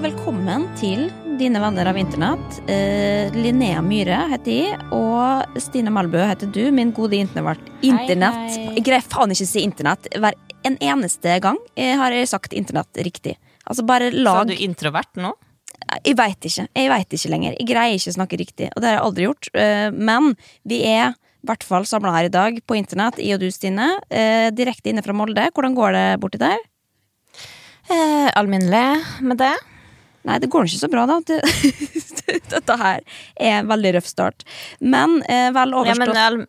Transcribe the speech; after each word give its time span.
og 0.00 0.06
velkommen 0.06 0.62
til 0.80 1.02
dine 1.36 1.60
venner 1.60 1.90
av 1.90 1.96
internett. 2.00 2.54
Eh, 2.72 3.28
Linnea 3.36 3.82
Myhre 3.84 4.22
heter 4.30 4.54
jeg, 4.54 4.78
og 4.96 5.58
Stine 5.60 5.92
Malbø 5.92 6.22
heter 6.24 6.48
du, 6.48 6.70
min 6.72 6.88
gode 6.96 7.18
internett. 7.18 7.60
internett. 7.84 8.54
Jeg 8.78 8.84
greier 8.86 9.04
faen 9.04 9.34
ikke 9.34 9.44
å 9.44 9.50
si 9.50 9.60
internett 9.60 10.08
hver 10.16 10.38
en 10.64 10.78
eneste 10.80 11.36
gang 11.44 11.58
jeg 11.76 11.98
har 12.00 12.16
jeg 12.16 12.30
sagt 12.32 12.56
internett 12.56 12.96
riktig. 13.04 13.36
Altså 13.68 13.84
bare 13.84 14.08
lag 14.10 14.48
du 14.48 14.54
introvert 14.56 15.12
nå? 15.20 15.34
Jeg 16.06 16.16
veit 16.16 16.48
ikke. 16.48 16.68
Jeg 16.72 16.88
vet 16.88 17.16
ikke 17.18 17.32
lenger. 17.34 17.56
Jeg 17.60 17.68
greier 17.68 18.00
ikke 18.00 18.14
å 18.14 18.16
snakke 18.16 18.40
riktig, 18.40 18.68
og 18.72 18.80
det 18.80 18.88
har 18.88 18.96
jeg 18.96 19.04
aldri 19.04 19.28
gjort. 19.28 19.50
Eh, 19.52 19.90
Men 19.90 20.34
vi 20.64 20.80
er 20.88 21.12
i 21.12 21.46
hvert 21.46 21.62
fall 21.64 21.84
samla 21.84 22.16
her 22.16 22.24
i 22.24 22.32
dag 22.32 22.60
på 22.64 22.76
internett, 22.80 23.20
i 23.20 23.34
og 23.34 23.40
du, 23.40 23.50
Stine. 23.50 24.00
eh, 24.08 24.48
Direkte 24.48 24.88
inne 24.88 25.04
fra 25.04 25.12
Molde. 25.12 25.50
Hvordan 25.52 25.76
går 25.76 25.92
det 25.92 26.20
borti 26.20 26.40
der? 26.40 26.56
Eh, 27.90 28.30
alminnelig 28.38 29.04
med 29.20 29.36
det. 29.36 29.56
Nei, 30.28 30.36
det 30.42 30.50
går 30.52 30.68
ikke 30.68 30.82
så 30.82 30.90
bra, 30.92 31.06
da. 31.08 31.20
Det- 31.26 31.42
Dette 32.50 32.76
her 32.78 33.00
er 33.40 33.54
en 33.60 33.70
veldig 33.70 33.94
røff 33.96 34.06
start. 34.06 34.44
Men 34.80 35.20
eh, 35.26 35.48
vel 35.54 35.72
Ja, 35.74 35.94
men 35.98 36.10
overstått. 36.12 36.16
al 36.16 36.40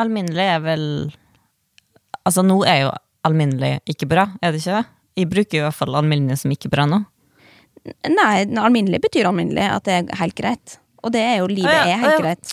alminnelig 0.00 0.46
er 0.54 0.60
vel 0.64 0.84
Altså, 2.24 2.44
nå 2.44 2.60
er 2.68 2.84
jo 2.84 2.90
alminnelig 3.26 3.80
ikke 3.88 4.06
bra, 4.08 4.26
er 4.44 4.52
det 4.52 4.60
ikke 4.60 4.76
det? 4.78 4.84
Jeg 5.20 5.28
bruker 5.32 5.58
i 5.58 5.62
hvert 5.64 5.76
fall 5.76 5.96
alminnelig 5.98 6.38
som 6.42 6.52
ikke 6.52 6.70
bra 6.72 6.84
nå. 6.88 7.00
Nei, 8.12 8.44
alminnelig 8.60 9.00
betyr 9.06 9.28
alminnelig 9.28 9.64
at 9.72 9.88
det 9.88 9.94
er 9.96 10.20
helt 10.20 10.36
greit. 10.36 10.76
Og 11.00 11.14
det 11.14 11.22
er 11.24 11.38
jo 11.40 11.48
livet 11.50 11.72
ah, 11.72 11.88
ja, 11.88 11.96
er 11.96 12.02
helt 12.02 12.04
helt 12.04 12.12
ja. 12.12 12.20
greit. 12.20 12.52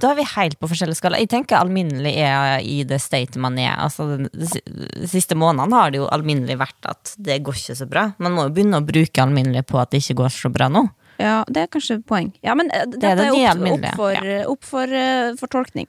Da 0.00 0.10
er 0.10 0.18
vi 0.18 0.26
helt 0.26 0.58
på 0.58 0.68
forskjellige 0.70 0.98
skala. 0.98 1.20
Jeg 1.22 1.30
tenker 1.30 1.60
alminnelig 1.60 2.16
er 2.18 2.64
i 2.66 2.80
det 2.88 2.98
state 3.02 3.38
man 3.38 3.58
er. 3.62 3.76
Altså, 3.78 4.16
de 4.26 5.10
siste 5.10 5.38
månedene 5.38 5.78
har 5.78 5.94
det 5.94 6.02
jo 6.02 6.10
alminnelig 6.10 6.58
vært 6.58 6.90
at 6.90 7.14
det 7.22 7.38
går 7.46 7.60
ikke 7.60 7.78
så 7.78 7.86
bra. 7.90 8.08
Man 8.18 8.34
må 8.34 8.48
jo 8.48 8.54
begynne 8.56 8.82
å 8.82 8.86
bruke 8.86 9.22
alminnelig 9.22 9.62
på 9.70 9.78
at 9.78 9.94
det 9.94 10.02
ikke 10.02 10.24
går 10.24 10.34
så 10.34 10.50
bra 10.54 10.70
nå. 10.72 10.88
Ja, 11.22 11.44
det 11.46 11.62
er 11.62 11.70
kanskje 11.70 12.00
poeng. 12.02 12.32
Ja, 12.42 12.56
men 12.58 12.70
eh, 12.74 12.86
dette 12.90 13.12
det 13.20 13.28
er, 13.28 13.30
nye 13.30 13.52
opp, 13.70 13.84
opp, 13.84 13.98
for, 14.00 14.30
opp 14.50 14.66
for, 14.66 14.90
uh, 14.90 15.30
for 15.38 15.52
tolkning. 15.52 15.86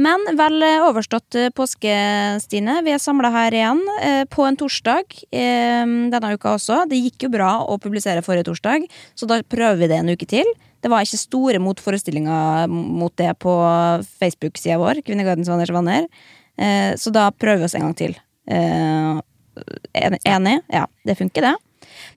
Men 0.00 0.24
vel 0.38 0.64
eh, 0.64 0.84
overstått 0.86 1.36
eh, 1.36 1.50
påske, 1.52 1.92
Stine. 2.40 2.78
Vi 2.86 2.94
er 2.94 3.02
samla 3.02 3.32
her 3.34 3.56
igjen 3.56 3.82
uh, 4.00 4.24
på 4.32 4.46
en 4.48 4.56
torsdag 4.56 5.12
uh, 5.12 5.92
denne 6.14 6.34
uka 6.38 6.56
også. 6.56 6.82
Det 6.88 7.02
gikk 7.02 7.28
jo 7.28 7.34
bra 7.36 7.54
å 7.68 7.76
publisere 7.82 8.24
forrige 8.24 8.48
torsdag, 8.48 8.88
så 9.12 9.28
da 9.28 9.42
prøver 9.44 9.82
vi 9.82 9.92
det 9.92 10.00
en 10.00 10.14
uke 10.14 10.28
til. 10.30 10.48
Det 10.82 10.90
var 10.90 11.06
ikke 11.06 11.20
store 11.20 11.62
motforestillinger 11.62 12.70
mot 12.70 13.14
det 13.20 13.32
på 13.42 13.56
Facebook-sida 14.18 14.80
vår, 14.82 15.02
Kvinnegardens 15.06 15.50
venners 15.50 15.72
venner. 15.74 16.08
Eh, 16.58 16.92
så 16.98 17.12
da 17.14 17.28
prøver 17.30 17.62
vi 17.62 17.68
oss 17.68 17.76
en 17.78 17.86
gang 17.86 17.98
til. 17.98 18.16
Eh, 18.50 19.20
enig? 20.26 20.56
Ja, 20.72 20.86
det 21.06 21.18
funker, 21.20 21.46
det. 21.46 21.54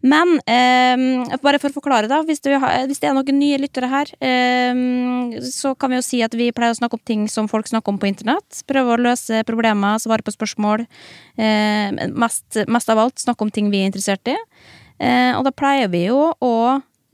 Men 0.05 0.35
eh, 0.49 1.38
bare 1.44 1.59
for 1.61 1.72
å 1.72 1.75
forklare, 1.75 2.09
da. 2.09 2.22
Hvis, 2.25 2.41
det, 2.45 2.57
hvis 2.89 3.02
det 3.02 3.09
er 3.09 3.16
noen 3.17 3.39
nye 3.39 3.59
lyttere 3.61 3.89
her, 3.91 4.11
eh, 4.23 4.81
så 5.45 5.73
kan 5.79 5.91
vi 5.91 6.00
jo 6.00 6.05
si 6.05 6.22
at 6.25 6.35
vi 6.38 6.52
pleier 6.55 6.75
å 6.75 6.79
snakke 6.79 7.00
om 7.00 7.05
ting 7.05 7.27
som 7.31 7.50
folk 7.52 7.69
snakker 7.69 7.94
om 7.94 8.00
på 8.02 8.09
internett. 8.09 8.63
Prøve 8.69 8.95
å 8.95 9.02
løse 9.02 9.44
problemer, 9.47 10.02
svare 10.02 10.25
på 10.25 10.33
spørsmål. 10.35 10.85
Eh, 11.38 12.09
mest, 12.13 12.63
mest 12.72 12.91
av 12.94 13.05
alt 13.05 13.22
snakke 13.22 13.45
om 13.45 13.53
ting 13.53 13.72
vi 13.73 13.83
er 13.83 13.91
interessert 13.91 14.33
i. 14.33 14.38
Eh, 15.02 15.33
og 15.35 15.44
da 15.47 15.53
pleier 15.55 15.91
vi 15.91 16.05
jo 16.07 16.29
å 16.33 16.55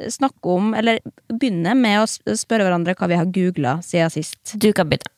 snakke 0.09 0.55
om, 0.55 0.73
eller 0.77 1.01
begynne 1.29 1.75
med 1.77 2.01
å 2.01 2.35
spørre 2.37 2.67
hverandre 2.67 2.95
hva 2.97 3.09
vi 3.11 3.19
har 3.19 3.33
googla 3.33 3.79
siden 3.85 4.13
sist. 4.13 4.55
Du 4.55 4.71
kan 4.73 4.89
begynne. 4.89 5.11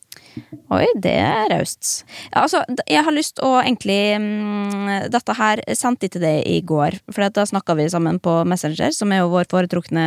Oi, 0.74 0.86
det 0.98 1.14
er 1.22 1.46
raust. 1.52 2.04
Ja, 2.32 2.44
altså, 2.44 2.64
jeg 2.90 3.06
har 3.06 3.14
lyst 3.14 3.42
å 3.44 3.52
egentlig 3.60 4.16
um, 4.18 4.90
Dette 5.14 5.36
her 5.38 5.62
sendte 5.78 6.08
jeg 6.08 6.16
til 6.16 6.24
deg 6.26 6.48
i 6.50 6.58
går, 6.66 6.98
for 7.14 7.30
da 7.36 7.46
snakka 7.46 7.76
vi 7.78 7.86
sammen 7.94 8.18
på 8.24 8.40
Messenger, 8.50 8.94
som 8.96 9.14
er 9.14 9.22
jo 9.22 9.32
vår 9.34 9.50
foretrukne 9.52 10.06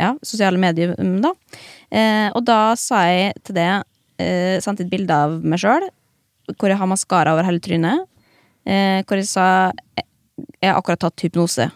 ja, 0.00 0.12
sosiale 0.26 0.58
medier, 0.60 0.96
mm, 0.98 1.20
da. 1.22 1.34
Eh, 1.92 2.28
og 2.32 2.42
da 2.48 2.74
sa 2.78 3.04
jeg 3.10 3.36
til 3.44 3.58
deg 3.58 3.84
eh, 4.22 4.56
Sendte 4.64 4.86
et 4.86 4.90
bilde 4.90 5.14
av 5.14 5.36
meg 5.44 5.60
sjøl, 5.62 5.86
hvor 6.56 6.72
jeg 6.72 6.80
har 6.80 6.90
maskara 6.90 7.36
over 7.36 7.46
hele 7.46 7.62
trynet. 7.62 8.08
Eh, 8.66 9.02
hvor 9.06 9.18
jeg 9.18 9.28
sa 9.30 9.46
Jeg 10.62 10.70
har 10.70 10.78
akkurat 10.78 11.02
tatt 11.04 11.22
hypnose. 11.26 11.68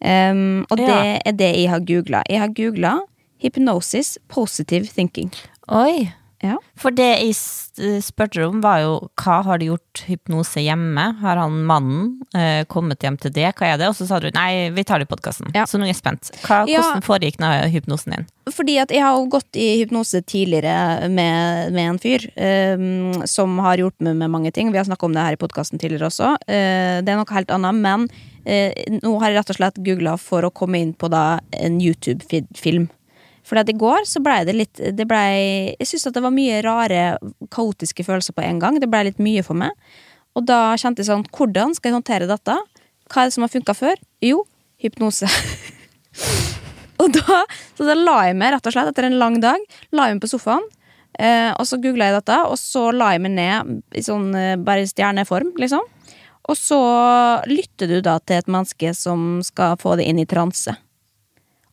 Em, 0.00 0.64
og 0.70 0.76
det 0.80 0.88
Ja. 0.88 1.18
er 1.24 1.32
det 1.32 1.54
jeg 1.56 1.68
har 1.70 1.80
googla. 1.80 2.22
Jeg 2.28 2.40
har 2.40 2.48
googla 2.48 3.00
hypnosis 3.42 4.18
positive 4.28 4.86
thinking. 4.86 5.30
Oi. 5.68 6.12
Ja. 6.42 6.54
For 6.74 6.88
det 6.90 7.04
jeg 7.20 7.34
s- 7.36 7.66
spurte 8.00 8.40
om, 8.48 8.62
var 8.62 8.78
jo 8.80 9.10
hva 9.20 9.42
har 9.44 9.58
du 9.60 9.66
gjort 9.66 10.04
hypnose 10.08 10.62
hjemme? 10.64 11.18
Har 11.20 11.36
han 11.36 11.66
mannen 11.68 12.22
eh, 12.34 12.64
kommet 12.64 12.98
hjem 13.04 13.18
til 13.20 13.30
det? 13.30 13.50
Hva 13.58 13.74
er 13.74 13.76
det? 13.76 13.88
Og 13.90 13.94
så 13.98 14.06
sa 14.08 14.18
du 14.20 14.30
nei, 14.32 14.70
vi 14.72 14.82
tar 14.82 14.98
det 15.02 15.06
i 15.08 15.10
podkasten. 15.14 15.52
Ja. 15.54 15.66
Så 15.68 15.76
nå 15.76 15.84
er 15.84 15.92
jeg 15.92 15.96
spent. 16.00 16.30
Hva. 16.46 16.62
Hvordan 16.64 17.04
foregikk 17.04 17.36
nå 17.44 17.50
hypnosen 17.74 18.16
din? 18.16 18.26
Fordi 18.48 18.78
at 18.80 18.88
jeg 18.90 19.04
har 19.04 19.20
gått 19.28 19.52
i 19.60 19.82
hypnose 19.84 20.22
tidligere 20.24 21.10
med, 21.12 21.72
med 21.76 21.90
en 21.90 21.98
fyr 22.00 22.24
um, 22.40 23.20
som 23.28 23.58
har 23.60 23.76
hjulpet 23.76 24.00
meg 24.08 24.16
med 24.24 24.30
mange 24.32 24.50
ting. 24.56 24.72
Vi 24.72 24.78
har 24.80 24.88
snakka 24.88 25.04
om 25.04 25.12
det 25.12 25.20
her 25.26 25.36
i 25.36 25.40
podkasten 25.44 25.78
tidligere 25.78 26.08
også. 26.08 26.38
Uh, 26.48 27.04
det 27.04 27.12
er 27.12 27.20
noe 27.20 27.36
helt 27.36 27.52
annet, 27.52 27.74
men 27.84 28.08
eh, 28.08 28.29
nå 28.44 29.12
har 29.20 29.30
jeg 29.30 29.36
rett 29.36 29.52
og 29.52 29.58
slett 29.58 29.82
googla 29.84 30.16
for 30.20 30.46
å 30.46 30.52
komme 30.54 30.80
inn 30.80 30.94
på 30.96 31.10
da 31.12 31.40
en 31.52 31.80
YouTube-film. 31.82 32.88
For 33.46 33.58
i 33.58 33.74
går 33.76 34.06
så 34.06 34.20
blei 34.22 34.44
det 34.46 34.54
litt 34.54 34.78
det 34.78 35.06
ble, 35.08 35.20
Jeg 35.80 35.88
syns 35.88 36.06
det 36.12 36.22
var 36.22 36.34
mye 36.34 36.60
rare, 36.62 37.18
kaotiske 37.50 38.04
følelser 38.06 38.36
på 38.36 38.44
en 38.44 38.60
gang. 38.62 38.78
Det 38.80 38.88
blei 38.90 39.08
litt 39.08 39.18
mye 39.18 39.42
for 39.42 39.58
meg. 39.58 39.74
Og 40.38 40.46
da 40.46 40.76
kjente 40.78 41.02
jeg 41.02 41.10
sånn 41.10 41.26
Hvordan 41.34 41.74
skal 41.74 41.90
jeg 41.90 41.98
håndtere 41.98 42.30
dette? 42.30 42.56
Hva 43.10 43.22
er 43.22 43.30
det 43.30 43.34
som 43.34 43.44
har 43.44 43.52
funka 43.52 43.74
før? 43.74 43.98
Jo, 44.22 44.44
hypnose. 44.80 45.26
Og 47.00 47.08
da, 47.16 47.44
så 47.78 47.86
da 47.88 47.96
la 47.96 48.18
jeg 48.28 48.36
meg 48.38 48.52
rett 48.54 48.66
og 48.68 48.74
slett 48.74 48.90
etter 48.90 49.06
en 49.08 49.18
lang 49.20 49.38
dag 49.40 49.62
La 49.94 50.08
jeg 50.08 50.18
meg 50.18 50.24
på 50.24 50.28
sofaen 50.28 50.66
eh, 51.16 51.48
Og 51.54 51.64
så 51.68 51.78
googlet 51.80 52.10
jeg 52.10 52.16
dette 52.18 52.38
Og 52.50 52.58
så 52.60 52.90
la 52.92 53.12
jeg 53.14 53.22
meg 53.24 53.32
ned 53.38 53.70
I 53.96 54.02
sånn 54.04 54.26
eh, 54.36 54.58
bare 54.60 54.88
stjerneform 54.90 55.54
liksom 55.60 55.86
Og 56.48 56.56
så 56.58 56.80
lytter 57.50 57.90
du 57.90 57.98
da 58.04 58.18
til 58.22 58.40
et 58.40 58.48
menneske 58.50 58.94
Som 58.96 59.42
skal 59.44 59.76
få 59.80 59.98
det 60.00 60.06
inn 60.08 60.20
i 60.22 60.28
transe 60.28 60.72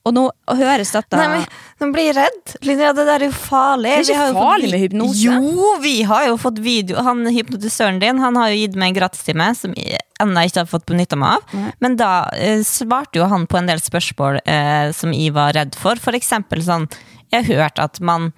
Og 0.07 0.13
nå 0.15 0.25
høres 0.59 0.91
dette 0.95 1.19
Nei, 1.19 1.27
men 1.37 1.45
Nå 1.77 1.91
blir 1.93 2.09
jeg 2.09 2.17
redd. 2.17 2.55
Linnea, 2.65 2.91
det 2.97 3.05
der 3.05 3.21
er 3.21 3.29
jo 3.29 3.35
farlig. 3.37 3.91
Det 3.93 4.15
er 4.15 4.15
ikke 4.15 4.37
farlig 4.39 4.67
fått 4.67 4.73
med 4.73 4.81
hypnose. 4.81 5.25
Jo, 5.27 5.73
vi 5.83 5.91
har 6.09 6.23
jo 6.25 6.37
fått 6.41 6.61
video. 6.65 6.97
Han 7.05 7.21
hypnotisøren 7.29 7.99
din 8.01 8.17
Han 8.23 8.39
har 8.39 8.49
jo 8.49 8.57
gitt 8.63 8.77
meg 8.79 8.89
en 8.89 8.97
gratistime 8.97 9.51
som 9.59 9.75
jeg 9.77 10.01
ennå 10.23 10.47
ikke 10.47 10.63
har 10.63 10.71
fått 10.71 10.87
benytta 10.89 11.19
meg 11.21 11.37
av. 11.37 11.53
Mm. 11.53 11.67
Men 11.85 11.99
da 11.99 12.11
eh, 12.33 12.63
svarte 12.65 13.21
jo 13.21 13.27
han 13.29 13.45
på 13.45 13.59
en 13.59 13.69
del 13.69 13.83
spørsmål 13.83 14.41
eh, 14.41 14.89
som 14.97 15.13
jeg 15.13 15.35
var 15.37 15.53
redd 15.59 15.77
for. 15.77 16.01
For 16.01 16.17
eksempel 16.17 16.65
sånn 16.65 16.89
Jeg 17.29 17.43
har 17.43 17.67
hørt 17.67 17.83
at 17.83 18.01
man 18.01 18.31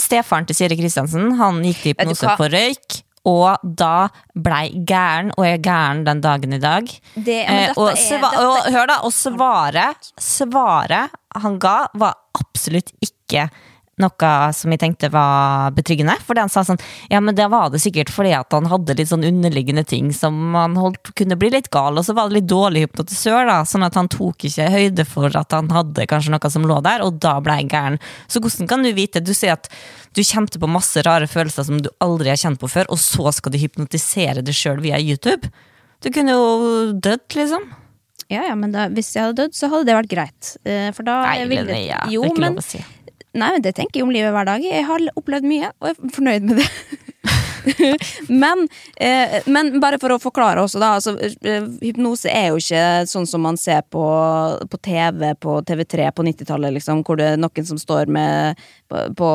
Stefaren 0.00 0.48
til 0.48 0.56
Siri 0.56 0.78
Kristiansen 0.80 1.36
Han 1.38 1.62
gikk 1.62 1.82
til 1.84 1.94
hypnose 1.94 2.36
for 2.40 2.50
røyk. 2.50 3.03
Og 3.24 3.62
da 3.64 4.08
blei 4.36 4.68
gæren, 4.84 5.30
og 5.38 5.46
er 5.48 5.60
gæren 5.64 6.02
den 6.04 6.20
dagen 6.20 6.52
i 6.52 6.60
dag. 6.60 6.90
det, 7.14 7.38
Eh, 7.48 7.70
og, 7.76 7.90
er, 7.90 7.96
sva 7.96 8.30
dette, 8.30 8.42
og 8.44 8.72
hør 8.74 8.90
da, 8.90 8.98
og 9.06 9.12
svaret 9.12 10.10
Svaret 10.20 11.14
han 11.34 11.58
ga 11.58 11.78
var 11.98 12.18
absolutt 12.38 12.92
ikke 13.02 13.48
noe 14.02 14.30
som 14.56 14.72
jeg 14.74 14.80
tenkte 14.82 15.10
var 15.14 15.70
betryggende. 15.76 16.16
Fordi 16.26 16.40
han 16.42 16.50
sa 16.52 16.64
sånn 16.66 16.80
Ja, 17.12 17.20
men 17.20 17.34
det 17.38 17.46
var 17.52 17.70
det 17.70 17.80
sikkert 17.84 18.10
fordi 18.10 18.32
at 18.36 18.52
han 18.56 18.66
hadde 18.70 18.96
litt 18.98 19.10
sånn 19.10 19.24
underliggende 19.26 19.84
ting 19.86 20.12
som 20.16 20.54
han 20.58 20.74
holdt 20.80 21.12
kunne 21.14 21.36
bli 21.38 21.50
litt 21.54 21.70
gal, 21.74 21.98
og 21.98 22.04
så 22.06 22.14
var 22.16 22.28
det 22.28 22.40
litt 22.40 22.48
dårlig 22.50 22.86
hypnotisør, 22.86 23.44
da, 23.50 23.60
sånn 23.68 23.86
at 23.86 23.94
han 23.98 24.08
tok 24.12 24.48
ikke 24.48 24.70
høyde 24.74 25.04
for 25.08 25.34
at 25.38 25.52
han 25.54 25.70
hadde 25.74 26.06
kanskje 26.10 26.34
noe 26.34 26.50
som 26.50 26.66
lå 26.66 26.80
der, 26.84 27.04
og 27.06 27.20
da 27.22 27.36
ble 27.44 27.58
jeg 27.60 27.70
gæren. 27.74 28.00
Så 28.28 28.42
hvordan 28.42 28.68
kan 28.70 28.82
du 28.82 28.90
vite 28.96 29.22
Du 29.24 29.32
sier 29.34 29.54
at 29.54 29.68
du 30.14 30.22
kjente 30.22 30.58
på 30.62 30.68
masse 30.70 31.02
rare 31.06 31.26
følelser 31.30 31.66
som 31.66 31.78
du 31.82 31.88
aldri 32.02 32.30
har 32.30 32.38
kjent 32.40 32.60
på 32.62 32.68
før, 32.70 32.90
og 32.90 32.98
så 33.02 33.30
skal 33.34 33.54
du 33.54 33.58
hypnotisere 33.62 34.42
deg 34.46 34.54
sjøl 34.54 34.82
via 34.84 34.98
YouTube? 35.02 35.50
Du 36.04 36.10
kunne 36.12 36.34
jo 36.34 36.92
dødd, 37.00 37.24
liksom. 37.38 37.62
ja, 38.28 38.42
ja, 38.50 38.54
men 38.58 38.72
da, 38.74 38.88
hvis 38.92 39.14
jeg 39.14 39.22
hadde 39.24 39.38
dødd 39.42 39.54
Så 39.56 39.68
hadde 39.72 39.86
det 39.88 39.94
vært 39.96 40.10
greit 40.10 40.50
eh, 40.68 40.90
For 40.96 41.06
da 41.06 41.14
Nei, 41.24 41.44
ville- 41.48 41.78
Jo, 42.12 42.24
men 42.36 42.58
si. 42.64 42.80
Nei, 43.34 43.50
men 43.56 43.64
det 43.64 43.74
tenker 43.74 44.00
jeg 44.00 44.06
om 44.06 44.12
livet 44.14 44.30
hver 44.34 44.46
dag. 44.46 44.62
Jeg 44.62 44.86
har 44.86 45.08
opplevd 45.18 45.48
mye, 45.50 45.72
og 45.80 45.90
jeg 45.90 45.96
er 45.96 46.14
fornøyd 46.14 46.46
med 46.46 46.60
det. 46.62 46.68
men, 48.28 48.68
eh, 48.96 49.40
men 49.50 49.72
bare 49.82 49.98
for 49.98 50.14
å 50.14 50.20
forklare 50.22 50.62
også, 50.62 50.80
da. 50.82 50.92
Altså, 50.98 51.14
eh, 51.18 51.66
hypnose 51.82 52.30
er 52.30 52.52
jo 52.52 52.60
ikke 52.60 52.84
sånn 53.10 53.26
som 53.26 53.42
man 53.46 53.58
ser 53.60 53.82
på, 53.90 54.04
på 54.70 54.80
TV 54.84 55.32
på 55.40 55.56
TV3 55.66 56.10
på 56.14 56.26
90-tallet, 56.28 56.76
liksom, 56.76 57.02
hvor 57.06 57.18
det 57.18 57.32
er 57.32 57.40
noen 57.40 57.68
som 57.68 57.80
står 57.80 58.12
med 58.12 58.60
på, 58.92 59.02
på, 59.18 59.30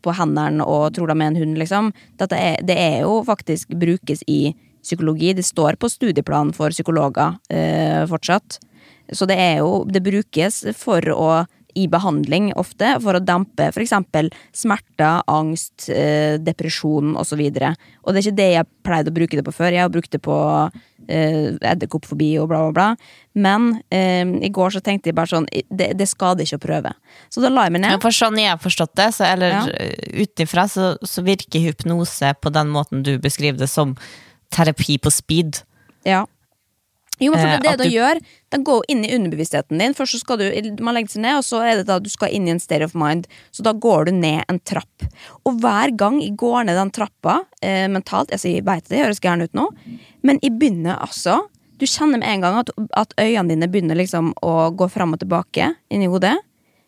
på 0.00 0.14
hendene 0.16 0.64
og 0.64 0.94
tror 0.96 1.12
de 1.12 1.18
er 1.18 1.32
en 1.32 1.40
hund, 1.42 1.58
liksom. 1.60 1.90
Er, 2.24 2.62
det 2.64 2.78
er 2.78 3.02
jo 3.04 3.18
faktisk 3.26 3.74
brukes 3.80 4.24
i 4.30 4.54
psykologi. 4.84 5.34
Det 5.36 5.44
står 5.44 5.76
på 5.80 5.90
studieplanen 5.92 6.54
for 6.56 6.72
psykologer 6.72 7.36
eh, 7.52 8.04
fortsatt. 8.08 8.60
Så 9.12 9.26
det 9.28 9.36
er 9.36 9.58
jo 9.60 9.84
Det 9.84 10.00
brukes 10.00 10.62
for 10.78 11.04
å 11.12 11.44
i 11.74 11.86
behandling 11.90 12.52
ofte, 12.60 12.94
for 13.02 13.18
å 13.18 13.22
dempe 13.24 13.68
f.eks. 13.70 13.92
smerter, 14.54 15.22
angst, 15.30 15.88
eh, 15.90 16.36
depresjon 16.42 17.14
osv. 17.20 17.40
Og 17.44 18.12
det 18.14 18.20
er 18.20 18.24
ikke 18.24 18.38
det 18.40 18.50
jeg 18.52 18.68
pleide 18.86 19.10
å 19.12 19.16
bruke 19.16 19.38
det 19.38 19.44
på 19.46 19.54
før. 19.54 19.72
Jeg 19.74 19.82
har 19.84 19.92
brukt 19.92 20.12
det 20.14 20.20
på 20.24 20.36
eh, 21.08 21.54
edderkoppfobi 21.60 22.30
og 22.42 22.48
bla, 22.52 22.60
bla, 22.68 22.72
bla. 22.72 22.88
Men 23.34 23.70
eh, 23.90 24.24
i 24.46 24.50
går 24.54 24.76
så 24.76 24.82
tenkte 24.84 25.10
jeg 25.10 25.18
bare 25.18 25.32
sånn 25.34 25.48
det, 25.50 25.92
det 25.98 26.08
skader 26.10 26.46
ikke 26.46 26.60
å 26.60 26.64
prøve. 26.66 26.94
Så 27.32 27.42
da 27.44 27.50
la 27.52 27.66
jeg 27.66 27.76
meg 27.76 27.84
Ja, 27.84 27.94
ned. 27.96 28.04
For 28.04 28.14
sånn 28.14 28.38
jeg 28.40 28.52
har 28.52 28.62
forstått 28.62 28.94
det, 29.00 29.10
så, 29.16 29.26
eller 29.28 29.54
Ja. 29.54 29.64
utenfra, 30.24 30.68
så, 30.70 30.94
så 31.02 31.24
virker 31.26 31.64
hypnose 31.68 32.34
på 32.40 32.52
den 32.54 32.70
måten 32.74 33.02
du 33.06 33.16
beskriver 33.18 33.58
det, 33.58 33.70
som 33.72 33.96
terapi 34.54 34.98
på 35.02 35.10
speed. 35.10 35.62
Ja. 36.06 36.24
Jo, 37.24 37.32
men 37.32 37.40
for 37.40 37.48
Eh, 37.48 37.60
det, 37.60 37.70
det 37.70 37.78
du 37.80 37.84
du- 37.88 37.94
gjør, 37.96 38.20
den 38.54 38.64
går 38.68 38.82
inn 38.92 39.04
i 39.06 39.12
underbevisstheten 39.16 39.80
din. 39.80 39.94
Først 39.96 40.14
så 40.16 40.20
skal 40.20 40.38
du, 40.42 40.46
man 40.84 40.94
legger 40.98 41.14
seg 41.16 41.22
ned, 41.24 41.38
og 41.40 41.44
så 41.46 41.62
er 41.64 41.80
det 41.80 41.86
da 41.88 41.98
du 41.98 42.10
skal 42.12 42.30
inn 42.36 42.46
i 42.46 42.52
en 42.54 42.60
state 42.62 42.84
of 42.84 42.94
mind. 42.94 43.26
Så 43.50 43.64
da 43.66 43.72
går 43.72 44.06
du 44.06 44.12
ned 44.12 44.44
en 44.48 44.60
trapp. 44.60 45.08
Og 45.46 45.58
hver 45.64 45.94
gang 45.96 46.20
jeg 46.22 46.36
går 46.40 46.64
ned 46.68 46.76
den 46.78 46.92
trappa 46.94 47.40
eh, 47.62 47.88
mentalt 47.88 48.30
altså 48.34 48.52
Jeg 48.52 48.64
vet 48.68 48.88
det 48.88 49.00
høres 49.02 49.20
gæren 49.24 49.42
ut 49.42 49.54
nå, 49.56 49.68
men 50.22 50.38
jeg 50.42 50.58
begynner 50.58 51.00
altså 51.00 51.48
Du 51.78 51.86
kjenner 51.90 52.20
med 52.22 52.28
en 52.30 52.40
gang 52.40 52.56
at, 52.60 52.70
at 52.94 53.14
øynene 53.18 53.48
dine 53.50 53.66
begynner 53.68 53.96
liksom 53.98 54.32
å 54.46 54.70
gå 54.78 54.86
fram 54.88 55.12
og 55.16 55.18
tilbake 55.24 55.72
inni 55.90 56.06
hodet. 56.06 56.36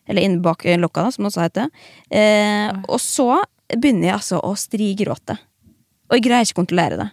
Eller 0.07 0.23
inn 0.23 0.37
bak 0.41 0.63
lokka, 0.79 1.03
da, 1.03 1.11
som 1.11 1.25
det 1.27 1.33
også 1.33 1.43
heter. 1.43 1.71
Eh, 2.15 2.71
og 2.87 3.01
så 3.03 3.41
begynner 3.75 4.07
jeg 4.13 4.15
altså 4.15 4.39
å 4.47 4.53
strigråte. 4.55 5.35
Og 6.07 6.15
jeg 6.15 6.23
greier 6.29 6.47
ikke 6.47 6.55
å 6.55 6.61
kontrollere 6.63 7.01
det. 7.01 7.09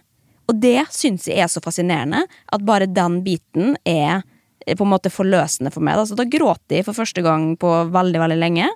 Og 0.48 0.60
det 0.60 0.78
syns 0.92 1.28
jeg 1.30 1.40
er 1.40 1.50
så 1.50 1.62
fascinerende, 1.64 2.24
at 2.24 2.64
bare 2.66 2.90
den 2.90 3.22
biten 3.24 3.76
er 3.88 4.22
på 4.64 4.84
en 4.84 4.92
måte 4.92 5.12
forløsende 5.12 5.72
for 5.72 5.84
meg. 5.84 5.98
Da. 6.00 6.06
Så 6.08 6.16
da 6.18 6.26
gråter 6.28 6.78
jeg 6.78 6.86
for 6.86 6.96
første 6.96 7.24
gang 7.24 7.52
på 7.60 7.70
veldig, 7.92 8.20
veldig 8.22 8.40
lenge. 8.40 8.68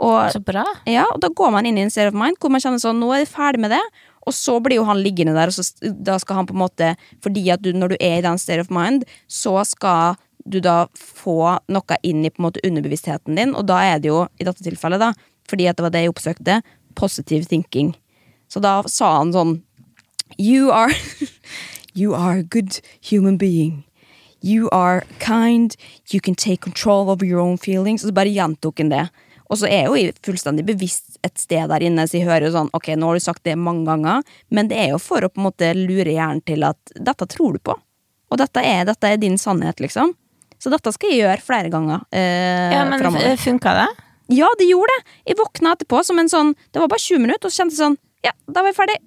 Og, 0.00 0.30
Så 0.32 0.40
bra. 0.40 0.64
ja, 0.88 1.04
og 1.12 1.20
da 1.20 1.28
går 1.28 1.50
man 1.52 1.66
inn 1.68 1.76
i 1.76 1.82
en 1.84 1.90
state 1.92 2.08
of 2.08 2.16
mind 2.16 2.38
hvor 2.40 2.52
man 2.52 2.62
kjenner 2.62 2.80
sånn, 2.80 3.02
nå 3.02 3.10
er 3.12 3.24
jeg 3.24 3.34
ferdig 3.34 3.60
med 3.60 3.74
det. 3.74 3.82
Og 4.28 4.34
så 4.36 4.56
blir 4.62 4.78
jo 4.78 4.86
han 4.88 5.00
liggende 5.02 5.34
der, 5.36 5.50
og 5.50 5.56
så, 5.56 5.92
da 5.96 6.16
skal 6.20 6.40
han 6.40 6.48
på 6.48 6.52
en 6.52 6.60
måte 6.60 6.90
Fordi 7.24 7.46
at 7.52 7.62
du, 7.64 7.72
når 7.72 7.94
du 7.94 7.96
er 7.98 8.18
i 8.18 8.24
den 8.24 8.40
state 8.40 8.60
of 8.62 8.72
mind, 8.72 9.06
så 9.28 9.60
skal 9.68 10.18
du 10.48 10.58
da 10.64 10.86
få 10.96 11.58
noe 11.68 11.98
inn 12.06 12.24
i 12.24 12.32
på 12.32 12.40
en 12.40 12.46
måte 12.48 12.62
underbevisstheten 12.64 13.36
din, 13.36 13.52
og 13.54 13.66
da 13.68 13.80
er 13.84 14.00
det 14.00 14.08
jo, 14.08 14.22
i 14.40 14.46
dette 14.46 14.64
tilfellet, 14.64 15.02
da, 15.02 15.12
fordi 15.50 15.66
at 15.68 15.76
det 15.76 15.84
var 15.84 15.92
det 15.92 16.04
jeg 16.04 16.12
oppsøkte, 16.14 16.60
positive 16.96 17.48
thinking. 17.50 17.92
Så 18.50 18.62
da 18.64 18.80
sa 18.88 19.18
han 19.18 19.34
sånn 19.34 19.58
You 20.40 20.70
are 20.72 20.92
You 21.94 22.14
are 22.14 22.38
a 22.38 22.42
good 22.42 22.80
human 23.02 23.36
being. 23.36 23.84
You 24.42 24.68
are 24.72 25.02
kind. 25.18 25.74
You 26.08 26.20
can 26.20 26.34
take 26.34 26.60
control 26.62 27.10
over 27.10 27.26
your 27.26 27.40
own 27.40 27.58
feelings. 27.58 28.04
Og 28.04 28.08
så 28.08 28.14
bare 28.16 28.30
gjentok 28.32 28.78
han 28.80 28.92
det. 28.92 29.08
Og 29.50 29.58
så 29.58 29.66
er 29.66 29.88
jo 29.88 29.96
jeg 29.98 30.14
fullstendig 30.24 30.62
bevisst 30.68 31.18
et 31.26 31.36
sted 31.42 31.66
der 31.68 31.82
inne, 31.82 32.04
så 32.06 32.20
jeg 32.20 32.28
hører 32.28 32.46
jo 32.46 32.52
sånn 32.54 32.70
Ok, 32.78 32.92
nå 32.94 33.08
har 33.10 33.18
du 33.18 33.24
sagt 33.24 33.42
det 33.44 33.56
mange 33.58 33.82
ganger, 33.88 34.22
men 34.54 34.70
det 34.70 34.78
er 34.78 34.92
jo 34.94 35.00
for 35.02 35.26
å 35.26 35.28
på 35.32 35.42
en 35.42 35.48
måte 35.48 35.72
lure 35.74 36.14
hjernen 36.14 36.40
til 36.46 36.62
at 36.68 36.94
dette 36.94 37.26
tror 37.34 37.58
du 37.58 37.60
på. 37.66 37.74
Og 38.30 38.38
dette 38.38 38.62
er, 38.62 38.84
dette 38.86 39.10
er 39.10 39.18
din 39.18 39.34
sannhet, 39.42 39.82
liksom. 39.82 40.14
Så 40.62 40.70
dette 40.70 40.94
skal 40.94 41.10
jeg 41.10 41.24
gjøre 41.24 41.42
flere 41.42 41.72
ganger 41.74 42.06
eh, 42.14 42.70
Ja, 42.76 42.86
men 42.86 43.02
framover. 43.02 43.34
funka 43.42 43.74
det? 43.82 43.88
Ja, 44.38 44.46
det 44.60 44.70
gjorde 44.70 44.94
det! 44.94 45.18
Jeg 45.32 45.40
våkna 45.42 45.74
etterpå 45.74 46.04
som 46.06 46.22
en 46.22 46.30
sånn 46.30 46.54
Det 46.70 46.78
var 46.78 46.92
bare 46.92 47.02
20 47.02 47.24
minutter, 47.26 47.50
og 47.50 47.50
så 47.50 47.64
kjente 47.64 47.74
jeg 47.74 47.82
sånn 47.82 47.98
Ja, 48.22 48.36
da 48.46 48.62
var 48.62 48.70
jeg 48.70 48.78
ferdig. 48.78 49.00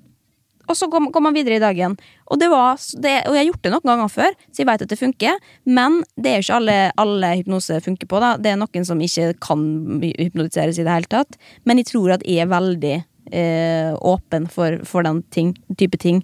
Og 0.72 0.78
så 0.80 0.88
går, 0.88 1.10
går 1.12 1.24
man 1.26 1.36
videre 1.36 1.58
i 1.58 1.64
dagen. 1.64 1.96
Og, 2.32 2.40
det 2.40 2.48
var, 2.52 2.78
det, 3.04 3.16
og 3.28 3.36
jeg 3.36 3.42
har 3.42 3.50
gjort 3.50 3.66
det 3.66 3.72
noen 3.74 3.90
ganger 3.90 4.12
før, 4.12 4.38
så 4.48 4.64
jeg 4.64 4.70
vet 4.70 4.86
at 4.86 4.94
det 4.94 5.00
funker. 5.00 5.42
Men 5.68 6.00
det 6.16 6.32
er 6.32 6.38
jo 6.38 6.46
ikke 6.46 6.60
alle, 6.62 6.78
alle 7.04 7.32
hypnose 7.40 7.80
funker 7.84 8.10
på. 8.10 8.22
da 8.24 8.36
Det 8.40 8.54
er 8.54 8.62
noen 8.62 8.88
som 8.88 9.02
ikke 9.04 9.34
kan 9.44 9.66
hypnotiseres 10.08 10.80
i 10.80 10.86
det 10.88 10.96
hele 10.96 11.12
tatt. 11.12 11.36
Men 11.68 11.82
jeg 11.82 11.92
tror 11.92 12.16
at 12.16 12.24
jeg 12.28 12.46
er 12.46 12.54
veldig 12.54 12.96
eh, 12.96 13.92
åpen 14.00 14.48
for, 14.52 14.80
for 14.88 15.06
den 15.06 15.22
ting, 15.36 15.54
type 15.80 16.00
ting. 16.00 16.24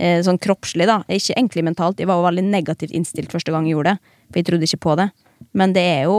Eh, 0.00 0.18
sånn 0.26 0.40
kroppslig, 0.42 0.88
da. 0.90 1.02
Ikke 1.06 1.36
egentlig 1.36 1.66
mentalt. 1.68 2.00
Jeg 2.00 2.10
var 2.10 2.18
jo 2.18 2.26
veldig 2.30 2.48
negativt 2.48 2.94
innstilt 2.96 3.32
første 3.34 3.54
gang 3.54 3.68
jeg 3.68 3.76
gjorde 3.76 3.94
det. 3.94 4.16
For 4.30 4.40
jeg 4.40 4.48
trodde 4.48 4.70
ikke 4.70 4.84
på 4.88 4.98
det. 5.02 5.10
Men 5.52 5.76
det 5.76 5.84
er 5.84 6.02
jo 6.08 6.18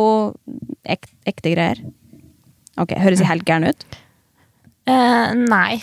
ek, 0.86 1.10
ekte 1.28 1.52
greier. 1.56 1.82
Ok, 2.80 2.94
Høres 3.00 3.24
jeg 3.24 3.32
helt 3.32 3.46
gæren 3.48 3.72
ut? 3.72 3.86
Uh, 4.86 5.32
nei, 5.34 5.82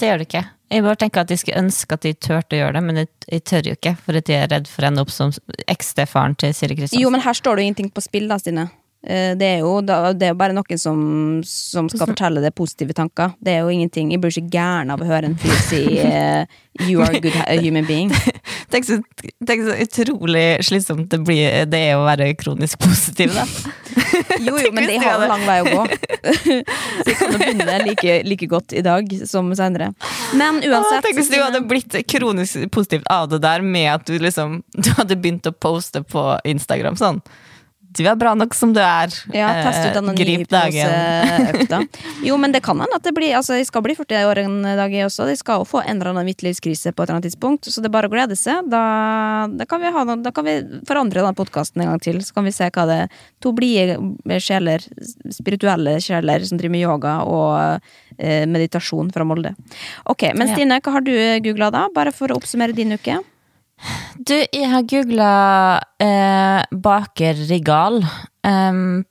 det 0.00 0.08
gjør 0.08 0.22
det 0.22 0.26
ikke. 0.26 0.46
Jeg 0.68 0.84
bare 0.84 0.98
tenker 1.00 1.24
at 1.24 1.30
jeg 1.32 1.40
skulle 1.40 1.62
ønske 1.62 1.96
at 1.96 2.04
jeg 2.04 2.18
turte 2.20 2.56
å 2.56 2.60
gjøre 2.60 2.76
det, 2.76 2.82
men 2.84 3.00
jeg, 3.02 3.08
jeg 3.32 3.44
tør 3.48 3.70
jo 3.70 3.76
ikke, 3.78 3.94
for 4.04 4.18
at 4.20 4.28
jeg 4.28 4.42
er 4.44 4.50
redd 4.52 4.68
for 4.68 4.84
å 4.84 4.90
ende 4.90 5.04
opp 5.04 5.12
som 5.14 5.32
eksstefaren 5.66 6.36
til 6.40 6.52
Siri 6.56 6.76
Kristiansen. 6.76 7.00
Jo, 7.00 7.12
men 7.14 7.24
her 7.24 7.36
står 7.38 7.56
det 7.56 7.64
jo 7.64 7.70
ingenting 7.70 7.90
på 7.94 8.04
spill, 8.04 8.28
da, 8.28 8.36
Stine. 8.42 8.66
Eh, 9.06 9.32
Det 9.38 9.46
er 9.46 9.58
jo, 9.62 9.78
det 9.80 9.94
er 9.94 10.32
jo 10.34 10.38
bare 10.38 10.52
noen 10.56 10.80
som, 10.80 10.98
som 11.46 11.88
skal 11.88 12.10
fortelle 12.12 12.42
det 12.44 12.52
positive 12.58 12.92
tanker. 12.92 13.32
Det 13.40 13.54
er 13.54 13.62
jo 13.62 13.70
ingenting 13.72 14.10
Jeg 14.12 14.20
blir 14.20 14.34
ikke 14.34 14.50
gæren 14.58 14.90
av 14.90 15.00
å 15.00 15.06
høre 15.08 15.30
en 15.30 15.38
fyr 15.38 15.60
si 15.68 15.82
eh, 16.02 16.44
'you 16.84 17.00
are 17.00 17.16
a 17.16 17.20
good 17.20 17.38
human 17.62 17.86
being'. 17.86 18.12
Tenk 18.68 18.84
så, 18.84 18.98
tenk 19.48 19.64
så 19.64 19.74
utrolig 19.80 20.64
slitsomt 20.66 21.08
det, 21.10 21.18
blir, 21.24 21.62
det 21.72 21.78
er 21.88 21.96
å 21.96 22.04
være 22.04 22.34
kronisk 22.36 22.82
positiv, 22.82 23.32
da. 23.36 23.46
Jo, 24.44 24.54
jo, 24.60 24.70
men 24.72 24.86
det 24.88 24.98
har 25.02 25.22
en 25.22 25.30
lang 25.30 25.44
vei 25.46 25.56
å 25.62 25.70
gå. 25.72 25.82
Så 26.38 27.04
vi 27.06 27.14
kan 27.18 27.32
begynne 27.34 27.78
like, 27.84 28.14
like 28.26 28.48
godt 28.50 28.74
i 28.76 28.82
dag 28.84 29.10
som 29.28 29.50
senere. 29.56 29.90
Men 30.38 30.60
Åh, 30.60 30.68
uansett 30.70 31.04
tenk 31.06 31.18
hvis 31.20 31.30
du 31.32 31.36
hadde 31.40 31.62
blitt 31.68 31.96
kronisk 32.10 32.68
positivt 32.74 33.08
av 33.12 33.28
det 33.32 33.40
der 33.44 33.64
med 33.64 33.88
at 33.92 34.06
du 34.08 34.16
liksom 34.22 34.60
Du 34.76 34.90
hadde 34.98 35.18
begynt 35.18 35.48
å 35.48 35.54
poste 35.54 36.02
på 36.06 36.24
Instagram 36.48 36.98
sånn. 37.00 37.20
Du 37.96 38.02
er 38.04 38.16
bra 38.20 38.34
nok 38.36 38.52
som 38.54 38.72
du 38.76 38.80
er. 38.82 39.12
Ja, 39.32 39.48
test 39.64 39.80
ut 39.80 39.88
Eh, 39.88 39.94
denne 39.96 40.12
Grip 40.18 40.48
dagen. 40.52 40.90
hypnoseøkta. 40.92 41.78
Jo, 42.28 42.36
men 42.36 42.52
det 42.52 42.60
kan 42.66 42.78
hende 42.80 42.96
at 42.98 43.04
det 43.06 43.14
blir 43.16 43.32
Altså, 43.38 43.56
jeg 43.56 43.68
skal 43.68 43.82
bli 43.86 43.94
40 43.96 44.26
år 44.28 44.40
en 44.42 44.56
dag, 44.62 44.92
jeg 44.92 45.06
også. 45.06 45.26
De 45.28 45.36
skal 45.38 45.62
jo 45.62 45.66
få 45.68 45.80
en 45.84 45.96
eller 45.96 46.12
annen 46.12 46.26
midtlivskrise 46.28 46.92
på 46.92 47.02
et 47.02 47.08
eller 47.08 47.18
annet 47.18 47.28
tidspunkt, 47.30 47.70
så 47.70 47.80
det 47.80 47.88
er 47.88 47.94
bare 47.94 48.10
å 48.10 48.12
glede 48.12 48.36
seg. 48.38 48.68
Da, 48.70 48.82
da, 49.48 49.66
kan, 49.70 49.80
vi 49.80 49.92
ha 49.94 50.04
noe, 50.04 50.18
da 50.24 50.32
kan 50.34 50.46
vi 50.46 50.58
forandre 50.88 51.22
denne 51.22 51.38
podkasten 51.38 51.82
en 51.84 51.92
gang 51.92 52.02
til, 52.04 52.20
så 52.26 52.36
kan 52.36 52.46
vi 52.48 52.54
se 52.54 52.68
hva 52.68 52.86
det 52.90 53.00
To 53.44 53.52
blide 53.54 53.96
sjeler, 54.42 54.82
spirituelle 55.30 55.96
sjeler 56.02 56.42
som 56.46 56.58
driver 56.58 56.74
med 56.74 56.82
yoga 56.82 57.12
og 57.22 57.80
eh, 58.18 58.44
meditasjon 58.50 59.12
fra 59.14 59.24
Molde. 59.28 59.54
Ok, 60.10 60.28
men. 60.34 60.50
Stine, 60.52 60.80
hva 60.82 60.96
har 60.98 61.04
du 61.06 61.14
googla 61.44 61.70
da? 61.74 61.86
Bare 61.94 62.12
for 62.14 62.32
å 62.32 62.38
oppsummere 62.40 62.74
din 62.74 62.96
uke. 62.98 63.20
Du, 64.18 64.34
jeg 64.34 64.68
har 64.68 64.88
googla 64.90 65.32
eh, 66.02 66.62
Baker 66.74 67.38
Rigal. 67.48 68.02
Um, 68.46 69.04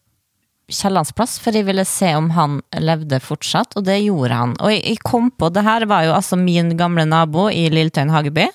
Kiellandsplass, 0.68 1.38
for 1.40 1.56
jeg 1.56 1.64
ville 1.70 1.86
se 1.88 2.10
om 2.18 2.28
han 2.36 2.58
levde 2.84 3.22
fortsatt, 3.24 3.78
og 3.80 3.86
det 3.88 4.02
gjorde 4.04 4.36
han. 4.36 4.56
Og 4.60 4.74
jeg, 4.74 4.82
jeg 4.84 5.04
kom 5.08 5.30
på, 5.32 5.48
det 5.56 5.64
her 5.64 5.86
var 5.88 6.04
jo 6.04 6.16
altså 6.18 6.40
min 6.40 6.74
gamle 6.80 7.06
nabo 7.08 7.48
i 7.48 7.70
Lilletøyen 7.72 8.12
Hageby. 8.12 8.50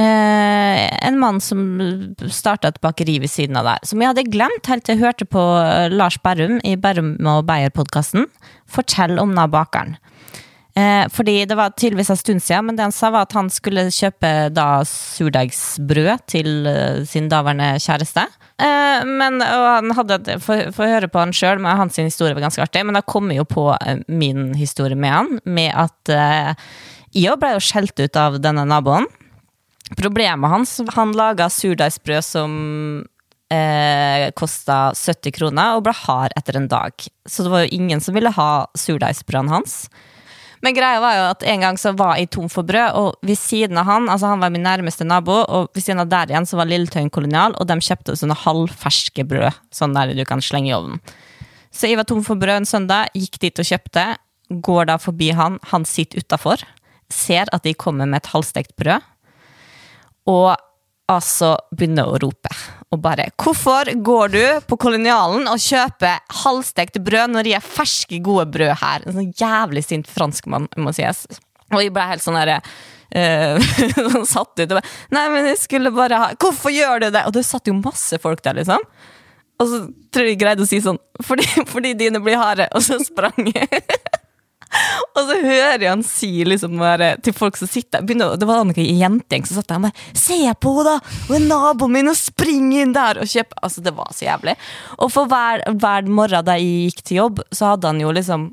eh, 0.00 1.06
en 1.08 1.18
mann 1.20 1.40
som 1.44 1.64
starta 2.28 2.68
et 2.72 2.80
bakeri 2.84 3.18
ved 3.20 3.32
siden 3.32 3.56
av 3.60 3.68
der, 3.68 3.82
som 3.88 4.00
jeg 4.00 4.12
hadde 4.12 4.28
glemt 4.32 4.68
helt 4.68 4.84
til 4.86 4.96
jeg 4.96 5.04
hørte 5.04 5.28
på 5.28 5.42
eh, 5.60 5.88
Lars 5.92 6.16
Berrum 6.24 6.60
i 6.68 6.76
Berrum 6.80 7.14
og 7.20 7.44
Beyer-podkasten 7.48 8.28
fortelle 8.68 9.20
om 9.20 9.32
nabakeren. 9.36 9.96
bakeren. 9.96 10.01
Eh, 10.72 11.04
fordi 11.12 11.42
det 11.44 11.56
var 11.58 11.74
tydeligvis 11.76 12.10
en 12.14 12.16
stund 12.16 12.42
siden, 12.42 12.66
men 12.66 12.76
det 12.78 12.86
han 12.86 12.94
sa 12.96 13.10
var 13.12 13.26
at 13.26 13.34
han 13.36 13.50
skulle 13.52 13.90
kjøpe 13.92 14.30
da 14.56 14.68
surdeigsbrød 14.88 16.24
til 16.32 16.68
eh, 16.68 17.02
sin 17.08 17.28
daværende 17.28 17.74
kjæreste. 17.82 18.24
Eh, 18.56 19.04
men, 19.08 19.40
og 19.44 19.66
han 19.68 19.92
hadde, 19.98 20.38
Få 20.40 20.86
høre 20.88 21.10
på 21.12 21.20
han 21.20 21.34
sjøl, 21.36 21.60
men 21.60 21.76
hans 21.76 22.00
historie 22.00 22.36
var 22.36 22.46
ganske 22.46 22.64
artig. 22.64 22.86
Men 22.88 22.96
da 22.96 23.04
kom 23.04 23.28
jo 23.34 23.44
på 23.48 23.68
eh, 23.76 24.00
min 24.08 24.54
historie 24.56 24.96
med 24.96 25.12
han, 25.12 25.40
med 25.44 25.74
at 25.76 26.12
eh, 26.12 26.54
jeg 27.12 27.36
ble 27.40 27.52
jo 27.56 27.64
skjelt 27.64 27.98
ut 28.00 28.16
av 28.16 28.40
denne 28.40 28.64
naboen. 28.68 29.08
Problemet 29.98 30.48
hans, 30.48 30.78
han 30.96 31.12
laga 31.12 31.50
surdeigsbrød 31.52 32.24
som 32.24 32.54
eh, 33.52 34.30
kosta 34.38 34.94
70 34.96 35.36
kroner 35.36 35.76
og 35.76 35.84
ble 35.84 35.92
hard 36.06 36.32
etter 36.38 36.56
en 36.56 36.70
dag. 36.72 36.96
Så 37.28 37.44
det 37.44 37.52
var 37.52 37.66
jo 37.66 37.76
ingen 37.76 38.00
som 38.00 38.16
ville 38.16 38.32
ha 38.32 38.50
surdeigsbrødene 38.78 39.52
hans. 39.52 39.82
Men 40.62 40.76
greia 40.76 41.00
var 41.02 41.16
jo 41.16 41.22
at 41.26 41.44
en 41.50 41.64
gang 41.64 41.78
så 41.80 41.90
var 41.98 42.20
jeg 42.20 42.30
tom 42.30 42.46
for 42.50 42.66
brød, 42.66 42.94
og 42.94 43.26
ved 43.26 43.38
siden 43.38 43.80
av 43.80 43.88
han, 43.88 44.06
altså 44.12 44.30
han 44.30 44.42
var 44.42 44.52
min 44.54 44.62
nærmeste 44.62 45.06
nabo, 45.08 45.40
og 45.42 45.72
ved 45.74 45.82
siden 45.82 46.04
av 46.04 46.10
der 46.12 46.30
igjen 46.30 46.46
så 46.46 46.60
var 46.60 46.70
Lilletøyen 46.70 47.10
Kolonial, 47.10 47.56
og 47.58 47.66
de 47.66 47.78
kjøpte 47.82 48.14
sånne 48.18 48.38
halvferske 48.44 49.26
brød, 49.26 49.58
sånn 49.74 49.96
der 49.96 50.14
du 50.14 50.22
kan 50.28 50.42
slenge 50.44 50.70
i 50.70 50.76
ovnen. 50.76 51.02
Så 51.74 51.90
jeg 51.90 51.98
var 51.98 52.06
tom 52.06 52.22
for 52.22 52.38
brød 52.38 52.60
en 52.60 52.68
søndag, 52.68 53.10
gikk 53.16 53.40
dit 53.42 53.58
og 53.58 53.66
kjøpte, 53.66 54.06
går 54.62 54.86
da 54.92 54.98
forbi 55.02 55.32
han, 55.34 55.58
han 55.72 55.86
sitter 55.88 56.22
utafor, 56.22 56.62
ser 57.12 57.50
at 57.50 57.66
de 57.66 57.74
kommer 57.74 58.06
med 58.06 58.22
et 58.22 58.30
halvstekt 58.30 58.76
brød, 58.78 59.02
og 60.30 60.52
altså 61.10 61.56
begynner 61.74 62.06
å 62.06 62.22
rope. 62.22 62.54
Og 62.92 63.00
bare 63.00 63.30
'Hvorfor 63.40 63.88
går 64.04 64.32
du 64.32 64.60
på 64.68 64.76
Kolonialen 64.76 65.48
og 65.48 65.60
kjøper 65.60 66.20
halvstekte 66.44 67.00
brød 67.00 67.32
når 67.32 67.48
de 67.48 67.54
er 67.56 67.64
ferske, 67.64 68.20
gode 68.20 68.46
brød 68.52 68.76
her?' 68.82 69.06
En 69.06 69.16
sånn 69.16 69.32
jævlig 69.32 69.84
sint 69.84 70.06
franskmann, 70.06 70.68
må 70.76 70.92
sies. 70.92 71.24
Og 71.72 71.80
jeg 71.80 71.92
ble 71.92 72.04
helt 72.04 72.22
sånn 72.22 72.36
derre 72.36 72.60
uh, 73.16 73.56
sånn 74.12 74.28
satt 74.28 74.52
ut. 74.60 74.68
Og 74.68 74.76
bare, 74.76 74.92
'Nei, 75.10 75.28
men 75.32 75.46
jeg 75.46 75.58
skulle 75.64 75.90
bare 75.90 76.20
ha 76.20 76.28
Hvorfor 76.36 76.70
gjør 76.70 77.00
du 77.00 77.10
det?' 77.10 77.26
Og 77.26 77.32
det 77.32 77.46
satt 77.48 77.66
jo 77.66 77.80
masse 77.80 78.20
folk 78.20 78.42
der, 78.42 78.60
liksom. 78.60 78.84
Og 79.60 79.68
så 79.68 79.78
tror 80.12 80.26
jeg 80.26 80.36
jeg 80.36 80.42
greide 80.42 80.64
å 80.64 80.68
si 80.68 80.80
sånn 80.82 80.98
fordi, 81.22 81.46
fordi 81.72 81.94
dine 81.94 82.20
blir 82.20 82.36
harde, 82.36 82.68
og 82.74 82.82
så 82.82 82.98
sprang 83.00 83.52
jeg. 83.54 83.68
Og 85.16 85.28
så 85.28 85.36
hører 85.42 85.82
jeg 85.82 85.90
han 85.90 86.04
si 86.06 86.30
liksom 86.48 86.80
til 87.24 87.36
folk 87.36 87.58
som 87.60 87.70
sitter 87.70 88.04
begynner, 88.06 88.36
Det 88.40 88.48
var 88.48 88.62
noen 88.62 88.78
jentegjeng 88.78 89.46
som 89.48 89.58
satt 89.58 89.68
der 89.68 89.80
og 89.80 89.88
bare 89.88 90.16
'Se 90.16 90.38
på 90.54 90.72
henne, 90.78 90.96
da! 90.96 91.14
Hun 91.28 91.36
er 91.36 91.48
naboen 91.48 91.92
min, 91.92 92.08
og 92.08 92.16
springer 92.16 92.86
inn 92.86 92.96
der 92.96 93.20
og 93.20 93.28
kjøper 93.28 93.62
Altså, 93.62 93.84
det 93.84 93.94
var 93.96 94.10
så 94.12 94.26
jævlig. 94.26 94.56
Og 94.98 95.12
for 95.12 95.28
hver, 95.28 95.62
hver 95.68 96.08
morgen 96.08 96.44
da 96.44 96.56
jeg 96.56 96.90
gikk 96.92 97.04
til 97.04 97.16
jobb, 97.16 97.40
så 97.52 97.74
hadde 97.74 97.86
han 97.86 98.00
jo 98.00 98.12
liksom 98.12 98.50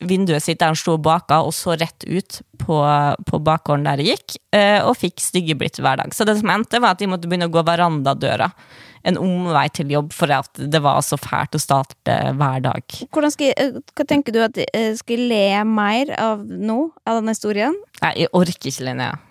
vinduet 0.00 0.44
sitt 0.44 0.60
der 0.60 0.72
han 0.72 0.78
sto 0.78 0.96
baka 1.02 1.40
og 1.46 1.54
så 1.56 1.74
rett 1.78 2.04
ut 2.06 2.40
på, 2.60 2.78
på 3.26 3.40
bakgården 3.42 3.86
der 3.88 4.02
jeg 4.02 4.18
gikk, 4.18 4.36
eh, 4.54 4.80
og 4.84 4.98
fikk 5.00 5.22
styggeblitt 5.22 5.80
hver 5.82 5.98
dag. 6.02 6.14
Så 6.14 6.26
det 6.28 6.38
som 6.40 6.50
endte, 6.54 6.80
var 6.82 6.94
at 6.94 7.02
de 7.02 7.10
måtte 7.10 7.30
begynne 7.30 7.48
å 7.50 7.54
gå 7.54 7.62
verandadøra. 7.66 8.50
En 9.06 9.18
omvei 9.22 9.68
til 9.72 9.92
jobb, 9.94 10.10
for 10.12 10.30
at 10.34 10.58
det 10.58 10.80
var 10.82 10.98
så 11.06 11.16
fælt 11.20 11.54
å 11.54 11.60
starte 11.62 12.16
hver 12.38 12.60
dag. 12.66 12.82
Jeg, 12.98 13.54
eh, 13.54 13.78
hva 13.94 14.04
tenker 14.06 14.34
du 14.34 14.40
at 14.44 14.58
jeg 14.58 14.96
Skal 14.98 15.22
le 15.30 15.64
mer 15.64 16.10
av 16.18 16.42
nå, 16.44 16.78
av 17.06 17.20
denne 17.20 17.34
historien? 17.34 17.74
Nei, 18.02 18.14
jeg 18.24 18.32
orker 18.36 18.70
ikke, 18.72 18.86
Linnea. 18.88 19.14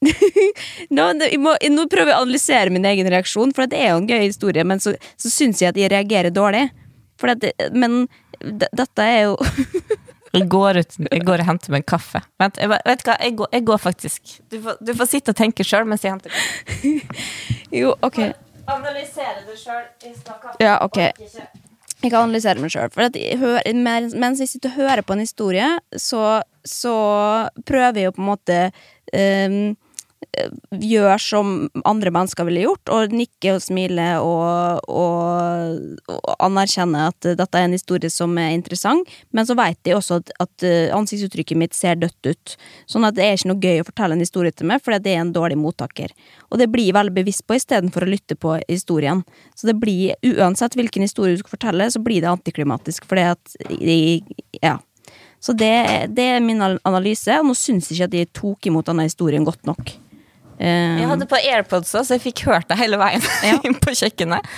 Nå, 0.00 1.04
må, 1.44 1.52
nå 1.60 1.82
prøver 1.92 2.08
jeg 2.08 2.16
å 2.16 2.22
analysere 2.24 2.72
min 2.72 2.86
egen 2.88 3.08
reaksjon, 3.12 3.50
for 3.56 3.68
det 3.68 3.82
er 3.82 3.90
jo 3.92 3.98
en 4.00 4.08
gøy 4.08 4.22
historie, 4.22 4.64
men 4.64 4.80
så, 4.80 4.94
så 5.20 5.28
syns 5.32 5.60
jeg 5.60 5.74
at 5.74 5.80
jeg 5.80 5.92
reagerer 5.92 6.32
dårlig. 6.32 6.70
Det- 7.40 7.70
men 7.72 8.08
dette 8.72 8.98
er 9.04 9.22
jo 9.28 9.36
Jeg 10.32 10.46
går, 10.48 10.76
ut, 10.78 10.92
jeg 11.10 11.24
går 11.26 11.40
og 11.42 11.46
henter 11.48 11.72
meg 11.74 11.80
en 11.82 11.86
kaffe. 11.90 12.20
Vent, 12.38 12.56
jeg, 12.62 12.68
vet 12.70 13.00
hva, 13.02 13.16
jeg 13.18 13.32
går, 13.40 13.48
jeg 13.52 13.64
går 13.66 13.80
faktisk. 13.82 14.28
Du 14.52 14.60
får, 14.62 14.76
du 14.78 14.92
får 14.94 15.08
sitte 15.10 15.32
og 15.34 15.36
tenke 15.40 15.64
sjøl 15.66 15.88
mens 15.90 16.04
jeg 16.06 16.12
henter 16.14 16.30
kaffe. 16.30 16.92
Jo, 17.74 17.96
ok. 18.06 18.20
Analysere 18.70 19.42
det 19.48 19.56
sjøl. 19.58 19.88
Ja, 20.62 20.76
ok. 20.86 21.00
Jeg 21.00 22.12
kan 22.12 22.20
analysere 22.22 22.62
meg 22.62 22.70
sjøl. 22.70 22.94
Mens 23.74 24.38
jeg 24.44 24.48
sitter 24.52 24.70
og 24.70 24.78
hører 24.78 25.02
på 25.02 25.16
en 25.18 25.24
historie, 25.26 25.66
så, 25.98 26.22
så 26.62 26.94
prøver 27.66 27.98
jeg 27.98 28.06
jo 28.12 28.14
på 28.14 28.22
en 28.22 28.30
måte 28.30 28.60
um, 29.10 29.58
Gjøre 30.70 31.16
som 31.18 31.54
andre 31.88 32.12
mennesker 32.14 32.46
ville 32.46 32.62
gjort, 32.62 32.90
og 32.94 33.14
nikker 33.14 33.56
og 33.56 33.62
smiler 33.64 34.22
og, 34.22 34.84
og, 34.86 36.04
og 36.06 36.34
anerkjenner 36.46 37.10
at 37.10 37.30
dette 37.40 37.58
er 37.58 37.66
en 37.66 37.74
historie 37.74 38.10
som 38.12 38.36
er 38.38 38.52
interessant. 38.54 39.08
Men 39.34 39.48
så 39.48 39.56
vet 39.58 39.80
de 39.86 39.96
også 39.96 40.20
at, 40.20 40.30
at 40.42 40.66
eh, 40.66 40.92
ansiktsuttrykket 40.94 41.58
mitt 41.58 41.74
ser 41.76 41.98
dødt 41.98 42.30
ut. 42.30 42.54
Sånn 42.90 43.06
at 43.08 43.16
det 43.18 43.26
er 43.26 43.38
ikke 43.38 43.50
noe 43.50 43.64
gøy 43.64 43.82
å 43.82 43.88
fortelle 43.88 44.16
en 44.16 44.22
historie 44.22 44.54
til 44.54 44.70
meg, 44.70 44.84
fordi 44.84 45.00
det 45.06 45.16
er 45.16 45.24
en 45.24 45.32
dårlig 45.34 45.58
mottaker. 45.60 46.14
Og 46.50 46.60
det 46.62 46.68
blir 46.70 46.90
jeg 46.90 46.98
veldig 46.98 47.16
bevisst 47.16 47.46
på 47.48 47.58
istedenfor 47.58 48.06
å 48.06 48.10
lytte 48.10 48.38
på 48.38 48.54
historien. 48.68 49.24
Så 49.58 49.70
det 49.70 49.76
blir, 49.82 50.14
uansett 50.26 50.78
hvilken 50.78 51.06
historie 51.06 51.34
du 51.34 51.42
skal 51.42 51.56
fortelle, 51.56 51.90
så 51.90 52.02
blir 52.02 52.22
det 52.22 52.30
antiklimatisk, 52.30 53.08
fordi 53.10 53.26
at 53.34 53.58
de, 53.72 53.98
Ja. 54.62 54.78
Så 55.40 55.54
det, 55.56 55.72
det 56.12 56.24
er 56.36 56.42
min 56.44 56.60
analyse, 56.60 57.32
og 57.40 57.48
nå 57.48 57.54
syns 57.56 57.88
jeg 57.88 57.96
ikke 57.96 58.08
at 58.10 58.12
de 58.12 58.24
tok 58.36 58.68
imot 58.68 58.90
denne 58.90 59.06
historien 59.08 59.46
godt 59.46 59.64
nok. 59.64 59.94
Jeg 60.60 61.08
hadde 61.08 61.26
på 61.30 61.38
AirPods 61.40 61.94
også, 61.94 62.04
så 62.04 62.16
jeg 62.18 62.24
fikk 62.28 62.44
hørt 62.50 62.68
det 62.68 62.76
hele 62.80 62.98
veien 63.00 63.22
Ja. 63.48 63.56
på 63.80 63.94
kjøkkenet. 63.96 64.48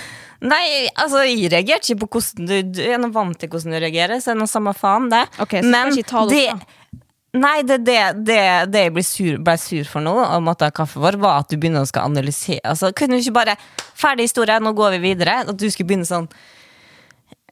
Nei, 0.43 0.89
altså, 0.99 1.21
jeg 1.23 1.47
reagerte 1.53 1.93
ikke 1.93 2.01
på 2.03 2.17
hvordan 2.17 2.49
du 2.49 2.55
Du 2.75 2.81
er 2.83 3.05
vant 3.15 3.37
til 3.39 3.47
hvordan 3.51 3.71
du 3.71 3.79
reagerer, 3.79 4.19
så 4.19 4.33
det 4.33 4.35
er 4.35 4.41
noe 4.41 4.51
samme 4.51 4.73
faen, 4.75 5.07
det. 5.13 5.21
Ok, 5.39 5.55
så 5.61 5.69
skal 5.69 5.93
ikke 6.01 6.09
ta 6.11 6.25
det 6.27 6.41
opp, 6.51 6.65
da. 6.65 6.99
Nei, 7.33 7.55
det, 7.65 7.79
det, 7.87 7.95
det, 8.27 8.41
det 8.69 8.81
jeg 8.83 8.93
ble 8.93 9.03
sur, 9.07 9.37
ble 9.41 9.55
sur 9.57 9.87
for 9.89 10.05
nå, 10.05 10.11
og 10.21 10.43
måtte 10.45 10.67
ha 10.67 10.73
kaffe 10.75 10.99
for, 11.01 11.15
var 11.17 11.39
at 11.41 11.49
du 11.49 11.55
begynner 11.57 11.81
å 11.81 11.89
skal 11.89 12.05
analysere. 12.11 12.61
Altså, 12.69 12.91
kunne 12.93 13.17
du 13.17 13.23
ikke 13.23 13.39
bare 13.39 13.55
Ferdig 13.97 14.27
historie, 14.27 14.59
nå 14.61 14.73
går 14.77 14.97
vi 14.97 14.99
videre. 15.13 15.39
At 15.47 15.57
du 15.57 15.65
skulle 15.71 15.87
begynne 15.89 16.05
sånn 16.05 16.27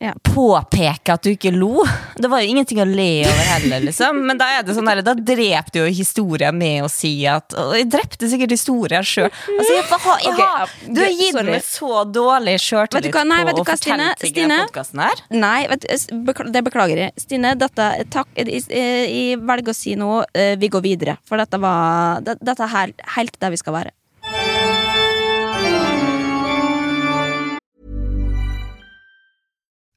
Ja. 0.02 0.16
Påpeke 0.26 1.14
at 1.14 1.22
du 1.22 1.30
ikke 1.30 1.52
lo. 1.54 1.84
Det 2.18 2.30
var 2.32 2.42
jo 2.42 2.50
ingenting 2.50 2.80
å 2.82 2.86
le 2.90 3.22
over 3.30 3.46
heller, 3.52 3.84
liksom. 3.86 4.18
Men 4.26 4.40
da 4.40 4.48
er 4.58 4.64
det 4.66 4.74
sånn 4.74 4.88
der, 4.90 5.02
da 5.06 5.14
drepte 5.14 5.84
jo 5.84 5.86
historien 5.94 6.58
med 6.58 6.88
å 6.88 6.90
si 6.90 7.12
at 7.30 7.54
Og 7.54 7.76
jeg 7.78 7.86
drepte 7.94 8.30
sikkert 8.32 8.56
historien 8.56 9.06
sjøl. 9.06 9.30
Altså, 9.30 9.76
jeg, 9.76 9.86
ha- 9.92 10.18
jeg, 10.24 10.34
okay, 10.34 10.48
har- 10.56 10.74
du 10.90 11.02
har 11.04 11.14
gitt 11.20 11.38
meg 11.52 11.62
så 11.68 12.02
dårlig 12.10 12.58
sjøltillit 12.66 13.14
på 13.14 13.26
nei, 13.30 13.40
du 13.46 13.62
å 13.62 13.68
fortelle 13.70 13.78
Stine? 13.78 14.10
ting 14.24 14.34
i 14.34 14.42
denne 14.42 14.60
podkasten 14.66 15.04
her. 15.06 15.24
Nei, 15.30 15.60
vet, 15.70 15.86
du, 16.10 16.44
det 16.58 16.66
beklager 16.66 17.04
jeg. 17.06 17.14
Stine, 17.22 17.54
dette, 17.62 17.92
takk, 18.10 18.34
jeg, 18.42 18.66
jeg, 18.74 19.38
velger 19.54 19.70
å 19.76 19.78
si 19.78 19.94
noe. 20.02 20.26
eh, 20.34 20.56
vi 20.58 20.68
går 20.74 20.82
videre. 20.82 21.18
For 21.30 21.38
dette 21.38 21.62
var 21.62 22.22
Dette 22.26 22.58
er 22.66 22.74
helt, 22.74 23.02
helt 23.20 23.38
der 23.40 23.54
vi 23.54 23.62
skal 23.62 23.78
være. 23.78 23.94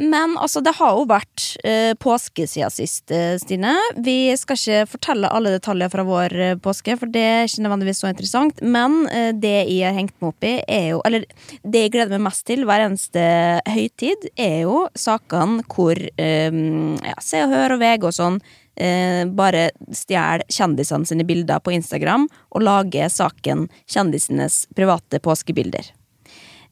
Men 0.00 0.36
altså, 0.40 0.62
det 0.64 0.72
har 0.78 0.94
jo 0.96 1.04
vært 1.10 1.44
eh, 1.66 1.92
påske 2.00 2.46
siden 2.48 2.72
sist, 2.72 3.10
eh, 3.12 3.34
Stine. 3.40 3.74
Vi 4.00 4.32
skal 4.40 4.56
ikke 4.56 4.88
fortelle 4.94 5.28
alle 5.28 5.52
detaljer 5.52 5.92
fra 5.92 6.04
vår 6.08 6.36
eh, 6.40 6.54
påske, 6.62 6.96
for 7.00 7.12
det 7.12 7.24
er 7.26 7.48
ikke 7.48 7.66
nødvendigvis 7.66 8.00
så 8.00 8.08
interessant. 8.08 8.62
Men 8.64 9.02
eh, 9.12 9.30
det 9.36 9.52
jeg 9.68 9.84
har 9.84 9.98
hengt 9.98 10.16
meg 10.16 10.32
opp 10.32 10.48
i, 10.48 10.54
er 10.64 10.86
jo 10.94 11.02
Eller 11.04 11.26
det 11.62 11.84
jeg 11.84 11.92
gleder 11.96 12.16
meg 12.16 12.30
mest 12.30 12.46
til 12.48 12.64
hver 12.68 12.86
eneste 12.86 13.26
høytid, 13.68 14.30
er 14.40 14.64
jo 14.64 14.86
sakene 14.96 15.66
hvor 15.68 16.00
eh, 16.00 16.50
ja, 16.50 17.20
Se 17.20 17.44
og 17.44 17.52
Hør 17.52 17.76
og 17.76 17.84
VG 17.84 18.08
og 18.08 18.16
sånn 18.16 18.40
eh, 18.80 19.24
bare 19.28 19.68
stjeler 19.96 20.46
kjendisene 20.48 21.08
sine 21.08 21.28
bilder 21.28 21.60
på 21.60 21.76
Instagram 21.76 22.28
og 22.50 22.64
lager 22.64 23.12
saken 23.12 23.68
kjendisenes 23.84 24.64
private 24.76 25.20
påskebilder. 25.24 25.92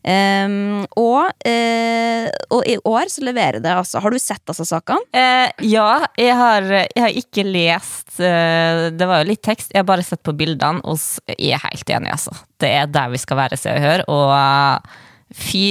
Ehm, 0.06 0.84
og, 0.96 1.32
uh, 1.42 2.26
og 2.54 2.68
i 2.70 2.76
år 2.86 3.10
så 3.10 3.24
leverer 3.26 3.58
det 3.60 3.72
altså 3.74 3.98
Har 3.98 4.14
du 4.14 4.18
sett 4.22 4.46
altså 4.46 4.62
sakene? 4.64 5.02
Uh, 5.10 5.50
ja, 5.66 5.88
jeg 6.16 6.36
har, 6.38 6.68
jeg 6.86 7.02
har 7.02 7.18
ikke 7.18 7.44
lest 7.44 8.20
uh, 8.22 8.88
Det 8.94 9.08
var 9.10 9.24
jo 9.24 9.30
litt 9.32 9.42
tekst. 9.44 9.72
Jeg 9.74 9.82
har 9.82 9.88
bare 9.90 10.06
sett 10.06 10.22
på 10.24 10.36
bildene, 10.38 10.80
og 10.86 11.34
jeg 11.34 11.58
er 11.58 11.66
helt 11.66 11.94
enig, 11.98 12.14
altså. 12.14 12.36
Det 12.58 12.70
er 12.78 12.90
der 12.90 13.10
vi 13.12 13.20
skal 13.20 13.40
være, 13.42 13.58
Se 13.58 13.74
og 13.74 13.82
Hør. 13.82 14.04
Og 14.14 14.32
eh, 14.34 14.98
fy 15.34 15.64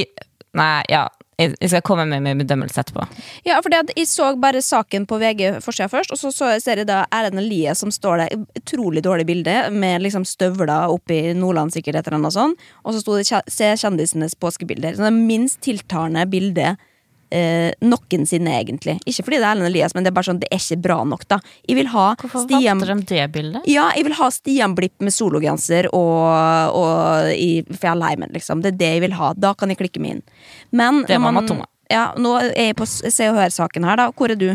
Nei, 0.58 0.82
ja. 0.90 1.04
Jeg, 1.38 1.54
skal 1.70 1.84
komme 1.86 2.08
med 2.10 2.24
min 2.26 2.40
bedømmelse 2.42 2.82
etterpå. 2.82 3.04
Ja, 3.46 3.60
for 3.62 3.70
jeg 3.70 4.08
så 4.10 4.32
bare 4.42 4.62
saken 4.66 5.06
på 5.06 5.20
VG 5.22 5.60
forsida 5.62 5.86
først, 5.92 6.16
og 6.16 6.18
så, 6.18 6.32
så 6.34 6.50
ser 6.64 6.82
jeg 6.82 6.90
da 6.90 7.04
Erlend 7.14 7.44
Lie 7.46 7.76
som 7.78 7.94
står 7.94 8.24
der. 8.24 8.46
Utrolig 8.58 9.04
dårlig 9.06 9.28
bilde, 9.30 9.54
med 9.70 10.02
liksom 10.02 10.26
støvler 10.26 10.90
oppe 10.90 11.14
i 11.14 11.36
Nordland, 11.38 11.76
sikkert, 11.76 12.00
et 12.00 12.10
eller 12.10 12.18
annet 12.24 12.34
sånn. 12.34 12.58
Og 12.82 12.96
så 12.96 13.04
sto 13.04 13.20
det 13.20 13.28
'Se 13.30 13.70
kjendisenes 13.78 14.34
påskebilder'. 14.34 14.98
Så 14.98 15.06
det 15.06 15.14
minst 15.14 15.62
tiltalende 15.62 16.26
bildet 16.26 16.82
eh, 17.32 17.72
noensinne, 17.82 18.54
egentlig. 18.62 18.98
Ikke 19.06 19.26
fordi 19.28 19.40
det 19.40 19.46
er 19.46 19.52
Erlend 19.56 19.70
Elias, 19.70 19.96
men 19.96 20.04
det 20.06 20.12
er 20.12 20.18
bare 20.18 20.30
sånn, 20.30 20.40
det 20.42 20.50
er 20.52 20.62
ikke 20.62 20.80
bra 20.86 20.98
nok, 21.08 21.26
da. 21.28 21.40
Jeg 21.68 21.78
vil 21.80 21.90
ha 21.94 22.06
Hvorfor 22.22 22.46
Stian 22.46 22.80
valgte 22.84 23.06
de 23.14 23.16
det 23.22 23.28
bildet? 23.36 23.68
Ja, 23.70 23.90
jeg 23.96 24.08
vil 24.08 24.18
ha 24.20 24.30
Stian 24.34 24.76
Blipp 24.78 25.02
med 25.04 25.16
sologenser 25.16 25.90
og, 25.94 26.78
og 26.78 27.32
i 27.34 27.64
fjellheimen, 27.72 28.32
liksom. 28.36 28.64
Det 28.64 28.74
er 28.76 28.80
det 28.84 28.94
jeg 28.98 29.06
vil 29.08 29.18
ha. 29.20 29.34
Da 29.38 29.54
kan 29.58 29.74
jeg 29.74 29.82
klikke 29.82 30.04
meg 30.04 30.18
inn. 30.18 30.24
Men 30.72 31.04
Det 31.08 31.20
var 31.22 31.36
Matoma. 31.36 31.68
Ja, 31.92 32.10
nå 32.20 32.34
er 32.42 32.52
jeg 32.70 32.76
på 32.76 32.86
Se 32.88 33.30
og 33.32 33.38
Hør-saken 33.40 33.86
her, 33.88 33.96
da. 34.00 34.10
Hvor 34.12 34.32
er 34.34 34.40
du? 34.40 34.50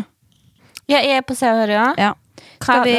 Ja, 0.90 0.98
jeg 1.00 1.16
er 1.20 1.24
på 1.24 1.36
Se 1.38 1.48
og 1.48 1.62
Hør, 1.62 1.72
ja. 1.72 1.86
Ja. 1.96 2.12
Skal 2.62 2.84
vi 2.86 2.94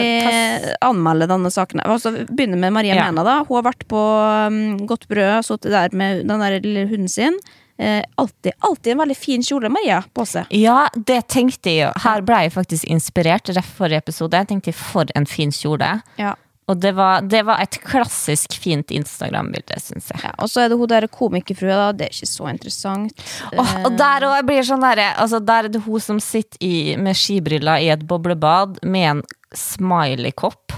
anmelde 0.84 1.28
denne 1.28 1.50
saken? 1.52 1.82
Altså, 1.88 2.12
begynne 2.30 2.58
med 2.60 2.74
Maria 2.76 2.96
Ja. 2.96 3.06
Mena. 3.12 3.24
da 3.24 3.36
Hun 3.48 3.58
har 3.60 3.66
vært 3.72 3.86
på 3.88 4.00
um, 4.48 4.78
Godt 4.88 5.08
brød, 5.08 5.44
sittet 5.48 5.72
der 5.72 5.90
med 5.96 6.26
den 6.28 6.40
der 6.44 6.60
lille 6.64 6.88
hunden 6.90 7.08
sin. 7.12 7.38
Eh, 7.78 8.04
alltid, 8.16 8.52
alltid 8.60 8.92
en 8.92 9.04
veldig 9.04 9.18
fin 9.18 9.44
kjole, 9.44 9.70
Maria, 9.74 10.04
på 10.14 10.26
seg. 10.30 10.50
Ja, 10.54 10.88
det 10.96 11.24
tenkte 11.34 11.74
jeg 11.74 11.88
jo. 11.88 11.92
Her 12.06 12.24
ble 12.26 12.46
jeg 12.46 12.56
faktisk 12.56 12.88
inspirert. 12.92 13.50
Rett 13.50 13.76
forrige 13.78 14.04
episode. 14.06 14.38
Jeg 14.38 14.52
tenkte 14.52 14.76
for 14.78 15.10
en 15.18 15.28
fin 15.30 15.54
kjole. 15.54 15.96
Ja. 16.22 16.36
Og 16.72 16.80
det 16.80 16.94
var, 16.96 17.26
det 17.28 17.42
var 17.44 17.60
et 17.60 17.76
klassisk 17.84 18.56
fint 18.62 18.92
Instagram-bilde, 18.96 19.76
syns 19.84 20.08
jeg. 20.14 20.22
Ja, 20.24 20.32
og 20.40 20.52
så 20.52 20.64
er 20.64 20.72
det 20.72 20.78
hun 20.80 20.88
der 20.88 21.10
komikerfrua, 21.12 21.76
da. 21.76 21.90
Det 21.98 22.08
er 22.08 22.16
ikke 22.16 22.30
så 22.30 22.48
interessant. 22.54 23.26
Oh, 23.52 23.74
og 23.84 23.98
der 24.00 24.28
òg 24.30 24.46
blir 24.48 24.64
sånn 24.68 24.84
derre 24.84 25.10
altså 25.20 25.42
Der 25.44 25.68
er 25.68 25.74
det 25.74 25.84
hun 25.84 26.04
som 26.04 26.22
sitter 26.24 26.62
i, 26.64 26.96
med 26.96 27.20
skibriller 27.20 27.84
i 27.84 27.92
et 27.92 28.08
boblebad 28.08 28.80
med 28.88 29.10
en 29.10 29.24
smiley-kopp. 29.52 30.78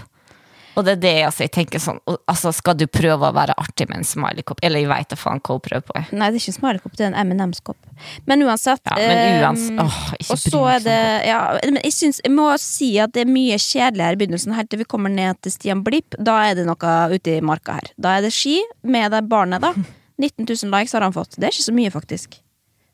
Og 0.75 0.85
det 0.85 0.93
er 0.97 1.01
det 1.03 1.13
altså, 1.27 1.43
jeg 1.45 1.51
tenker 1.55 1.79
sånn 1.79 1.99
Altså, 2.27 2.51
skal 2.55 2.75
du 2.77 2.85
prøve 2.91 3.29
å 3.29 3.33
være 3.35 3.55
artig 3.57 3.87
med 3.89 4.01
en 4.01 4.07
smileykopp? 4.07 4.59
Eller 4.65 4.83
jeg 4.83 4.89
veit 4.91 5.09
da 5.13 5.17
faen 5.19 5.39
hva 5.39 5.55
hun 5.57 5.63
prøver 5.63 5.85
på. 5.87 5.95
Nei, 6.11 6.29
det 6.31 6.39
er 6.39 6.43
ikke 6.43 6.53
en 6.53 6.57
smileykopp, 6.59 6.95
det 6.99 7.05
er 7.07 7.11
en 7.13 7.31
M&M's-kopp. 7.31 7.89
Men 8.27 8.43
uansett 8.45 8.81
Ja, 8.91 8.97
men 8.99 9.17
eh, 9.17 9.41
uans- 9.45 9.67
åh, 9.81 9.99
Og 10.35 10.39
så 10.41 10.63
er 10.75 10.79
det 10.85 10.97
ja, 11.29 11.39
men 11.63 11.79
jeg, 11.83 11.93
synes, 11.95 12.21
jeg 12.25 12.33
må 12.35 12.47
si 12.61 12.91
at 12.99 13.13
det 13.15 13.23
er 13.25 13.31
mye 13.31 13.57
kjedeligere 13.61 14.17
i 14.17 14.21
begynnelsen, 14.23 14.55
helt 14.57 14.69
til 14.73 14.83
vi 14.83 14.89
kommer 14.95 15.13
ned 15.13 15.39
til 15.45 15.55
Stian 15.55 15.83
Blipp. 15.85 16.17
Da 16.19 16.37
er 16.49 16.55
det 16.59 16.65
noe 16.67 16.95
ute 17.15 17.37
i 17.37 17.43
marka 17.45 17.79
her. 17.79 17.93
Da 17.97 18.17
er 18.19 18.27
det 18.27 18.33
ski 18.35 18.59
med 18.83 19.11
det 19.15 19.23
barnet, 19.31 19.63
da. 19.63 19.73
19 20.17 20.45
000 20.47 20.71
likes 20.71 20.93
har 20.95 21.03
han 21.03 21.11
fått. 21.15 21.35
Det 21.35 21.49
er 21.49 21.55
ikke 21.55 21.65
så 21.69 21.73
mye, 21.75 21.91
faktisk. 21.91 22.37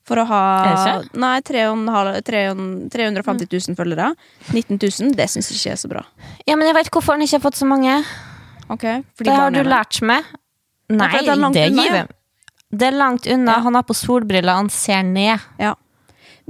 For 0.08 0.18
å 0.18 0.24
ha 0.26 0.42
Nei, 1.14 1.36
350 1.46 3.50
000 3.52 3.78
følgere. 3.78 4.12
19 4.50 4.80
000, 4.82 5.14
det 5.18 5.28
syns 5.30 5.52
jeg 5.52 5.60
ikke 5.60 5.76
er 5.76 5.82
så 5.84 5.92
bra. 5.92 6.04
Ja, 6.48 6.58
men 6.58 6.68
jeg 6.68 6.78
veit 6.80 6.90
hvorfor 6.94 7.18
han 7.18 7.26
ikke 7.26 7.38
har 7.38 7.46
fått 7.46 7.60
så 7.60 7.68
mange. 7.70 8.00
Okay, 8.72 9.04
Det 9.20 9.36
har 9.36 9.54
du 9.54 9.62
lært 9.68 10.02
meg. 10.02 10.26
Nei, 10.92 11.12
det 11.22 11.30
er 11.30 11.40
langt 11.40 11.56
det 11.56 11.70
unna. 11.72 12.08
Det 12.72 12.88
er 12.88 12.96
langt 12.96 13.28
unna. 13.28 13.58
Ja. 13.58 13.64
Han 13.68 13.76
har 13.76 13.84
på 13.84 13.96
solbriller, 13.96 14.56
han 14.56 14.70
ser 14.72 15.04
ned. 15.04 15.40
Ja. 15.60 15.76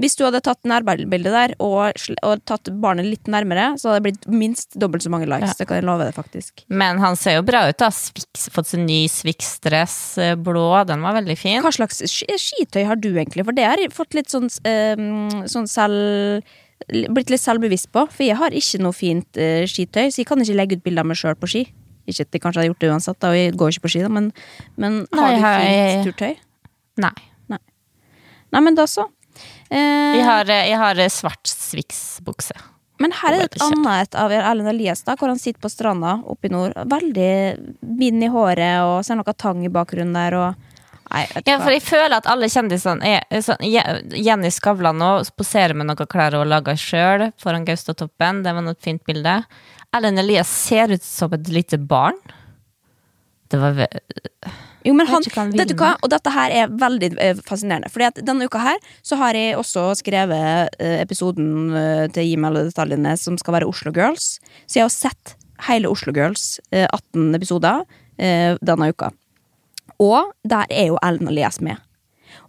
Hvis 0.02 0.18
du 0.18 0.24
hadde 0.26 0.42
tatt 0.44 0.66
nærbildet 0.68 1.32
der 1.32 1.54
og, 1.62 2.00
og 2.26 2.42
tatt 2.50 2.72
barnet 2.82 3.06
litt 3.06 3.30
nærmere, 3.32 3.76
så 3.78 3.92
hadde 3.92 4.02
det 4.02 4.06
blitt 4.08 4.26
minst 4.34 4.78
dobbelt 4.80 5.06
så 5.06 5.12
mange 5.14 5.28
likes. 5.30 5.54
Ja. 5.54 5.60
Det 5.60 5.68
kan 5.70 5.80
jeg 5.80 5.86
love 5.88 6.08
deg, 6.08 6.16
faktisk. 6.18 6.66
Men 6.74 7.02
han 7.04 7.18
ser 7.20 7.38
jo 7.38 7.46
bra 7.46 7.68
ut, 7.70 7.78
da. 7.82 7.92
Sviks, 7.94 8.48
fått 8.54 8.72
seg 8.72 8.84
ny 8.88 9.04
Swix-dress, 9.12 10.00
eh, 10.22 10.34
blå. 10.40 10.66
Den 10.90 11.06
var 11.06 11.18
veldig 11.20 11.38
fin. 11.40 11.62
Hva 11.62 11.74
slags 11.76 12.02
skitøy 12.10 12.84
har 12.90 13.00
du 13.02 13.12
egentlig? 13.12 13.46
For 13.48 13.58
det 13.58 13.70
har 13.70 13.82
jeg 13.82 13.94
fått 13.94 14.18
litt 14.18 14.34
sånn, 14.34 14.50
eh, 14.68 14.98
sånn 15.52 15.70
selv 15.72 16.44
Blitt 16.90 17.30
litt 17.30 17.38
selvbevisst 17.38 17.92
på. 17.94 18.08
For 18.10 18.26
jeg 18.26 18.40
har 18.40 18.56
ikke 18.58 18.80
noe 18.82 18.96
fint 18.98 19.38
uh, 19.38 19.62
skitøy, 19.70 20.08
så 20.10 20.24
jeg 20.24 20.26
kan 20.26 20.42
ikke 20.42 20.56
legge 20.58 20.80
ut 20.80 20.82
bilder 20.82 21.06
av 21.06 21.12
meg 21.12 21.20
sjøl 21.20 21.36
på 21.38 21.50
ski. 21.54 21.62
Ikke 22.10 22.26
at 22.26 22.34
jeg 22.34 22.42
kanskje 22.42 22.64
hadde 22.64 22.72
gjort 22.72 22.82
det 22.82 22.90
uansett, 22.90 23.20
da, 23.22 23.30
og 23.30 23.38
jeg 23.38 23.54
går 23.62 23.76
ikke 23.76 23.84
på 23.86 23.92
ski, 23.94 24.02
da, 24.02 24.10
men, 24.10 24.32
men 24.82 25.04
har 25.14 25.36
Nei, 25.36 25.36
du 25.38 25.46
fint 25.46 26.10
turtøy? 26.10 26.34
Nei. 27.06 27.14
Nei, 28.52 28.62
men 28.66 28.76
da 28.76 28.86
så. 28.90 29.06
Eh, 29.70 30.18
Jeg 30.18 30.26
har, 30.28 30.50
eh, 30.50 30.68
jeg 30.70 30.78
har 30.78 31.00
eh, 31.00 31.10
svart 31.10 31.48
Swix-bukse. 31.48 32.58
Men 33.02 33.14
her 33.18 33.34
er 33.34 33.38
det 33.48 33.56
et 33.56 33.64
annet 33.66 34.02
et 34.10 34.16
av 34.20 34.32
Erlend 34.32 34.70
Elias, 34.70 35.02
da, 35.08 35.16
hvor 35.18 35.32
han 35.32 35.40
sitter 35.42 35.62
på 35.64 35.72
stranda 35.74 36.20
oppe 36.30 36.46
i 36.50 36.52
nord. 36.54 36.76
Veldig 36.86 37.32
bind 37.98 38.24
i 38.24 38.30
håret 38.30 38.84
og 38.86 39.00
ser 39.08 39.18
noe 39.18 39.34
tang 39.34 39.64
i 39.66 39.72
bakgrunnen 39.74 40.14
der. 40.14 40.36
Og, 40.38 40.76
nei, 41.10 41.24
Ja, 41.48 41.58
for 41.64 41.74
jeg 41.74 41.82
føler 41.82 42.20
at 42.20 42.30
alle 42.30 42.46
kjendisene 42.52 43.02
er 43.02 43.26
er 43.32 43.42
sånn 43.42 43.64
Jenny 43.66 44.52
Skavlan 44.54 45.02
nå 45.02 45.10
poserer 45.34 45.74
med 45.74 45.90
noen 45.90 46.06
klær 46.12 46.38
hun 46.38 46.52
lager 46.52 46.78
sjøl 46.78 47.32
foran 47.42 47.66
Gaustatoppen. 47.66 48.44
Det 48.46 48.54
var 48.54 48.62
noe 48.62 48.78
fint 48.78 49.02
bilde. 49.08 49.40
Ellen 49.98 50.22
Elias 50.22 50.48
ser 50.48 50.94
ut 50.94 51.04
som 51.04 51.34
et 51.34 51.50
lite 51.50 51.80
barn. 51.82 52.22
Det 53.50 53.58
var 53.60 53.82
Jo, 54.88 54.96
men 54.98 55.06
han, 55.10 55.22
du 55.22 55.76
hva? 55.78 55.92
Og 56.02 56.10
dette 56.10 56.32
her 56.34 56.54
er 56.64 56.72
veldig 56.82 57.12
eh, 57.22 57.42
fascinerende. 57.46 57.92
Fordi 57.94 58.08
at 58.08 58.22
denne 58.26 58.48
uka 58.50 58.62
her 58.64 58.80
så 59.06 59.20
har 59.20 59.38
jeg 59.38 59.58
også 59.60 59.92
skrevet 60.00 60.74
eh, 60.82 60.98
episoden 61.04 61.76
eh, 61.78 62.08
til 62.14 62.32
Gi 62.32 62.40
meg 62.40 62.52
alle 62.52 62.66
detaljene 62.72 63.14
som 63.20 63.38
skal 63.42 63.60
være 63.60 63.70
Oslo 63.70 63.94
Girls. 63.96 64.40
Så 64.66 64.80
jeg 64.80 64.88
har 64.88 64.94
sett 64.96 65.36
hele 65.68 65.92
Oslo 65.92 66.14
Girls, 66.16 66.56
eh, 66.74 66.88
18 66.90 67.38
episoder, 67.38 67.86
denne 68.22 68.92
uka. 68.94 69.08
Og 69.98 70.28
der 70.46 70.70
er 70.70 70.92
jo 70.92 70.98
Ellen 71.02 71.32
Elias 71.32 71.58
med. 71.64 71.80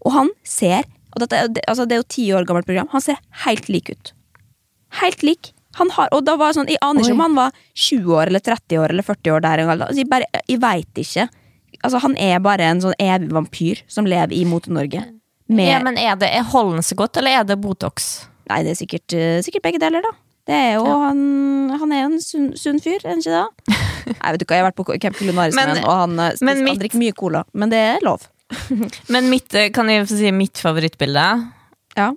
Og 0.05 0.12
han 0.12 0.29
ser 0.45 0.85
og 1.12 1.23
dette, 1.23 1.41
det, 1.53 1.65
altså 1.69 1.87
det 1.89 1.97
er 1.97 2.03
jo 2.03 2.12
ti 2.15 2.25
år 2.33 2.47
gammelt 2.49 2.69
program. 2.69 2.89
Han 2.93 3.05
ser 3.05 3.21
helt 3.45 3.69
lik 3.73 3.93
ut. 3.93 4.12
Helt 5.03 5.25
lik. 5.25 5.53
Han 5.79 5.93
har, 5.97 6.11
og 6.12 6.25
da 6.27 6.35
var 6.37 6.53
sånn, 6.53 6.69
Jeg 6.69 6.81
aner 6.85 7.01
ikke 7.01 7.17
om 7.17 7.25
han 7.25 7.37
var 7.39 7.55
20 7.73 8.17
år 8.19 8.29
eller 8.29 8.43
30 8.45 8.81
år 8.81 8.93
eller 8.93 9.07
40 9.07 9.33
år 9.33 9.45
der. 9.45 9.62
Altså, 9.65 10.01
jeg 10.01 10.09
bare, 10.11 10.29
jeg 10.49 10.61
veit 10.61 11.01
ikke. 11.01 11.29
Altså, 11.83 11.99
han 12.05 12.17
er 12.21 12.38
bare 12.45 12.67
en 12.71 12.81
sånn 12.85 12.95
evig 13.00 13.31
vampyr 13.33 13.81
som 13.91 14.05
lever 14.07 14.33
i 14.37 14.45
Mote-Norge. 14.45 15.05
Ja, 15.52 15.79
men 15.85 15.99
er 15.99 16.14
det 16.17 16.29
er 16.33 16.45
Holder 16.49 16.81
så 16.87 16.95
godt, 16.97 17.17
eller 17.21 17.41
er 17.41 17.45
det 17.49 17.57
Botox? 17.61 18.26
Nei, 18.49 18.62
det 18.64 18.73
er 18.75 18.79
sikkert, 18.79 19.12
eh, 19.17 19.41
sikkert 19.45 19.63
begge 19.67 19.80
deler, 19.82 20.00
da. 20.04 20.13
Det 20.49 20.54
er 20.58 20.73
jo, 20.75 20.85
han, 20.87 21.19
han 21.78 21.93
er 21.95 22.00
jo 22.02 22.06
en 22.13 22.21
sunn, 22.23 22.47
sunn 22.58 22.80
fyr, 22.82 22.99
er 23.04 23.13
han 23.13 23.21
ikke 23.23 23.37
det? 23.37 23.76
Nei, 24.23 24.32
vet 24.35 24.41
du 24.43 24.47
hva, 24.47 24.56
Jeg 24.56 24.63
har 24.65 24.69
vært 24.71 24.78
på 24.80 24.87
Camp 25.02 25.21
Lunaris 25.23 25.54
med 25.58 25.69
han, 25.75 25.82
og 25.85 25.93
han, 26.00 26.17
eh, 26.19 26.32
han 26.41 26.65
mitt- 26.67 26.80
drikker 26.80 26.99
mye 27.02 27.15
cola. 27.19 27.45
Men 27.54 27.71
det 27.75 27.78
er 27.93 28.02
lov. 28.06 28.25
Men 29.13 29.28
mitt, 29.30 29.54
eh, 29.54 29.69
kan 29.75 29.89
jeg 29.93 30.06
få 30.08 30.19
si 30.19 30.32
mitt 30.35 30.58
favorittbilde? 30.63 31.26
Ja. 31.99 32.11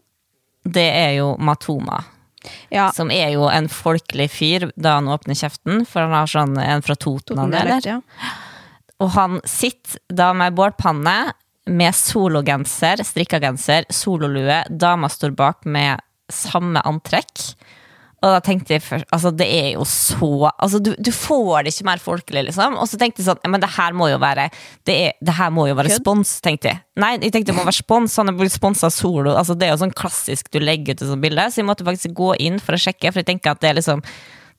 Det 0.66 0.88
er 0.90 1.12
jo 1.20 1.36
Matoma. 1.38 2.00
ja. 2.74 2.88
Som 2.96 3.12
er 3.14 3.30
jo 3.36 3.46
en 3.50 3.68
folkelig 3.70 4.30
fyr 4.34 4.70
da 4.78 4.96
han 4.98 5.08
åpner 5.12 5.38
kjeften, 5.38 5.86
for 5.86 6.06
han 6.08 6.16
har 6.18 6.32
sånn 6.32 6.58
en 6.62 6.82
fra 6.86 6.96
Toten. 6.96 7.38
han, 7.38 7.54
eller? 7.54 7.82
Ja. 7.86 8.00
Og 9.04 9.12
han 9.16 9.40
sitter 9.50 10.00
da 10.14 10.32
med 10.38 10.56
bålpanne, 10.56 11.34
med 11.66 11.96
sologenser, 11.98 13.02
strikkagenser, 13.04 13.88
sololue. 13.90 14.62
Dama 14.70 15.10
står 15.10 15.34
bak 15.36 15.66
med 15.66 16.04
samme 16.32 16.82
antrekk. 16.86 17.42
Og 18.26 18.32
da 18.32 18.40
tenkte 18.42 18.74
jeg 18.74 18.82
først 18.82 19.12
Altså, 19.14 19.30
det 19.36 19.46
er 19.52 19.68
jo 19.76 19.84
så 19.86 20.48
Altså, 20.50 20.80
du, 20.82 20.94
du 20.98 21.12
får 21.14 21.66
det 21.66 21.74
ikke 21.74 21.88
mer 21.90 22.02
folkelig, 22.02 22.46
liksom. 22.48 22.78
Og 22.82 22.88
så 22.90 22.98
tenkte 22.98 23.22
jeg 23.22 23.28
sånn 23.28 23.52
Men 23.52 23.62
det 23.62 23.70
her 23.76 23.94
må 23.98 24.08
jo 24.10 24.18
være 24.22 24.48
Det, 24.88 24.96
er, 24.96 25.12
det 25.20 25.36
her 25.38 25.52
må 25.54 25.68
jo 25.70 25.76
være 25.78 25.98
spons, 26.00 26.38
tenkte 26.46 26.72
jeg. 26.72 26.82
Nei, 27.02 27.12
jeg 27.20 27.36
tenkte 27.36 27.52
det 27.52 27.58
må 27.60 27.68
være 27.68 27.78
spons. 27.82 28.16
Han 28.22 28.32
er 28.32 28.40
blitt 28.40 28.56
sponsa 28.56 28.88
av 28.90 28.96
Solo. 28.96 29.36
Altså, 29.36 29.58
det 29.60 29.68
er 29.68 29.76
jo 29.76 29.84
sånn 29.84 29.94
klassisk 29.96 30.50
du 30.54 30.62
legger 30.64 30.96
ut 30.96 31.04
et 31.04 31.12
sånt 31.12 31.26
bilde. 31.26 31.46
Så 31.52 31.62
jeg 31.62 31.70
måtte 31.70 31.86
faktisk 31.88 32.16
gå 32.18 32.32
inn 32.48 32.58
for 32.64 32.78
å 32.78 32.82
sjekke, 32.82 33.12
for 33.12 33.22
jeg 33.22 33.30
tenker 33.34 33.54
at 33.54 33.62
det 33.62 33.72
er 33.74 33.80
liksom 33.82 34.04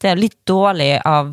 Det 0.02 0.12
er 0.12 0.20
litt 0.20 0.38
dårlig 0.46 0.92
av 1.08 1.32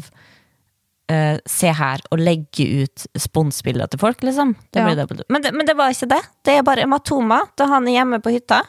eh, 1.14 1.38
se 1.50 1.72
her 1.78 2.02
og 2.12 2.20
legge 2.22 2.66
ut 2.84 3.06
sponsbilder 3.20 3.92
til 3.94 4.02
folk, 4.02 4.24
liksom. 4.26 4.56
Det 4.74 4.82
Ja. 4.84 5.06
Men, 5.30 5.42
det, 5.46 5.54
men 5.54 5.66
det 5.70 5.76
var 5.80 5.94
ikke 5.94 6.10
det. 6.16 6.22
Det 6.46 6.58
er 6.60 6.66
bare 6.68 6.88
Matoma. 6.90 7.44
Da 7.60 7.70
han 7.72 7.88
er 7.88 8.00
hjemme 8.02 8.20
på 8.26 8.34
hytta, 8.34 8.64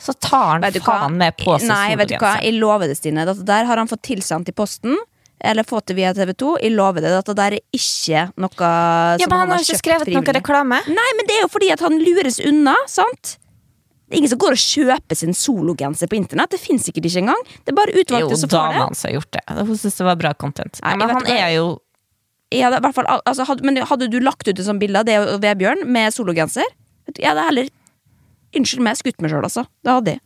så 0.00 0.12
tar 0.18 0.58
han 0.60 0.78
faen 0.82 1.16
med 1.20 1.36
på 1.38 1.54
seg 1.62 1.70
Nei, 1.70 1.94
vet 1.96 2.08
du 2.10 2.16
hva, 2.18 2.36
jeg 2.42 2.58
lover 2.58 2.90
det, 2.90 2.96
Stine. 2.98 3.24
Dette 3.28 3.44
der 3.46 3.64
har 3.70 3.78
han 3.80 3.88
fått 3.90 4.02
tilsendt 4.10 4.50
i 4.50 4.52
posten. 4.56 4.96
Eller 5.44 5.62
fått 5.66 5.86
det 5.90 5.94
via 5.98 6.12
TV2. 6.16 6.54
Jeg 6.62 6.72
lover 6.72 7.02
det. 7.04 7.10
Dette 7.12 7.34
der 7.36 7.56
er 7.58 7.60
ikke 7.76 8.20
noe 8.40 8.52
Ja, 8.58 9.18
som 9.20 9.28
men 9.30 9.38
han 9.38 9.48
har 9.52 9.58
har 9.58 9.64
ikke 9.66 9.80
skrevet 9.82 10.06
noe 10.08 10.22
frivillig. 10.22 10.36
reklame. 10.40 10.78
Nei, 10.88 11.10
men 11.18 11.26
det 11.28 11.36
er 11.36 11.42
jo 11.44 11.50
fordi 11.52 11.70
at 11.74 11.80
han 11.84 11.98
lures 12.00 12.38
unna, 12.40 12.74
sant? 12.88 13.34
Det 14.08 14.16
er 14.16 14.20
ingen 14.22 14.30
som 14.32 14.38
går 14.40 14.54
og 14.56 14.60
kjøper 14.62 15.16
sin 15.16 15.34
sologenser 15.36 16.08
på 16.08 16.16
internett. 16.16 16.50
Det 16.54 16.60
fins 16.60 16.84
sikkert 16.86 17.06
ikke 17.08 17.22
engang. 17.24 17.44
Det 17.64 17.72
er 17.72 17.76
bare 17.76 17.92
Jo, 17.94 18.02
utvalgte 18.04 18.36
som 18.40 18.48
får 18.48 18.56
dama 18.56 18.72
det. 18.72 18.82
hans 18.86 19.02
har 19.02 19.12
gjort 19.18 19.30
det. 19.36 19.42
Hun 19.58 19.76
syns 19.80 19.96
det 20.00 20.06
var 20.08 20.16
bra 20.20 20.32
content. 20.34 20.80
Nei, 20.84 20.94
men 20.96 21.08
han 21.10 21.26
er 21.26 21.48
jo 21.56 21.64
Jeg 22.52 22.70
det, 22.70 22.92
fall, 22.94 23.08
altså, 23.24 23.46
had, 23.48 23.62
men 23.64 23.80
hadde 23.88 24.10
du 24.12 24.18
lagt 24.22 24.46
ut 24.46 24.52
et 24.52 24.66
sånt 24.66 24.82
bilde 24.82 25.00
av 25.00 25.08
det 25.08 25.16
og 25.22 25.40
Vebjørn 25.42 25.86
med 25.90 26.12
sologenser 26.14 26.66
Jeg 27.16 27.26
hadde 27.30 27.48
heller 27.48 27.72
Unnskyld 28.54 28.84
meg, 28.86 28.98
skutt 29.00 29.18
meg 29.18 29.32
sjøl, 29.32 29.42
altså. 29.42 29.64
Det 29.82 29.90
hadde 29.90 30.12
jeg. 30.14 30.20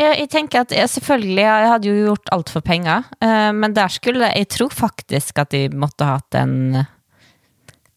jeg, 0.00 0.16
jeg 0.18 0.28
tenker 0.32 0.64
at 0.64 0.72
jeg, 0.74 0.90
Selvfølgelig, 0.96 1.44
jeg 1.44 1.68
hadde 1.70 1.92
jo 1.92 2.08
gjort 2.08 2.32
alt 2.34 2.50
for 2.56 2.66
penger, 2.66 3.06
Uh, 3.22 3.52
men 3.54 3.76
der 3.76 3.92
skulle 3.92 4.32
Jeg 4.34 4.48
tror 4.50 4.72
faktisk 4.74 5.38
at 5.38 5.52
de 5.54 5.68
måtte 5.70 6.08
ha 6.08 6.16
hatt 6.18 6.34
en 6.40 6.56
eh, 6.80 6.90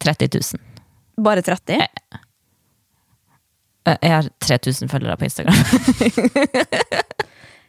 30 0.05 0.29
000. 0.37 0.61
Bare 1.25 1.41
30? 1.41 1.81
Jeg, 1.81 1.89
Jeg 4.01 4.11
har 4.11 4.29
3000 4.41 4.89
følgere 4.89 5.17
på 5.17 5.25
Instagram. 5.25 5.55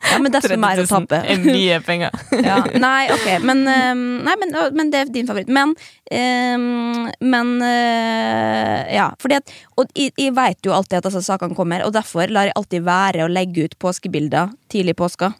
Ja, 0.04 0.18
men 0.22 0.32
desto 0.34 0.56
mer 0.60 0.80
å 0.80 0.84
30 0.86 0.92
000 0.92 1.06
tape. 1.08 1.20
er 1.32 1.40
mye 1.44 1.78
penger. 1.84 2.18
ja. 2.48 2.58
Nei, 2.80 3.06
ok, 3.14 3.26
men, 3.46 3.62
ehm, 3.70 4.04
nei, 4.26 4.36
men, 4.42 4.54
men 4.76 4.92
det 4.92 5.02
er 5.02 5.14
din 5.14 5.28
favoritt. 5.28 5.50
Men, 5.52 5.74
um, 6.10 7.08
men 7.24 7.56
uh, 7.62 8.84
Ja, 8.92 9.08
fordi 9.22 9.40
at 9.40 9.56
Og 9.76 9.90
jeg, 9.96 10.12
jeg 10.18 10.34
veit 10.36 10.66
jo 10.66 10.74
alltid 10.76 11.00
at 11.00 11.08
disse 11.08 11.24
sakene 11.26 11.56
kommer, 11.58 11.84
og 11.86 11.94
derfor 11.96 12.30
lar 12.32 12.50
jeg 12.50 12.56
alltid 12.58 12.86
være 12.86 13.26
å 13.26 13.32
legge 13.32 13.66
ut 13.66 13.76
påskebilder 13.82 14.54
tidlig 14.72 14.96
i 14.96 15.00
påska. 15.00 15.32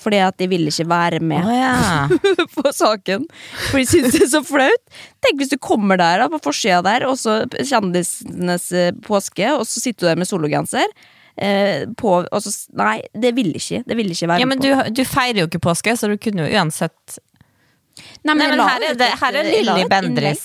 Fordi 0.00 0.20
at 0.24 0.40
jeg 0.40 0.48
vil 0.48 0.68
ikke 0.70 0.86
være 0.88 1.20
med 1.20 1.44
oh, 1.44 1.52
ja. 1.52 2.08
på 2.56 2.72
saken. 2.72 3.26
For 3.68 3.82
jeg 3.82 3.90
syns 3.90 4.16
det 4.16 4.24
er 4.24 4.32
så 4.32 4.42
flaut. 4.46 5.00
Tenk 5.20 5.42
hvis 5.42 5.52
du 5.52 5.58
kommer 5.60 6.00
der 6.00 6.22
da, 6.22 6.28
på 6.32 6.40
forsida 6.46 6.80
der, 6.86 7.04
og 7.10 7.18
så 7.20 7.42
kjendisenes 7.58 8.70
eh, 8.72 8.94
påske, 9.04 9.50
og 9.52 9.66
så 9.68 9.82
sitter 9.82 10.06
du 10.06 10.10
der 10.10 10.22
med 10.22 10.30
sologenser. 10.30 10.88
Eh, 11.40 11.86
på, 11.96 12.14
og 12.20 12.42
så, 12.44 12.52
nei, 12.76 12.98
det 13.16 13.32
vil 13.36 13.54
ikke. 13.56 13.80
Det 13.88 13.96
vil 13.96 14.10
ikke 14.12 14.28
være 14.28 14.42
ja, 14.42 14.48
men 14.48 14.60
du, 14.60 14.68
du 14.92 15.04
feirer 15.08 15.40
jo 15.40 15.48
ikke 15.48 15.62
påske, 15.70 15.94
så 15.96 16.10
du 16.10 16.18
kunne 16.20 16.44
jo 16.44 16.58
uansett 16.60 17.20
Nei, 18.24 18.34
Nei, 18.34 18.46
men 18.46 18.60
her 18.60 18.84
er, 18.90 18.96
det, 18.96 19.08
her 19.20 19.36
er 19.36 19.46
Lilly 19.48 19.84
Bendriss. 19.88 20.44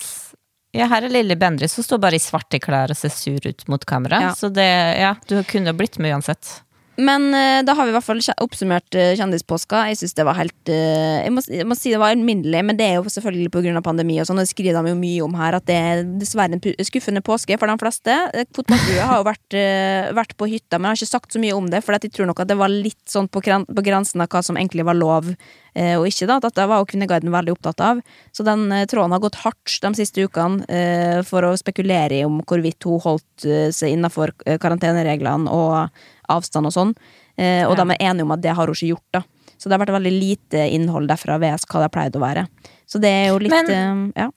Ja, 0.76 0.88
her 0.90 1.06
er 1.06 1.12
Lilly 1.12 1.36
Bendris, 1.40 1.76
Hun 1.78 1.86
står 1.86 2.00
bare 2.02 2.18
i 2.18 2.20
svarte 2.20 2.60
klær 2.60 2.92
og 2.92 2.98
ser 2.98 3.12
sur 3.14 3.44
ut 3.46 3.64
mot 3.72 3.84
kamera. 3.88 4.18
Ja. 4.26 4.32
Så 4.36 4.50
det, 4.52 4.66
ja, 5.00 5.14
du 5.28 5.38
kunne 5.48 5.72
jo 5.72 5.78
blitt 5.78 5.96
med 6.02 6.12
uansett. 6.16 6.50
Men 6.96 7.28
eh, 7.34 7.62
da 7.66 7.74
har 7.76 7.84
vi 7.84 7.92
i 7.92 7.96
hvert 7.96 8.06
fall 8.06 8.22
oppsummert 8.40 8.96
uh, 8.96 9.12
kjendispåska. 9.18 9.82
Jeg 9.90 9.98
synes 10.00 10.16
det 10.16 10.24
var 10.24 10.38
helt 10.38 10.70
eh, 10.72 11.26
jeg, 11.26 11.32
må, 11.34 11.42
jeg 11.44 11.66
må 11.68 11.76
si 11.76 11.92
det 11.92 12.00
var 12.00 12.14
alminnelig, 12.14 12.62
men 12.64 12.78
det 12.78 12.86
er 12.88 12.96
jo 12.96 13.12
selvfølgelig 13.12 13.52
pga. 13.52 13.82
pandemi. 13.84 14.16
og 14.20 14.28
sånn, 14.28 14.40
og 14.40 14.46
Det 14.46 14.52
skriver 14.54 14.80
de 14.80 14.94
jo 14.94 14.98
mye 14.98 15.26
om 15.26 15.36
her, 15.36 15.58
at 15.58 15.66
det 15.68 15.76
er 15.76 16.04
dessverre 16.20 16.56
en 16.56 16.86
skuffende 16.88 17.22
påske 17.24 17.58
for 17.60 17.68
de 17.68 17.76
fleste. 17.82 18.16
Eh, 18.32 19.02
har 19.02 19.20
jo 19.20 19.28
vært, 19.28 19.58
eh, 19.58 20.08
vært 20.16 20.36
på 20.40 20.48
hytta, 20.48 20.78
men 20.78 20.90
har 20.90 20.96
ikke 20.96 21.12
sagt 21.12 21.36
så 21.36 21.42
mye 21.42 21.56
om 21.56 21.68
det. 21.70 21.82
For 21.84 21.96
jeg 21.96 22.12
tror 22.16 22.30
nok 22.30 22.40
at 22.40 22.48
det 22.48 22.58
var 22.58 22.72
litt 22.72 23.04
sånn 23.10 23.28
på, 23.28 23.44
gren 23.44 23.68
på 23.68 23.84
grensen 23.84 24.24
av 24.24 24.32
hva 24.32 24.42
som 24.44 24.56
egentlig 24.56 24.86
var 24.86 24.96
lov 24.96 25.34
eh, 25.76 25.94
og 25.98 26.08
ikke. 26.08 26.26
da, 26.30 26.40
Dette 26.40 26.66
var 26.68 26.80
jo 26.80 26.88
Kvinneguiden 26.90 27.32
veldig 27.34 27.54
opptatt 27.56 27.82
av. 27.84 28.00
Så 28.32 28.46
den 28.46 28.70
eh, 28.72 28.86
tråden 28.88 29.14
har 29.14 29.22
gått 29.22 29.40
hardt 29.44 29.78
de 29.82 29.92
siste 29.98 30.24
ukene 30.24 30.64
eh, 30.72 31.20
for 31.26 31.44
å 31.44 31.54
spekulere 31.58 32.20
i 32.20 32.24
om 32.26 32.40
hvorvidt 32.42 32.88
hun 32.88 33.02
holdt 33.04 33.46
eh, 33.46 33.68
seg 33.74 33.96
innafor 33.96 34.32
karantenereglene 34.62 35.52
og 35.52 36.04
avstand 36.28 36.66
og 36.66 36.72
sånn. 36.72 36.94
Eh, 37.38 37.64
og 37.66 37.76
Ja. 37.76 37.84
de 37.84 37.90
er 37.94 38.10
enige 38.12 38.22
om 38.22 38.32
at 38.32 38.40
det 38.40 38.54
har 38.54 38.66
hun 38.66 38.74
ikke 38.74 38.88
gjort. 38.94 39.08
da. 39.12 39.22
Så 39.58 39.68
det 39.68 39.72
har 39.78 39.86
vært 39.86 39.94
veldig 40.02 40.12
lite 40.20 40.70
innhold 40.72 41.08
derfra 41.08 41.38
ved 41.40 41.52
hva 41.52 41.80
det 41.80 41.86
har 41.86 41.88
pleid 41.88 42.12
å 42.12 42.20
være. 42.20 42.46
Så 42.86 43.00
det 43.00 43.08
er 43.08 43.26
jo 43.32 43.38
litt 43.38 43.50
Men- 43.50 44.12
eh, 44.16 44.22
Ja. 44.22 44.30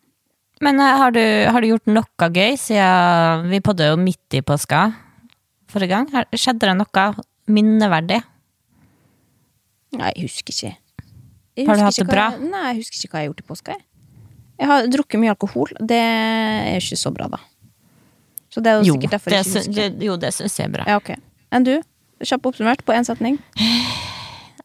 Men 0.62 0.80
eh, 0.80 0.98
har 0.98 1.12
du, 1.12 1.46
har 1.52 1.62
du 1.62 1.68
gjort 1.68 1.88
noe 1.88 2.04
gøy 2.30 2.58
siden 2.58 3.50
vi 3.50 3.60
podde 3.62 3.88
jo 3.88 3.96
midt 3.96 4.34
i 4.34 4.42
påska 4.42 4.94
forrige 5.70 5.88
gang? 5.90 6.08
Skjedde 6.34 6.60
det 6.60 6.76
noe 6.78 7.16
minneverdig? 7.48 8.22
Nei, 9.98 10.12
jeg 10.16 10.28
husker 10.28 10.54
ikke. 10.54 10.76
Jeg 11.58 11.68
Har 11.68 11.76
du 11.76 11.82
hatt 11.84 11.96
det 11.96 12.08
bra? 12.08 12.32
Jeg, 12.32 12.50
nei, 12.52 12.66
jeg 12.74 12.78
husker 12.84 12.96
ikke 13.00 13.12
hva 13.14 13.20
jeg 13.20 13.28
har 13.28 13.34
gjort 13.34 13.40
i 13.44 13.48
påska. 13.50 13.72
Jeg, 13.74 13.84
jeg 14.60 14.68
har 14.68 14.88
drukket 14.88 15.20
mye 15.20 15.34
alkohol. 15.34 15.72
Det 15.80 15.98
er 15.98 16.78
ikke 16.78 17.00
så 17.00 17.12
bra, 17.16 17.28
da. 17.28 17.40
Så 18.50 18.62
det 18.64 18.68
er 18.72 18.80
jo 18.80 18.86
Jo, 18.88 18.94
sikkert 18.98 19.12
derfor 19.18 19.32
jeg 19.36 19.46
ikke 19.46 19.58
husker. 19.60 19.74
det, 19.98 20.04
jo, 20.08 20.16
det 20.18 20.34
syns 20.34 20.58
jeg 20.58 20.68
er 20.70 20.72
bra. 20.78 20.84
Ja, 20.88 20.98
ok. 20.98 21.12
Enn 21.56 21.66
du? 21.66 21.76
Kjapt 22.26 22.46
oppsummert 22.50 22.84
på 22.86 22.94
én 22.96 23.08
setning. 23.08 23.40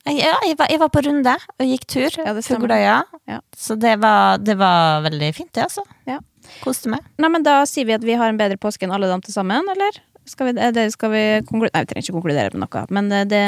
Ja, 0.04 0.34
jeg, 0.44 0.56
var, 0.60 0.68
jeg 0.68 0.80
var 0.82 0.90
på 0.92 1.00
runde 1.06 1.32
og 1.32 1.64
gikk 1.64 1.86
tur. 1.88 2.16
Ja, 2.20 2.34
det 2.36 2.42
stemmer. 2.44 2.66
Fugløya. 2.66 2.96
Ja. 3.30 3.38
Så 3.56 3.76
det 3.80 3.94
var, 4.02 4.40
det 4.42 4.58
var 4.60 5.00
veldig 5.06 5.30
fint, 5.36 5.52
det, 5.56 5.64
altså. 5.64 5.84
Ja. 6.08 6.18
Koste 6.60 6.90
meg. 6.92 7.06
Nei, 7.16 7.30
men 7.32 7.46
Da 7.46 7.62
sier 7.68 7.88
vi 7.88 7.94
at 7.96 8.04
vi 8.04 8.18
har 8.20 8.28
en 8.28 8.40
bedre 8.40 8.58
påske 8.60 8.84
enn 8.84 8.92
alle 8.92 9.08
dem 9.08 9.22
til 9.24 9.32
sammen, 9.32 9.64
eller? 9.72 10.02
Skal 10.28 10.50
vi, 10.50 10.54
er 10.60 10.74
det, 10.76 10.90
skal 10.92 11.12
vi 11.12 11.22
konkludere? 11.48 11.72
Nei, 11.72 11.84
vi 11.84 11.88
trenger 11.92 12.04
ikke 12.04 12.16
konkludere 12.18 12.52
med 12.52 12.64
noe, 12.64 12.84
men 12.96 13.08
det, 13.12 13.22
det, 13.32 13.40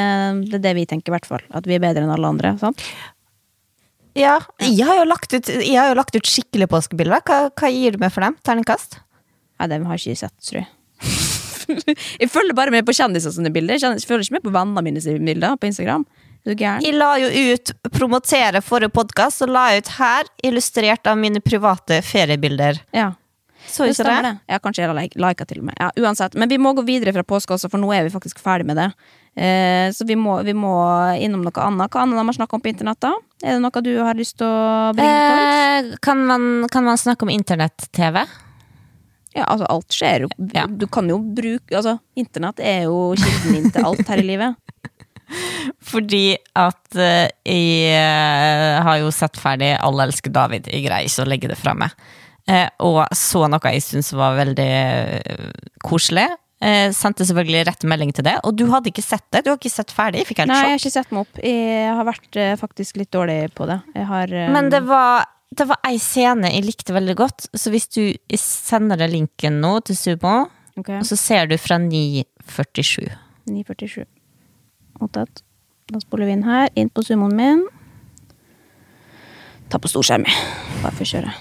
det 0.49 0.57
er 0.59 0.65
det 0.65 0.73
vi 0.79 0.87
tenker, 0.89 1.11
i 1.11 1.15
hvert 1.17 1.29
fall. 1.29 1.45
At 1.57 1.69
vi 1.69 1.77
er 1.77 1.83
bedre 1.83 2.05
enn 2.05 2.13
alle 2.13 2.33
andre. 2.33 2.55
sant? 2.61 2.81
Ja, 4.17 4.39
jeg 4.63 4.85
har 4.85 4.97
jo 4.97 5.05
lagt 5.05 5.33
ut, 5.33 5.49
jo 5.61 5.85
lagt 5.97 6.17
ut 6.17 6.25
skikkelig 6.29 6.69
påskebilder. 6.73 7.21
Hva, 7.25 7.39
hva 7.53 7.69
gir 7.69 7.93
du 7.93 8.01
meg 8.01 8.13
for 8.13 8.25
dem? 8.25 8.37
Terningkast? 8.45 8.97
Nei, 9.61 9.69
det 9.69 9.77
har 9.85 9.97
jeg 10.01 10.15
ikke 10.15 10.23
sett, 10.25 10.35
tror 10.41 10.61
jeg. 10.63 10.69
jeg 12.21 12.31
følger 12.31 12.55
bare 12.57 12.73
med 12.73 12.87
på 12.87 12.95
kjendiser 12.95 13.33
sine 13.35 13.51
bilder. 13.53 13.79
Jeg 13.81 14.07
følger 14.07 14.27
ikke 14.27 14.39
med 14.39 14.47
på 14.47 14.55
vennene 14.55 14.85
mine 14.85 15.03
sine 15.03 15.21
bilder 15.23 15.59
på 15.59 15.69
Instagram. 15.69 16.07
Jeg 16.47 16.93
la 16.95 17.09
jo 17.19 17.27
ut 17.27 17.71
promotere 17.91 18.61
forrige 18.63 18.93
podkast, 18.95 19.43
og 19.43 19.51
la 19.51 19.69
ut 19.75 19.89
her, 19.97 20.29
illustrert 20.47 21.09
av 21.09 21.17
mine 21.19 21.41
private 21.43 21.99
feriebilder. 22.07 22.79
Ja. 22.95 23.11
Så 23.67 23.83
ikke 23.89 24.05
det? 24.07 24.17
det. 24.23 24.33
Ja, 24.47 24.59
kanskje 24.63 24.83
jeg 24.83 24.89
har 24.93 24.95
like, 24.95 25.19
lika 25.19 25.45
til 25.47 25.59
og 25.59 25.67
med. 25.67 25.75
Ja, 25.75 25.89
uansett. 25.99 26.37
Men 26.39 26.47
vi 26.47 26.59
må 26.61 26.71
gå 26.77 26.85
videre 26.87 27.11
fra 27.15 27.25
påske 27.27 27.51
også, 27.57 27.67
for 27.73 27.81
nå 27.81 27.91
er 27.91 28.07
vi 28.07 28.13
faktisk 28.13 28.39
ferdig 28.39 28.67
med 28.69 28.79
det. 28.79 28.87
Eh, 29.35 29.91
så 29.91 30.07
vi 30.07 30.15
må, 30.15 30.39
vi 30.47 30.55
må 30.55 30.73
innom 31.19 31.43
noe 31.43 31.65
annet. 31.65 31.91
Hva 31.91 32.05
annet 32.05 32.21
har 32.21 32.27
man 32.29 32.37
snakket 32.37 32.57
om 32.57 32.63
på 32.63 32.71
internett, 32.71 33.01
da? 33.03 33.11
Er 33.43 33.57
det 33.57 33.65
noe 33.65 33.83
du 33.83 33.93
har 33.99 34.17
lyst 34.17 34.39
til 34.39 34.47
å 34.47 34.93
bringe 34.95 35.19
til? 35.19 35.91
Eh, 35.91 36.01
kan, 36.05 36.23
man, 36.29 36.67
kan 36.71 36.87
man 36.87 37.01
snakke 37.01 37.27
om 37.27 37.33
internett-TV? 37.33 38.23
Ja, 39.37 39.45
altså, 39.45 39.67
alt 39.69 39.93
skjer 39.93 40.25
jo. 40.25 40.31
Ja. 40.55 40.65
Du 40.67 40.87
kan 40.91 41.09
jo 41.11 41.19
bruke 41.21 41.77
Altså, 41.77 41.97
internett 42.17 42.61
er 42.63 42.87
jo 42.87 43.11
kilden 43.17 43.57
din 43.57 43.69
til 43.73 43.85
alt 43.85 44.07
her 44.09 44.21
i 44.21 44.25
livet. 44.25 44.57
Fordi 45.91 46.37
at 46.55 46.95
uh, 46.95 47.27
jeg 47.43 47.91
eh, 47.91 48.77
har 48.87 49.01
jo 49.01 49.09
sett 49.11 49.35
ferdig 49.39 49.73
Alle 49.83 50.05
elsker 50.07 50.31
David. 50.31 50.69
Jeg 50.71 50.85
greier 50.85 51.09
ikke 51.09 51.25
å 51.25 51.29
legge 51.29 51.51
det 51.51 51.59
fra 51.59 51.75
meg. 51.77 51.95
Uh, 52.47 52.67
og 52.87 53.01
så 53.15 53.43
noe 53.51 53.73
jeg 53.75 53.83
syntes 53.83 54.13
var 54.15 54.39
veldig 54.39 54.71
uh, 55.19 55.63
koselig. 55.83 56.29
Eh, 56.57 56.89
sendte 56.95 57.25
selvfølgelig 57.27 57.67
rett 57.67 57.83
melding 57.85 58.11
til 58.17 58.25
det. 58.25 58.33
Og 58.47 58.55
du 58.57 58.65
hadde 58.71 58.89
ikke 58.89 59.05
sett 59.05 59.25
det? 59.33 59.43
Du 59.45 59.51
har 59.51 59.59
ikke 59.59 59.69
sett 59.69 59.93
ferdig? 59.93 60.23
Jeg 60.23 60.29
fikk 60.31 60.41
helt 60.41 60.51
Nei, 60.51 60.61
jeg 60.63 60.73
har 60.73 60.81
ikke 60.81 60.93
sett 60.95 61.11
meg 61.13 61.25
opp. 61.27 61.41
Jeg 61.45 61.97
har 61.99 62.07
vært 62.07 62.39
eh, 62.41 62.53
faktisk 62.57 63.01
litt 63.01 63.11
dårlig 63.13 63.37
på 63.57 63.67
det. 63.69 63.77
Jeg 63.93 64.07
har 64.09 64.33
eh, 64.33 64.49
Men 64.55 64.71
det 64.73 64.81
var, 64.87 65.27
det 65.55 65.67
var 65.69 65.79
ei 65.87 65.97
scene 66.01 66.51
jeg 66.51 66.65
likte 66.65 66.95
veldig 66.95 67.15
godt. 67.17 67.47
Så 67.55 67.71
hvis 67.73 67.87
du 67.93 68.01
sender 68.35 68.99
deg 68.99 69.13
linken 69.13 69.61
nå 69.63 69.77
til 69.87 69.97
Sumo, 69.97 70.35
okay. 70.75 70.99
og 70.99 71.07
så 71.07 71.17
ser 71.19 71.47
du 71.51 71.57
fra 71.61 71.79
9.47 71.81 73.07
9.47. 73.47 74.03
Mottatt. 74.99 75.43
Da 75.87 76.01
spoler 76.03 76.27
vi 76.27 76.35
inn 76.35 76.47
her. 76.47 76.71
Inn 76.75 76.89
på 76.91 77.03
sumoen 77.05 77.35
min. 77.37 77.61
Ta 79.71 79.79
på 79.79 79.87
storskjerm, 79.91 80.25
jeg. 80.27 80.49
Bare 80.83 80.95
for 80.97 81.05
å 81.05 81.11
kjøre. 81.13 81.35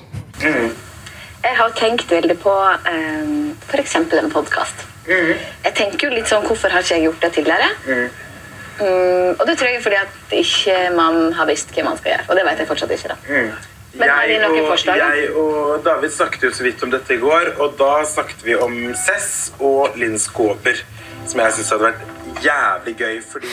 Jeg 1.47 1.59
har 1.61 1.75
tenkt 1.79 2.11
veldig 2.11 2.37
på 2.43 2.53
um, 2.53 3.51
f.eks. 3.71 3.97
en 3.99 4.31
podkast. 4.31 4.87
Jeg 5.07 5.75
tenker 5.79 6.09
jo 6.09 6.17
litt 6.17 6.27
sånn 6.27 6.43
Hvorfor 6.43 6.73
har 6.75 6.83
ikke 6.83 6.97
jeg 6.97 7.05
gjort 7.07 7.21
det 7.23 7.29
tidligere? 7.37 7.69
Mm, 7.87 9.37
og 9.39 9.45
det 9.47 9.55
tror 9.55 9.71
jeg 9.71 9.79
er 9.79 9.85
fordi 9.85 10.01
at 10.01 10.35
ikke 10.35 10.79
man 10.97 11.31
har 11.37 11.47
visst 11.49 11.71
hva 11.75 11.87
man 11.87 12.01
skal 12.01 12.15
gjøre. 12.15 12.27
Og 12.29 12.39
det 12.39 12.47
vet 12.49 12.63
jeg 12.63 12.71
fortsatt 12.71 12.95
ikke. 12.97 13.15
da. 13.15 13.47
Men 13.97 14.13
har 14.13 14.29
de 14.29 14.37
noen 14.43 14.61
og, 14.61 14.69
forslag, 14.75 15.01
jeg 15.01 15.31
og 15.41 15.85
David 15.87 16.13
snakket 16.13 16.47
jo 16.49 16.53
så 16.57 16.67
vidt 16.67 16.83
om 16.85 16.93
dette 16.93 17.17
i 17.17 17.21
går, 17.21 17.55
og 17.63 17.77
da 17.79 17.93
snakket 18.09 18.45
vi 18.45 18.57
om 18.59 18.77
Cess 19.07 19.31
og 19.57 19.97
Linn 20.01 20.19
Skåber. 20.21 20.83
Som 21.27 21.41
jeg 21.43 21.57
syns 21.57 21.73
hadde 21.75 21.89
vært 21.89 22.43
jævlig 22.45 22.95
gøy, 23.01 23.17
fordi 23.25 23.49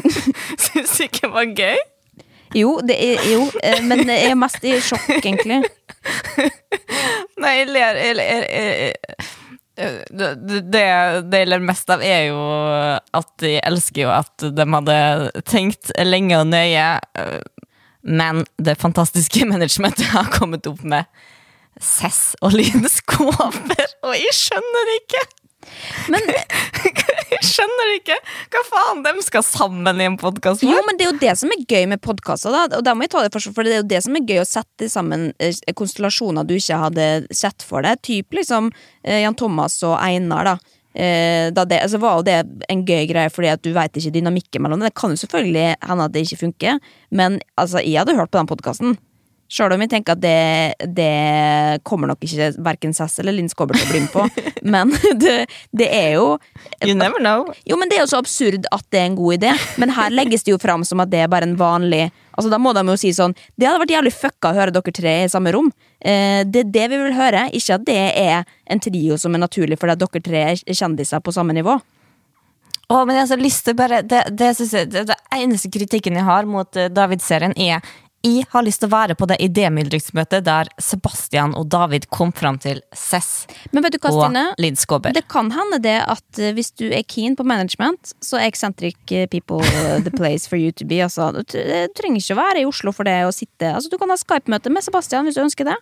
Syns 0.64 0.94
du 0.96 1.02
ikke 1.04 1.26
det 1.26 1.32
var 1.34 1.50
gøy? 1.58 1.82
Jo, 2.56 2.70
det 2.82 2.96
er, 2.96 3.20
jo 3.30 3.44
eh, 3.62 3.82
men 3.86 4.08
jeg 4.08 4.30
er 4.30 4.38
mest 4.38 4.64
i 4.66 4.78
sjokk, 4.82 5.10
egentlig. 5.20 5.60
Nei, 7.42 7.52
jeg 7.60 7.68
ler 7.70 8.00
jeg, 8.00 8.16
ler, 8.18 8.46
jeg, 8.50 9.28
det, 10.10 10.30
det, 10.48 10.82
det 11.30 11.42
jeg 11.42 11.50
ler 11.50 11.62
mest 11.64 11.92
av, 11.92 12.02
er 12.02 12.30
jo 12.30 12.40
at 13.20 13.30
de 13.42 13.54
elsker 13.60 14.04
jo 14.06 14.10
at 14.12 14.48
de 14.56 14.66
hadde 14.74 14.98
tenkt 15.48 15.92
lenge 16.04 16.40
og 16.40 16.50
nøye, 16.50 16.88
øh, 17.22 17.38
men 18.02 18.44
det 18.58 18.78
fantastiske 18.80 19.46
managementet 19.52 20.12
har 20.14 20.30
kommet 20.34 20.66
opp 20.70 20.82
med 20.82 21.08
Cess 21.80 22.34
og 22.44 22.56
Line 22.56 22.88
Skåber, 22.92 23.86
og 24.04 24.16
jeg 24.18 24.34
skjønner 24.36 24.90
det 24.90 24.96
ikke! 25.04 25.28
Men 26.10 26.24
Jeg 27.30 27.46
skjønner 27.46 27.90
det 27.90 27.96
ikke! 28.00 28.16
Hva 28.52 28.62
faen, 28.66 29.02
de 29.04 29.24
skal 29.24 29.44
sammen 29.46 30.00
i 30.00 30.06
en 30.08 30.16
podkast? 30.20 30.64
Jo, 30.66 30.80
men 30.86 30.98
det 30.98 31.06
er 31.06 31.12
jo 31.12 31.20
det 31.22 31.34
som 31.38 31.52
er 31.54 31.62
gøy 31.68 31.86
med 31.92 32.02
podkaster. 32.02 32.56
Og 32.78 32.82
da 32.84 32.94
må 32.96 33.06
jeg 33.06 33.12
ta 33.14 33.22
det 33.24 33.32
først, 33.34 33.52
for 33.56 33.66
det 33.66 33.76
er 33.76 33.82
jo 33.82 33.90
det 33.92 34.02
som 34.04 34.16
er 34.18 34.26
gøy 34.26 34.42
å 34.42 34.48
sette 34.48 34.88
sammen 34.92 35.30
eh, 35.38 35.60
konstellasjoner 35.76 36.48
du 36.48 36.56
ikke 36.56 36.80
hadde 36.82 37.06
sett 37.36 37.64
for 37.66 37.86
deg. 37.86 38.02
Typ 38.06 38.36
liksom 38.40 38.72
eh, 38.72 39.22
Jan 39.22 39.38
Thomas 39.38 39.78
og 39.86 39.96
Einar, 40.00 40.52
da. 40.52 40.79
Eh, 40.94 41.50
da 41.54 41.64
det, 41.68 41.82
altså 41.84 42.00
var 42.02 42.18
jo 42.18 42.26
det 42.26 42.38
en 42.72 42.82
gøy 42.86 43.04
greie, 43.10 43.30
fordi 43.30 43.52
at 43.52 43.62
du 43.62 43.70
veit 43.76 43.94
ikke 43.94 44.14
dynamikken 44.16 44.64
mellom 44.64 44.80
dem. 44.80 44.88
Det 44.90 44.98
kan 44.98 45.14
jo 45.14 45.20
selvfølgelig 45.22 45.68
hende 45.86 46.08
at 46.08 46.16
det 46.16 46.24
ikke 46.26 46.42
funker, 46.46 46.80
men 47.10 47.38
altså, 47.56 47.82
jeg 47.84 48.02
hadde 48.02 48.18
hørt 48.18 48.32
på 48.32 48.40
den 48.40 48.50
podkasten. 48.50 48.98
Sjøl 49.50 49.72
om 49.74 49.82
jeg 49.82 49.90
tenker 49.90 50.14
at 50.14 50.20
det, 50.22 50.90
det 50.94 51.82
kommer 51.82 52.06
nok 52.06 52.22
ikke 52.22 52.52
verken 52.62 52.92
Sass 52.94 53.18
eller 53.18 53.34
Linn 53.34 53.48
Skåber 53.50 53.74
til 53.74 53.88
å 53.88 53.90
bli 53.90 54.02
med 54.04 54.12
på. 54.12 54.26
Men 54.74 54.92
det, 55.18 55.48
det 55.74 55.88
er 55.90 56.12
jo 56.20 56.26
You 56.86 56.94
never 56.94 57.18
know. 57.18 57.48
jo, 57.66 57.78
men 57.80 57.90
Det 57.90 57.96
er 57.96 58.04
jo 58.04 58.10
så 58.12 58.20
absurd 58.20 58.68
at 58.70 58.84
det 58.92 59.00
er 59.00 59.08
en 59.08 59.16
god 59.18 59.38
idé, 59.38 59.54
men 59.80 59.90
her 59.96 60.12
legges 60.12 60.44
det 60.44 60.52
jo 60.52 60.58
fram 60.60 60.84
som 60.86 61.00
at 61.02 61.10
det 61.10 61.22
er 61.24 61.30
bare 61.32 61.48
en 61.48 61.56
vanlig 61.58 62.10
Altså 62.40 62.50
Da 62.52 62.60
må 62.62 62.72
de 62.76 62.84
jo 62.88 62.96
si 63.00 63.12
sånn 63.12 63.36
Det 63.52 63.68
hadde 63.68 63.82
vært 63.82 63.94
jævlig 63.98 64.14
fucka 64.16 64.50
å 64.50 64.56
høre 64.56 64.72
dere 64.74 64.96
tre 64.96 65.14
i 65.26 65.30
samme 65.30 65.52
rom. 65.52 65.70
Eh, 66.00 66.42
det 66.48 66.64
er 66.64 66.74
det 66.76 66.86
vi 66.94 67.00
vil 67.04 67.16
høre, 67.18 67.46
ikke 67.52 67.76
at 67.76 67.86
det 67.86 68.02
er 68.16 68.44
en 68.70 68.80
trio 68.80 69.18
som 69.20 69.36
er 69.36 69.44
naturlig 69.44 69.76
fordi 69.80 69.98
dere 70.00 70.22
tre 70.24 70.44
er 70.54 70.78
kjendiser 70.80 71.20
på 71.20 71.34
samme 71.36 71.56
nivå. 71.56 71.76
Å, 72.90 73.04
men 73.06 73.14
jeg 73.14 73.22
har 73.22 73.28
så 73.30 73.38
lyst 73.38 73.66
til 73.68 73.76
bare 73.78 74.00
Det, 74.02 74.24
det, 74.34 74.48
jeg, 74.58 74.88
det, 74.90 75.04
det 75.12 75.16
eneste 75.36 75.70
kritikken 75.70 76.16
jeg 76.18 76.26
har 76.26 76.48
mot 76.48 76.80
eh, 76.80 76.90
David-serien, 76.90 77.54
er 77.60 77.84
jeg 78.20 78.44
har 78.52 78.64
lyst 78.66 78.82
til 78.82 78.90
å 78.90 78.92
være 78.92 79.14
på 79.16 79.24
det 79.30 79.38
idémyldringsmøtet 79.40 80.44
der 80.44 80.68
Sebastian 80.82 81.54
og 81.56 81.70
David 81.72 82.04
kom 82.12 82.34
fram 82.36 82.58
til 82.60 82.82
Cess 82.92 83.46
Men 83.72 83.84
vet 83.86 83.94
du 83.94 83.98
hva, 84.02 84.12
og? 84.28 84.36
Linn 84.60 84.76
Skåber. 84.76 85.14
Det 85.16 85.24
kan 85.32 85.48
hende 85.54 85.78
det 85.80 85.96
at 86.04 86.40
eh, 86.40 86.52
hvis 86.56 86.72
du 86.76 86.90
er 86.92 87.06
keen 87.08 87.36
på 87.38 87.46
management, 87.48 88.12
så 88.20 88.36
er 88.36 88.50
eccentric 88.50 88.98
eh, 89.08 89.24
people 89.32 89.64
eh, 89.64 90.02
the 90.06 90.12
place 90.12 90.44
for 90.48 90.60
you 90.60 90.72
to 90.72 90.84
be. 90.84 91.00
Altså, 91.00 91.30
du 91.32 91.44
trenger 91.96 92.20
ikke 92.20 92.36
å 92.36 92.40
være 92.42 92.64
i 92.64 92.66
Oslo 92.68 92.92
for 92.92 93.08
det 93.08 93.22
å 93.24 93.32
sitte 93.32 93.72
altså, 93.72 93.88
Du 93.92 93.96
kan 94.00 94.12
ha 94.12 94.18
Skype-møte 94.20 94.72
med 94.72 94.84
Sebastian 94.84 95.24
hvis 95.24 95.38
du 95.38 95.44
ønsker 95.46 95.70
det. 95.70 95.78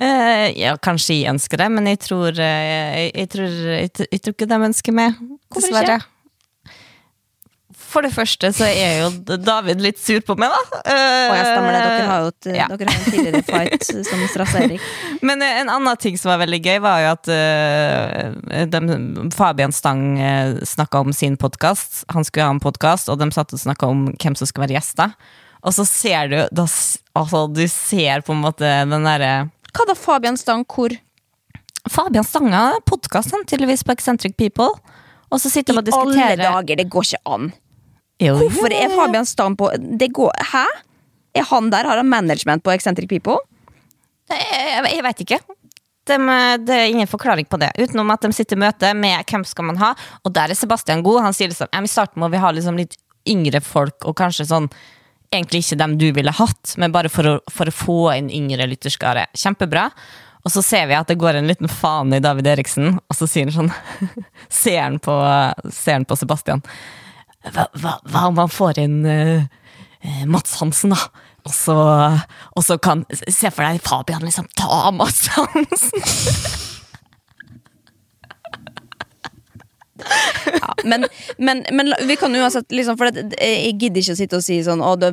Eh, 0.00 0.46
ja, 0.56 0.78
kanskje 0.80 1.18
jeg 1.18 1.34
ønsker 1.34 1.60
det, 1.60 1.68
men 1.76 1.90
jeg 1.90 2.00
tror, 2.06 2.32
jeg, 2.32 3.12
jeg, 3.12 3.28
tror, 3.34 3.60
jeg, 3.74 3.92
tror- 3.92 4.34
ikke 4.38 4.48
de 4.48 4.60
ønsker 4.70 4.96
meg. 4.96 5.20
Hvorfor 5.50 5.68
Dessverre. 5.68 6.00
For 7.90 8.06
det 8.06 8.12
første 8.14 8.52
så 8.54 8.68
er 8.68 9.00
jo 9.02 9.38
David 9.42 9.80
litt 9.82 9.98
sur 9.98 10.22
på 10.22 10.36
meg, 10.38 10.52
da. 10.52 10.80
Å 10.80 11.34
jeg 11.34 11.46
stemmer 11.48 11.74
det. 11.74 11.80
Dere 11.82 12.06
har 12.06 12.22
jo 12.22 12.30
et, 12.30 12.48
Ja. 12.54 12.68
dere 12.70 12.92
har 12.92 13.00
en 13.00 13.14
tidligere 13.14 13.42
fight 13.48 13.86
som 14.06 14.60
Erik. 14.62 14.84
Men 15.26 15.42
eh, 15.42 15.58
en 15.64 15.72
annen 15.74 15.98
ting 15.98 16.18
som 16.20 16.30
var 16.30 16.42
veldig 16.44 16.60
gøy, 16.62 16.78
var 16.84 17.02
jo 17.02 17.10
at 17.16 17.30
uh, 17.34 18.66
de, 18.70 18.98
Fabian 19.34 19.74
Stang 19.74 20.04
uh, 20.20 20.60
snakka 20.62 21.02
om 21.02 21.14
sin 21.16 21.34
podkast. 21.40 22.04
Han 22.14 22.26
skulle 22.26 22.46
ha 22.46 22.54
en 22.54 22.62
podkast, 22.62 23.10
og 23.10 23.18
de 23.18 23.30
satt 23.34 23.54
og 23.56 23.62
snakka 23.62 23.90
om 23.90 24.06
hvem 24.14 24.38
som 24.38 24.46
skulle 24.46 24.68
være 24.68 24.78
gjester. 24.78 25.16
Og 25.66 25.74
så 25.76 25.84
ser 25.84 26.30
du 26.30 26.36
da, 26.56 26.64
altså, 27.18 27.44
Du 27.52 27.66
ser 27.68 28.22
på 28.24 28.32
en 28.32 28.44
måte 28.46 28.64
den 28.64 29.04
derre 29.04 29.50
Hva 29.76 29.84
da, 29.84 29.96
Fabian 29.98 30.38
Stang? 30.40 30.62
Hvor? 30.64 30.94
Fabian 31.90 32.24
Stang 32.24 32.48
har 32.54 32.78
podkast 32.88 33.34
tydeligvis 33.50 33.84
på 33.84 33.92
Eccentric 33.92 34.38
People. 34.38 34.70
Og 35.30 35.42
så 35.42 35.50
sitter 35.52 35.76
de 35.76 35.82
og 35.82 35.90
diskuterer 35.90 36.38
I 36.38 36.46
alle 36.46 36.46
dager, 36.46 36.80
det 36.80 36.88
går 36.90 37.10
ikke 37.10 37.20
an. 37.36 37.50
Jo, 38.20 38.36
Hvorfor 38.36 38.72
er 38.76 38.92
Fabian 38.92 39.26
Stam 39.28 39.56
på 39.56 39.70
det 39.78 40.10
går, 40.16 40.32
Hæ? 40.52 40.66
Er 41.34 41.46
han 41.46 41.70
der? 41.70 41.86
Har 41.86 41.96
han 41.96 42.08
management 42.08 42.64
på 42.64 42.72
Eccentric 42.74 43.08
People? 43.08 43.38
Jeg, 44.30 44.86
jeg 44.90 45.02
vet 45.06 45.20
ikke. 45.24 45.38
De, 46.10 46.16
det 46.66 46.74
er 46.74 46.88
ingen 46.90 47.06
forklaring 47.10 47.46
på 47.46 47.58
det, 47.60 47.70
utenom 47.78 48.10
at 48.10 48.24
de 48.24 48.32
sitter 48.34 48.58
i 48.58 48.62
møte 48.64 48.90
med 48.98 49.28
hvem 49.30 49.44
skal 49.46 49.68
man 49.68 49.78
ha. 49.78 49.92
Og 50.24 50.34
der 50.34 50.50
er 50.50 50.58
Sebastian 50.58 51.04
god. 51.06 51.20
Han 51.28 51.36
sier 51.36 51.52
liksom 51.52 51.70
i 51.70 51.90
starten 51.90 52.22
må 52.22 52.30
vi 52.32 52.40
ha 52.42 52.50
liksom 52.54 52.80
litt 52.80 52.98
yngre 53.28 53.60
folk, 53.62 54.02
og 54.04 54.18
kanskje 54.20 54.48
sånn 54.50 54.70
Egentlig 55.30 55.60
ikke 55.62 55.76
dem 55.78 55.92
du 55.94 56.08
ville 56.10 56.32
hatt, 56.34 56.72
men 56.82 56.90
bare 56.90 57.06
for 57.06 57.22
å, 57.22 57.32
for 57.54 57.70
å 57.70 57.74
få 57.74 57.98
inn 58.16 58.32
yngre 58.34 58.64
lytterskare. 58.66 59.28
Kjempebra. 59.38 59.84
Og 60.42 60.50
så 60.50 60.58
ser 60.66 60.88
vi 60.90 60.96
at 60.98 61.06
det 61.06 61.20
går 61.22 61.38
en 61.38 61.46
liten 61.46 61.70
faen 61.70 62.10
i 62.16 62.18
David 62.18 62.48
Eriksen, 62.50 62.96
og 62.98 63.14
så 63.14 63.28
sier 63.30 63.46
han 63.46 63.54
sånn 63.70 64.16
Ser 64.60 64.80
han 64.80 64.98
på, 64.98 65.14
ser 65.70 66.00
han 66.00 66.08
på 66.10 66.18
Sebastian. 66.18 66.64
Hva, 67.48 67.66
hva, 67.72 67.96
hva 68.04 68.26
om 68.28 68.40
han 68.40 68.52
får 68.52 68.82
inn 68.82 68.98
eh, 69.08 70.24
Mats 70.28 70.58
Hansen, 70.60 70.92
da? 70.92 71.08
Og 71.48 71.54
så, 71.56 71.76
og 72.52 72.64
så 72.66 72.76
kan 72.84 73.06
Se 73.32 73.48
for 73.48 73.64
deg 73.64 73.80
Fabian 73.80 74.26
liksom 74.26 74.50
ta 74.60 74.90
Mats 74.92 75.30
Hansen! 75.36 76.68
Ja, 80.60 80.74
men, 80.84 81.04
men, 81.36 81.64
men 81.72 81.92
vi 82.08 82.16
kan 82.16 82.34
uansett 82.36 82.72
liksom, 82.72 82.96
For 82.98 83.10
det, 83.12 83.34
jeg 83.36 83.74
gidder 83.78 84.00
ikke 84.00 84.14
å 84.14 84.18
sitte 84.18 84.38
og 84.38 84.44
si 84.44 84.56
sånn 84.64 84.82
Å, 84.84 84.94
det 85.00 85.10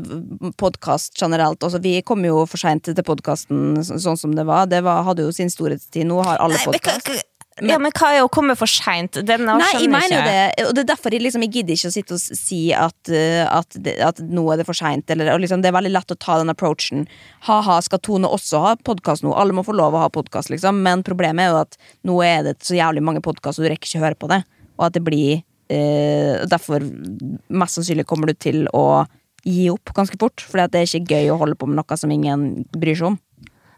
podkast 0.60 1.18
generelt. 1.20 1.64
Også, 1.64 1.82
vi 1.84 2.00
kom 2.08 2.24
jo 2.26 2.46
for 2.50 2.62
seint 2.62 2.88
til 2.88 3.06
podkasten 3.06 3.76
sånn 3.84 4.20
som 4.20 4.36
det 4.38 4.48
var. 4.48 4.70
Det 4.72 4.80
var, 4.86 5.04
hadde 5.08 5.28
jo 5.28 5.34
sin 5.36 5.52
storhetstid. 5.52 6.08
Nå 6.08 6.22
har 6.26 6.40
alle 6.44 6.58
Nei, 6.58 7.20
men, 7.62 7.72
ja, 7.72 7.78
men 7.82 7.94
hva 7.98 8.12
er 8.14 8.24
å 8.26 8.30
komme 8.30 8.54
for 8.58 8.70
seint? 8.70 9.18
Nei, 9.26 9.70
jeg 9.74 9.90
mener 9.90 10.14
jo 10.14 10.22
det, 10.28 10.66
og 10.68 10.76
det 10.78 10.84
er 10.84 10.90
derfor 10.92 11.16
jeg, 11.16 11.24
liksom, 11.26 11.46
jeg 11.48 11.54
gidder 11.56 11.74
ikke 11.78 11.90
å 11.90 11.96
sitte 11.96 12.18
og 12.18 12.40
si 12.40 12.60
at, 12.78 12.98
uh, 13.10 13.46
at, 13.50 13.78
at 14.10 14.22
nå 14.22 14.44
er 14.54 14.62
det 14.62 14.68
for 14.68 14.78
seint. 14.78 15.10
Liksom, 15.10 15.64
det 15.64 15.72
er 15.72 15.78
veldig 15.78 15.94
lett 15.96 16.14
å 16.14 16.20
ta 16.22 16.38
den 16.42 16.54
approachen. 16.54 17.08
Ha-ha, 17.48 17.80
skal 17.86 18.02
Tone 18.06 18.30
også 18.30 18.62
ha 18.62 18.76
podkast 18.86 19.26
nå? 19.26 19.34
Alle 19.34 19.58
må 19.58 19.66
få 19.66 19.74
lov 19.78 19.98
å 19.98 20.04
ha 20.06 20.12
podkast, 20.14 20.54
liksom. 20.54 20.84
Men 20.86 21.06
problemet 21.08 21.48
er 21.48 21.54
jo 21.56 21.62
at 21.64 21.80
nå 22.08 22.20
er 22.26 22.46
det 22.46 22.58
så 22.68 22.78
jævlig 22.78 23.06
mange 23.10 23.24
podkaster, 23.26 23.64
og 23.64 23.68
du 23.68 23.74
rekker 23.74 23.90
ikke 23.90 24.04
å 24.04 24.06
høre 24.06 24.22
på 24.22 24.32
det. 24.32 24.42
Og 24.78 24.90
at 24.90 24.98
det 24.98 25.06
blir 25.06 25.40
eh, 25.74 26.44
Derfor 26.46 26.84
mest 26.86 27.80
sannsynlig 27.80 28.06
kommer 28.06 28.30
du 28.30 28.38
til 28.38 28.68
å 28.78 29.08
gi 29.48 29.70
opp 29.72 29.94
ganske 29.98 30.20
fort. 30.22 30.44
Fordi 30.46 30.70
det 30.74 30.84
er 30.84 30.92
ikke 30.92 31.18
gøy 31.18 31.32
å 31.34 31.40
holde 31.42 31.58
på 31.58 31.70
med 31.70 31.80
noe 31.80 31.98
som 32.00 32.14
ingen 32.14 32.68
bryr 32.76 32.98
seg 32.98 33.12
om. 33.14 33.18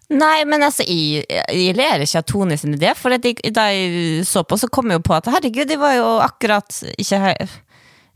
Nei, 0.10 0.42
men 0.50 0.66
altså, 0.66 0.84
jeg, 0.90 1.26
jeg 1.30 1.76
ler 1.78 2.02
ikke 2.02 2.22
av 2.24 2.28
Tone 2.30 2.58
sin 2.58 2.74
idé, 2.74 2.96
for 2.98 3.14
jeg, 3.14 3.38
da 3.54 3.68
jeg 3.70 4.24
så 4.26 4.42
på, 4.42 4.58
så 4.58 4.70
kom 4.74 4.90
jeg 4.90 4.98
jo 4.98 5.06
på 5.06 5.18
at 5.20 5.30
herregud, 5.30 5.70
jeg 5.70 5.82
var 5.82 5.94
jo 6.00 6.08
akkurat 6.26 6.80
ikke 6.96 7.20
her. 7.22 7.58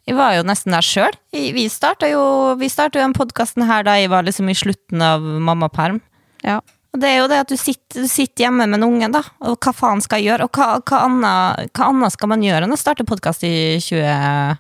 Jeg 0.04 0.18
var 0.18 0.34
jo 0.36 0.46
nesten 0.48 0.74
der 0.74 0.84
sjøl. 0.84 1.14
Vi 1.32 1.68
starta 1.72 2.10
jo, 2.12 2.24
vi 2.60 2.68
jo 2.68 2.90
den 2.98 3.14
podkasten 3.16 3.64
her 3.70 3.86
da 3.88 3.96
jeg 4.02 4.12
var 4.12 4.26
liksom 4.26 4.50
i 4.52 4.58
slutten 4.58 5.06
av 5.06 5.22
mammaperm. 5.22 6.02
Ja. 6.44 6.60
Og 6.94 7.00
det 7.02 7.10
er 7.10 7.22
jo 7.22 7.30
det 7.32 7.40
at 7.46 7.54
du 7.54 7.58
sitter, 7.58 8.04
du 8.04 8.10
sitter 8.10 8.46
hjemme 8.46 8.68
med 8.68 8.82
en 8.82 8.90
unge, 8.90 9.08
da. 9.14 9.24
Og 9.48 9.56
hva 9.64 9.72
faen 9.74 10.02
skal 10.04 10.22
jeg 10.22 10.34
gjøre? 10.34 10.50
Og 10.50 10.58
hva, 10.60 10.76
hva, 10.82 11.06
annet, 11.08 11.72
hva 11.74 11.88
annet 11.94 12.14
skal 12.14 12.30
man 12.34 12.44
gjøre 12.46 12.68
enn 12.68 12.76
å 12.76 12.80
starte 12.80 13.08
podkast 13.08 13.46
i 13.48 13.56
20... 13.82 14.60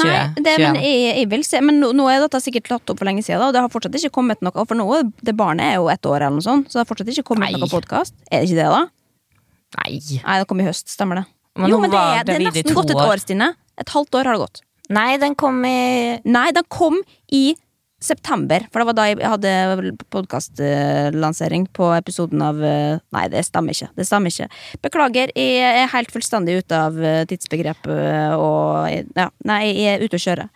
Nei, 0.00 0.12
det, 0.40 0.54
men 0.56 0.78
jeg, 0.80 1.00
jeg 1.18 1.28
vil 1.28 1.42
se 1.44 1.58
Men 1.60 1.76
nå, 1.82 1.90
nå 1.92 2.06
er 2.08 2.22
dette 2.22 2.38
sikkert 2.40 2.70
tatt 2.70 2.92
opp 2.94 3.00
for 3.02 3.08
lenge 3.08 3.24
siden, 3.26 3.42
og 3.44 3.52
det 3.52 3.60
har 3.60 3.72
fortsatt 3.72 3.98
ikke 3.98 4.12
kommet 4.14 4.40
noe. 4.44 4.64
For 4.64 4.78
nå, 4.78 4.86
det 5.20 5.34
barnet 5.36 5.74
er 5.74 5.78
jo 5.82 5.90
ett 5.92 6.08
år, 6.08 6.22
eller 6.22 6.38
noe 6.38 6.46
sånt, 6.46 6.70
så 6.70 6.78
det 6.78 6.84
har 6.84 6.90
fortsatt 6.94 7.12
ikke 7.12 7.26
kommet 7.34 7.52
Nei. 7.52 7.60
noe 7.60 7.68
podkast. 7.72 8.16
Er 8.30 8.40
det 8.40 8.48
ikke 8.48 8.60
det, 8.62 8.70
da? 8.72 8.82
Nei. 9.82 9.90
Nei, 10.22 10.36
det 10.40 10.48
kom 10.48 10.62
i 10.62 10.68
høst, 10.68 10.88
stemmer 10.92 11.22
det. 11.22 11.26
Men 11.60 11.72
jo, 11.72 11.80
men 11.82 11.92
det 11.92 12.00
er, 12.00 12.24
det 12.24 12.36
er 12.38 12.44
nesten 12.46 12.76
gått 12.76 12.92
et 12.94 12.96
år. 12.96 13.10
år, 13.12 13.20
Stine. 13.20 13.50
Et 13.80 13.92
halvt 13.92 14.16
år 14.16 14.30
har 14.30 14.38
det 14.38 14.44
gått. 14.46 14.62
Nei, 14.92 15.10
den 15.20 15.36
kom 15.38 15.60
i 15.64 15.76
Nei, 16.24 16.48
den 16.56 16.66
kom 16.72 16.98
i 17.32 17.44
september, 18.02 18.66
for 18.72 18.82
det 18.82 18.88
var 18.90 18.96
da 18.98 19.06
jeg 19.08 19.30
hadde 19.32 19.92
podkastlansering 20.12 21.68
på 21.76 21.92
episoden 21.96 22.42
av 22.44 22.62
eh, 22.66 23.00
Nei, 23.14 23.26
det 23.32 23.44
stemmer 23.46 23.76
ikke. 23.76 23.90
Det 23.96 24.06
stemmer 24.08 24.32
ikke. 24.32 24.48
Beklager, 24.84 25.32
jeg 25.38 25.82
er 25.82 25.90
helt 25.92 26.12
fullstendig 26.14 26.58
ute 26.62 26.78
av 26.88 26.98
eh, 26.98 27.22
tidsbegrepet 27.30 28.38
og 28.38 28.90
Ja, 29.16 29.28
nei, 29.48 29.62
jeg 29.70 29.96
er 29.96 30.04
ute 30.06 30.18
å 30.18 30.24
kjøre. 30.26 30.48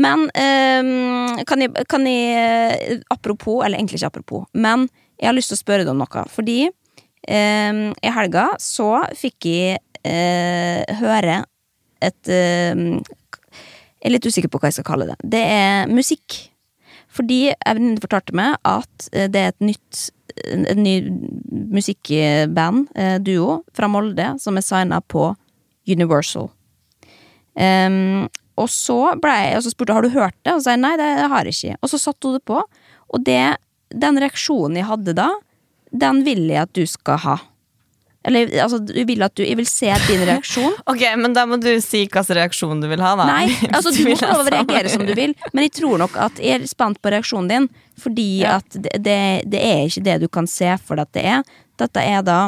Men 0.00 0.26
eh, 0.38 1.44
kan, 1.48 1.64
jeg, 1.64 1.86
kan 1.90 2.06
jeg 2.08 2.40
eh, 2.40 2.98
Apropos, 3.12 3.64
eller 3.66 3.80
egentlig 3.80 4.00
ikke 4.00 4.12
apropos, 4.12 4.46
men 4.54 4.88
jeg 5.20 5.28
har 5.28 5.36
lyst 5.36 5.52
til 5.52 5.58
å 5.58 5.60
spørre 5.60 5.84
deg 5.84 5.92
om 5.92 6.00
noe. 6.00 6.24
Fordi 6.32 6.58
eh, 6.64 7.80
i 7.92 8.14
helga 8.16 8.46
så 8.62 8.92
fikk 9.18 9.50
jeg 9.50 9.80
eh, 10.06 11.00
høre 11.02 11.42
et 12.00 12.32
eh, 12.32 12.86
Jeg 14.00 14.08
er 14.08 14.14
litt 14.14 14.24
usikker 14.24 14.48
på 14.48 14.60
hva 14.60 14.70
jeg 14.70 14.78
skal 14.78 14.88
kalle 14.94 15.10
det. 15.10 15.18
Det 15.36 15.42
er 15.44 15.90
musikk. 15.92 16.38
Fordi 17.10 17.40
venninne 17.66 18.02
fortalte 18.02 18.36
meg 18.38 18.56
at 18.68 19.10
eh, 19.12 19.28
det 19.30 19.42
er 19.42 19.54
et 19.54 19.68
nytt 19.72 20.08
en 20.46 20.82
ny 20.82 20.94
musikkband, 21.74 22.86
eh, 22.94 23.16
duo, 23.18 23.60
fra 23.74 23.88
Molde, 23.90 24.36
som 24.38 24.56
er 24.56 24.64
signa 24.64 25.00
på 25.00 25.32
Universal. 25.90 26.48
Um, 27.58 28.28
og 28.60 28.68
så 28.70 29.16
ble 29.20 29.34
jeg, 29.34 29.56
og 29.58 29.64
så 29.64 29.72
spurte 29.72 29.92
jeg 29.92 29.98
har 29.98 30.06
du 30.06 30.14
hørt 30.14 30.36
det, 30.44 30.52
og 30.52 30.60
så 30.60 30.68
sa 30.68 30.74
jeg 30.76 30.82
nei, 30.84 30.94
det 31.00 31.08
har 31.32 31.48
jeg 31.48 31.56
ikke. 31.56 31.78
Og 31.80 31.92
så 31.92 32.00
satte 32.00 32.28
hun 32.28 32.36
det 32.38 32.44
på, 32.48 32.62
og 33.10 33.24
det, 33.26 33.44
den 33.90 34.20
reaksjonen 34.22 34.78
jeg 34.78 34.88
hadde 34.90 35.16
da, 35.18 35.30
den 35.90 36.22
vil 36.26 36.44
jeg 36.52 36.68
at 36.68 36.74
du 36.76 36.84
skal 36.86 37.20
ha. 37.24 37.36
Eller 38.24 38.50
altså, 38.60 38.76
du 38.84 38.92
vil 39.08 39.22
at 39.24 39.32
du, 39.38 39.40
jeg 39.46 39.56
vil 39.56 39.66
se 39.66 39.88
din 40.06 40.20
reaksjon. 40.28 40.74
Ok, 40.92 41.00
men 41.16 41.32
da 41.32 41.46
må 41.48 41.56
du 41.56 41.70
si 41.80 42.02
hvilken 42.04 42.26
reaksjon 42.36 42.82
du 42.82 42.88
vil 42.90 43.00
ha, 43.00 43.14
da. 43.16 43.24
Nei, 43.30 43.46
altså 43.76 43.92
du 43.96 44.02
må 44.10 44.16
få 44.20 44.28
lov 44.28 44.42
å 44.44 44.52
reagere 44.52 44.92
som 44.92 45.06
du 45.08 45.14
vil, 45.16 45.32
men 45.54 45.64
jeg 45.64 45.72
tror 45.80 46.02
nok 46.02 46.18
at 46.20 46.36
jeg 46.42 46.60
er 46.60 46.66
spent 46.68 47.00
på 47.00 47.12
reaksjonen 47.14 47.48
din. 47.48 47.68
Fordi 48.00 48.26
Ja. 48.42 48.58
at 48.60 48.76
det, 48.76 48.92
det, 49.04 49.16
det 49.52 49.60
er 49.64 49.82
ikke 49.88 50.04
det 50.04 50.18
du 50.22 50.28
kan 50.32 50.46
se 50.48 50.74
for 50.84 51.00
deg 51.00 51.08
at 51.08 51.12
det 51.16 51.24
er. 51.32 51.42
Dette 51.80 52.04
er 52.04 52.22
da 52.28 52.38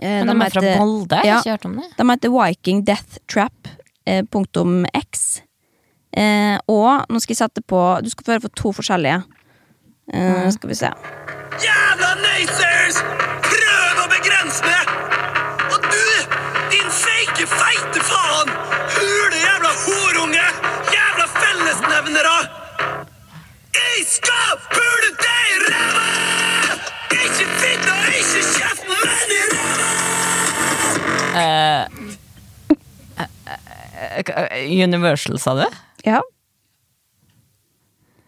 eh, 0.00 0.22
Men 0.24 0.32
de 0.32 0.46
er 0.48 0.52
fra 0.56 0.64
heter- 0.64 0.80
Molde? 0.80 1.20
Ja. 1.24 1.38
ikke 1.40 1.54
hørt 1.58 1.68
om 1.68 1.76
det. 1.80 1.86
De 2.00 2.08
heter 2.10 2.32
Viking 2.38 2.82
Death 2.88 3.20
Trap. 3.28 3.68
Eh, 4.08 4.22
punktum 4.24 4.82
X. 4.98 5.42
Eh, 6.16 6.56
og 6.68 7.06
nå 7.12 7.20
skal 7.22 7.32
jeg 7.36 7.40
sette 7.44 7.62
på 7.64 7.78
Du 8.04 8.10
skal 8.12 8.24
få 8.26 8.34
høre 8.34 8.44
for 8.48 8.56
to 8.58 8.72
forskjellige. 8.80 9.20
Eh, 10.12 10.48
skal 10.56 10.72
vi 10.72 10.80
se. 10.80 10.90
Jævla 11.64 12.14
Nazers! 12.24 13.00
Meg! 14.60 14.88
Og 15.72 15.80
du, 15.92 16.04
din 16.72 16.88
feike, 16.92 17.46
feite 17.48 18.00
faen! 18.04 18.48
Hule 18.94 19.36
jævla 19.40 19.70
horunge! 19.84 20.46
Jævla 20.92 21.26
fellesnevnere! 21.38 22.38
Jeg 23.78 23.98
skal 24.12 24.52
pule 24.74 25.08
deg 25.22 25.44
i 25.54 25.56
ræva! 25.64 26.06
Ikke 27.16 27.46
fitta, 27.62 27.94
ikke 28.18 28.40
kjeften, 28.58 28.96
men 29.06 29.28
i 29.38 29.40
ræva! 29.54 29.88
Eh, 31.42 31.84
Universal, 34.84 35.38
sa 35.40 35.50
du? 35.56 35.64
Ja. 36.04 36.20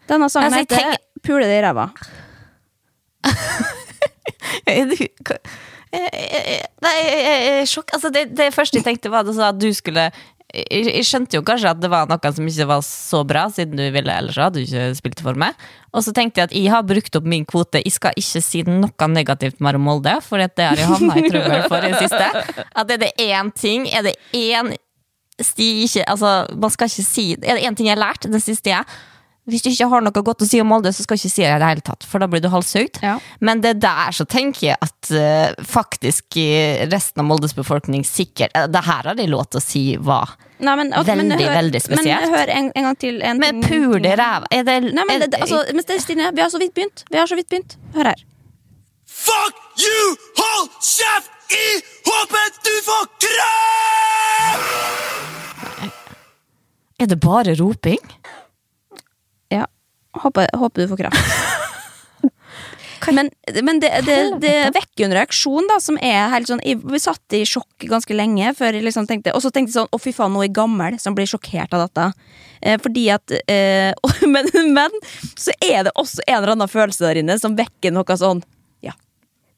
Denne 0.09 0.29
sangen 0.29 0.53
Altså, 0.53 0.59
heter 0.65 0.77
tenk... 0.77 0.97
Pule 1.25 1.45
det 1.49 1.57
i 1.59 1.61
ræva. 1.65 1.85
Hva- 5.91 6.13
Eh, 6.13 6.57
eh, 6.57 6.63
Nei, 6.81 6.93
jeg 7.01 7.43
jeg 7.59 7.67
sjokk. 7.71 7.91
Altså, 7.93 8.09
det, 8.11 8.35
det 8.35 8.53
første 8.53 8.77
jeg 8.79 8.83
tenkte, 8.85 9.09
var 9.13 9.23
at 9.27 9.37
at 9.39 9.59
du 9.59 9.69
skulle 9.73 10.11
jeg, 10.55 10.85
jeg 10.87 11.03
skjønte 11.03 11.35
jo 11.35 11.41
kanskje 11.43 11.69
at 11.73 11.79
det 11.81 11.89
var 11.91 12.05
noe 12.07 12.31
som 12.31 12.45
ikke 12.47 12.67
var 12.69 12.81
så 12.85 13.23
bra, 13.27 13.45
siden 13.51 13.75
du 13.75 13.83
ville 13.91 14.13
ellers 14.13 14.37
hadde 14.39 14.61
du 14.61 14.63
ikke 14.63 14.95
spilt 14.95 15.19
for 15.25 15.35
meg. 15.35 15.55
Og 15.91 16.03
så 16.05 16.13
tenkte 16.15 16.39
jeg 16.39 16.49
at 16.49 16.55
jeg 16.55 16.71
har 16.71 16.83
brukt 16.87 17.15
opp 17.15 17.25
min 17.27 17.43
kvote. 17.49 17.81
Jeg 17.83 17.91
skal 17.95 18.13
ikke 18.15 18.41
si 18.43 18.61
noe 18.67 19.07
negativt 19.11 19.59
mer 19.59 19.75
om 19.75 19.83
Molde, 19.87 20.13
for 20.23 20.37
det 20.39 20.51
har 20.63 20.75
jeg 20.79 20.87
havna 20.87 21.17
i 21.19 21.25
trøbbel 21.27 21.65
for 21.67 21.83
i 21.83 21.91
det 21.91 22.05
siste. 22.05 22.63
At 22.75 22.91
er 22.91 22.97
det 23.03 23.11
én 23.19 23.51
ting, 23.55 23.87
er 23.91 24.03
det 24.07 24.15
én 24.33 24.75
sti 25.41 25.83
ikke 25.83 26.05
Altså, 26.07 26.45
man 26.55 26.71
skal 26.71 26.87
ikke 26.87 27.03
si 27.03 27.25
Er 27.35 27.57
det 27.57 27.63
én 27.67 27.75
ting 27.75 27.87
jeg 27.89 27.97
har 27.97 28.05
lært 28.05 28.23
den 28.31 28.39
siste 28.39 28.63
tida? 28.69 28.85
Hvis 29.45 29.61
du 29.61 29.69
ikke 29.69 29.85
har 29.91 30.01
noe 30.01 30.23
godt 30.25 30.41
å 30.41 30.47
si 30.49 30.57
om 30.61 30.71
Molde, 30.73 30.89
så 30.89 31.03
skal 31.05 31.19
du 31.19 31.21
ikke 31.21 31.33
si 31.35 31.43
det 31.43 31.51
i 31.53 31.59
det 31.61 31.67
hele 31.69 31.83
tatt, 31.85 32.05
for 32.09 32.21
da 32.21 32.27
blir 32.29 32.41
du 32.41 32.47
halshugd. 32.49 32.97
Ja. 33.05 33.19
Men 33.45 33.61
det 33.61 33.75
der 33.83 34.15
så 34.15 34.25
tenker 34.25 34.71
jeg 34.71 34.77
at 34.81 35.11
uh, 35.13 35.65
faktisk 35.69 36.37
eh, 36.41 36.87
resten 36.89 37.21
av 37.21 37.27
Moldes 37.29 37.53
befolkning 37.53 38.01
sikkert 38.07 38.55
uh, 38.57 38.65
Det 38.71 38.81
her 38.87 39.11
har 39.11 39.17
de 39.19 39.27
lov 39.29 39.45
til 39.51 39.61
å 39.61 39.63
si 39.63 39.83
hva. 40.01 40.23
Nei, 40.65 40.73
men, 40.79 40.89
ok, 40.97 41.11
men 41.13 41.29
Veldig, 41.35 41.45
hør, 41.45 41.57
veldig 41.59 41.81
spesielt. 41.83 42.25
Men 42.25 42.33
hør 42.33 42.53
en, 42.55 42.71
en 42.73 42.87
gang 42.87 42.97
til. 43.03 43.21
En 43.27 43.41
men 43.43 43.61
pul 43.65 43.99
i 43.99 44.13
ræva 44.15 44.47
Er 44.55 44.63
det 44.65 44.77
Nei, 44.87 45.03
men 45.03 45.17
er 45.17 45.25
det, 45.25 45.29
det, 45.35 45.41
altså, 45.43 45.61
men 45.75 45.85
det, 45.89 45.99
Stine, 46.01 46.31
vi 46.33 46.41
har 46.41 46.49
så 46.49 46.61
vidt 46.61 46.73
begynt. 46.77 47.05
Vi 47.11 47.19
har 47.19 47.29
så 47.29 47.37
vidt 47.37 47.49
begynt. 47.51 47.77
Hør 47.93 48.09
her. 48.13 48.25
Fuck 49.05 49.61
you! 49.77 50.15
Hold 50.41 50.69
kjeft! 50.81 51.29
I 51.53 51.67
håpet 52.07 52.57
du 52.65 52.73
får 52.87 53.03
krem! 53.21 54.65
Er 56.97 57.11
det 57.11 57.19
bare 57.21 57.53
roping? 57.59 58.01
Håper, 60.23 60.47
håper 60.57 60.81
du 60.85 60.87
får 60.93 60.97
kraft. 61.05 61.35
Men, 63.13 63.27
men 63.63 63.79
det, 63.79 63.89
det, 64.07 64.15
det 64.41 64.53
vekker 64.73 65.05
en 65.05 65.13
reaksjon 65.13 65.67
da 65.69 65.75
som 65.83 65.97
er 66.01 66.29
helt 66.31 66.47
sånn 66.49 66.61
jeg- 66.65 66.79
Vi 66.89 66.97
satt 67.03 67.35
i 67.37 67.43
sjokk 67.45 67.85
ganske 67.91 68.15
lenge 68.17 68.49
før 68.57 68.73
jeg 68.73 68.81
liksom 68.87 69.05
tenkte 69.05 69.33
Og 69.35 69.43
så 69.43 69.51
tenkte 69.53 69.69
jeg 69.69 69.75
sånn 69.77 69.91
Å, 69.93 69.99
fy 70.01 70.13
faen, 70.15 70.33
nå 70.33 70.41
er 70.41 70.47
jeg 70.47 70.55
gammel 70.57 70.97
som 71.03 71.13
blir 71.13 71.27
sjokkert 71.29 71.75
av 71.77 71.83
dette. 71.85 72.07
Eh, 72.65 72.79
fordi 72.81 73.03
at 73.13 73.35
eh, 73.51 73.93
men, 74.33 74.49
men 74.73 74.95
så 75.37 75.53
er 75.61 75.85
det 75.85 75.93
også 75.93 76.23
en 76.25 76.39
eller 76.39 76.55
annen 76.55 76.71
følelse 76.71 77.05
der 77.05 77.21
inne 77.21 77.37
som 77.37 77.53
vekker 77.59 77.93
noe 77.93 78.17
sånn 78.17 78.41
Ja, 78.81 78.95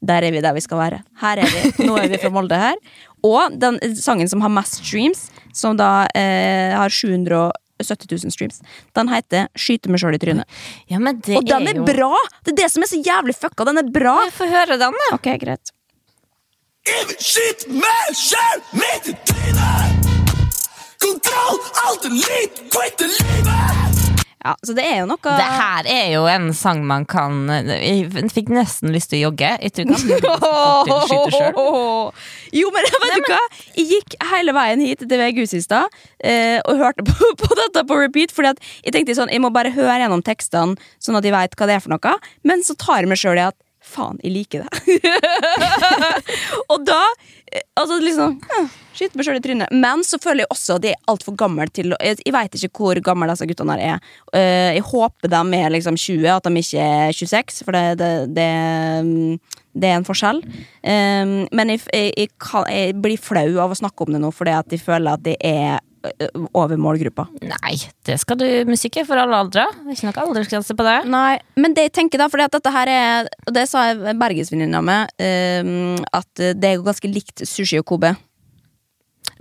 der 0.04 0.28
er 0.28 0.36
vi 0.36 0.44
der 0.44 0.58
vi 0.58 0.66
skal 0.66 0.82
være. 0.82 1.00
Her 1.22 1.40
er 1.46 1.54
vi. 1.54 1.88
Nå 1.88 1.96
er 2.02 2.10
vi 2.12 2.20
fra 2.20 2.34
Molde 2.34 2.60
her. 2.60 2.76
Og 3.24 3.56
den 3.62 3.80
sangen 3.96 4.28
som 4.28 4.44
har 4.44 4.52
mest 4.54 4.82
streams, 4.84 5.30
som 5.56 5.78
da 5.80 6.04
eh, 6.18 6.76
har 6.76 6.92
770 7.80 8.28
000 8.28 8.34
streams, 8.36 8.62
den 8.98 9.12
heter 9.12 9.48
'Skyte 9.56 9.90
meg 9.90 10.02
sjøl 10.02 10.18
i 10.18 10.22
trynet'. 10.22 10.60
Ja, 10.90 11.00
men 11.00 11.22
det 11.22 11.38
Og 11.38 11.46
den 11.48 11.68
er 11.68 11.82
jo 11.82 11.86
bra! 11.88 12.14
Det 12.44 12.54
er 12.54 12.62
det 12.64 12.72
som 12.74 12.84
er 12.84 12.92
så 12.92 13.02
jævlig 13.02 13.36
fucka. 13.38 13.66
Den 13.66 13.78
er 13.78 13.90
bra. 13.92 14.16
Jeg 14.26 14.34
får 14.34 14.54
høre 14.54 14.78
den, 14.82 15.02
da. 15.04 15.10
Ok, 15.16 15.30
greit. 15.42 15.74
Skyt 17.20 17.68
meg 17.74 18.16
sjøl 18.16 18.64
midt 18.80 19.12
i 19.12 19.18
trynet! 19.28 20.14
Kontroll, 21.04 21.60
alt 21.88 22.08
er 22.10 22.16
litt, 22.16 22.64
quitte 22.74 23.12
livet! 23.12 23.87
Ja, 24.48 24.54
så 24.64 24.72
det 24.78 24.86
er 24.88 25.02
jo 25.02 25.08
noe 25.10 25.20
Det 25.20 25.48
her 25.60 25.88
er 25.92 26.06
jo 26.14 26.22
en 26.32 26.54
sang 26.56 26.86
man 26.88 27.04
kan 27.10 27.50
Jeg 27.52 28.30
fikk 28.32 28.52
nesten 28.56 28.94
lyst 28.96 29.12
til 29.12 29.20
å 29.20 29.28
jogge. 29.28 29.50
Jeg 29.60 29.74
tror 29.76 29.92
ikke. 29.92 31.52
Jo, 32.58 32.70
men 32.72 32.88
vet 32.88 33.28
du 33.28 33.32
hva? 33.34 33.42
Jeg 33.76 33.86
gikk 33.92 34.16
hele 34.32 34.54
veien 34.56 34.82
hit 34.86 35.04
til 35.04 35.20
VG-huset 35.20 35.60
i 35.60 35.66
stad 35.66 35.98
eh, 36.24 36.58
og 36.64 36.80
hørte 36.80 37.04
på, 37.10 37.32
på 37.44 37.60
dette 37.60 37.84
på 37.90 38.00
repeat. 38.00 38.32
Fordi 38.32 38.54
at 38.56 38.64
jeg 38.86 38.96
tenkte 38.96 39.18
sånn, 39.18 39.32
jeg 39.34 39.44
må 39.44 39.52
bare 39.54 39.74
høre 39.76 40.00
gjennom 40.00 40.24
tekstene, 40.24 40.78
sånn 41.04 41.20
at 41.20 41.28
jeg 41.28 41.36
veit 41.36 41.58
hva 41.60 41.68
det 41.68 41.76
er 41.76 41.84
for 41.84 41.98
noe. 41.98 42.16
Men 42.48 42.64
så 42.64 42.78
tar 42.80 43.04
jeg 43.04 43.12
meg 43.12 43.20
sjøl 43.20 43.42
i 43.42 43.50
at 43.50 43.58
faen, 43.88 44.20
jeg 44.24 44.34
liker 44.36 44.64
det. 44.64 44.98
og 46.72 46.88
da 46.88 47.02
Altså 47.78 47.98
liksom 48.02 48.38
Skyte 48.98 49.18
meg 49.20 49.28
sjøl 49.28 49.38
i 49.38 49.42
trynet. 49.44 49.74
Men 49.78 50.02
så 50.06 50.18
føler 50.22 50.44
jeg 50.44 50.52
også 50.56 50.78
at 50.80 50.88
jeg 50.88 50.98
er 50.98 51.12
altfor 51.12 51.36
gammel 51.38 51.70
til 51.70 51.94
Jeg, 52.02 52.18
jeg 52.26 52.34
veit 52.34 52.56
ikke 52.58 52.82
hvor 52.82 53.00
gamle 53.06 53.30
disse 53.30 53.46
guttene 53.50 53.76
her 53.78 53.84
er. 53.94 54.08
Eh, 54.34 54.72
jeg 54.80 54.86
håper 54.90 55.32
de 55.32 55.42
er 55.60 55.74
liksom 55.76 56.00
20, 56.02 56.26
at 56.34 56.50
de 56.50 56.64
ikke 56.64 56.88
er 56.88 57.14
26, 57.14 57.62
for 57.68 57.78
det, 57.78 57.84
det, 58.02 58.12
det, 58.34 58.48
mm, 59.06 59.60
det 59.78 59.92
er 59.92 60.00
en 60.00 60.08
forskjell. 60.08 60.42
Eh, 60.82 61.36
men 61.46 61.74
jeg, 61.76 61.84
jeg, 61.94 62.14
jeg, 62.18 62.66
jeg 62.74 62.98
blir 63.06 63.22
flau 63.22 63.62
av 63.62 63.76
å 63.76 63.78
snakke 63.78 64.08
om 64.08 64.18
det 64.18 64.24
nå, 64.24 64.34
fordi 64.34 64.58
at 64.58 64.74
jeg 64.74 64.82
føler 64.82 65.14
at 65.14 65.26
det 65.28 65.38
er 65.46 65.78
over 66.54 66.80
målgruppa. 66.82 67.28
Nei, 67.46 67.76
det 68.08 68.20
skal 68.22 68.40
du 68.40 68.48
musikk 68.70 69.00
er 69.02 69.08
for 69.08 69.20
alle 69.22 69.40
aldre. 69.44 69.66
Det 69.86 69.98
ikke 69.98 70.10
noe 70.10 70.28
aldersgrense 70.28 70.78
på 70.78 70.86
det. 70.88 70.98
Nei, 71.12 71.40
men 71.60 71.76
det 71.78 71.90
jeg 71.90 71.96
tenker 72.02 72.22
da, 72.22 72.30
for 72.32 72.42
dette 72.42 72.74
her 72.74 72.92
er 72.92 73.30
Og 73.48 73.54
det 73.56 73.66
sa 73.70 73.90
bergensvenninna 73.96 74.82
mi, 74.84 74.98
um, 75.24 76.00
at 76.16 76.32
det 76.38 76.72
er 76.72 76.78
jo 76.78 76.88
ganske 76.88 77.12
likt 77.12 77.46
sushi 77.48 77.80
og 77.82 77.88
Kobe. 77.88 78.14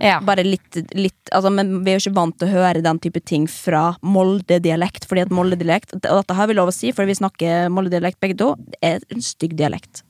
Ja. 0.03 0.19
Bare 0.21 0.43
litt, 0.45 0.77
litt 0.93 1.31
altså, 1.33 1.49
Men 1.53 1.79
vi 1.81 1.91
er 1.91 1.97
jo 1.97 2.03
ikke 2.05 2.19
vant 2.19 2.35
til 2.37 2.49
å 2.49 2.59
høre 2.59 2.83
den 2.85 2.99
type 3.01 3.21
ting 3.25 3.47
fra 3.49 3.95
Molde-dialekt. 4.05 5.07
Fordi 5.09 5.25
at 5.25 5.33
Molde-dialekt 5.33 5.95
Og 5.97 6.03
dette 6.03 6.37
har 6.37 6.49
vi 6.49 6.57
lov 6.57 6.71
å 6.71 6.75
si, 6.75 6.93
for 6.95 7.09
vi 7.09 7.17
snakker 7.17 7.71
Molde-dialekt 7.73 8.21
begge 8.23 8.37
to. 8.39 8.53
Det 8.67 8.77
er 8.85 9.01
en 9.13 9.25
stygg 9.25 9.57
dialekt. 9.57 10.03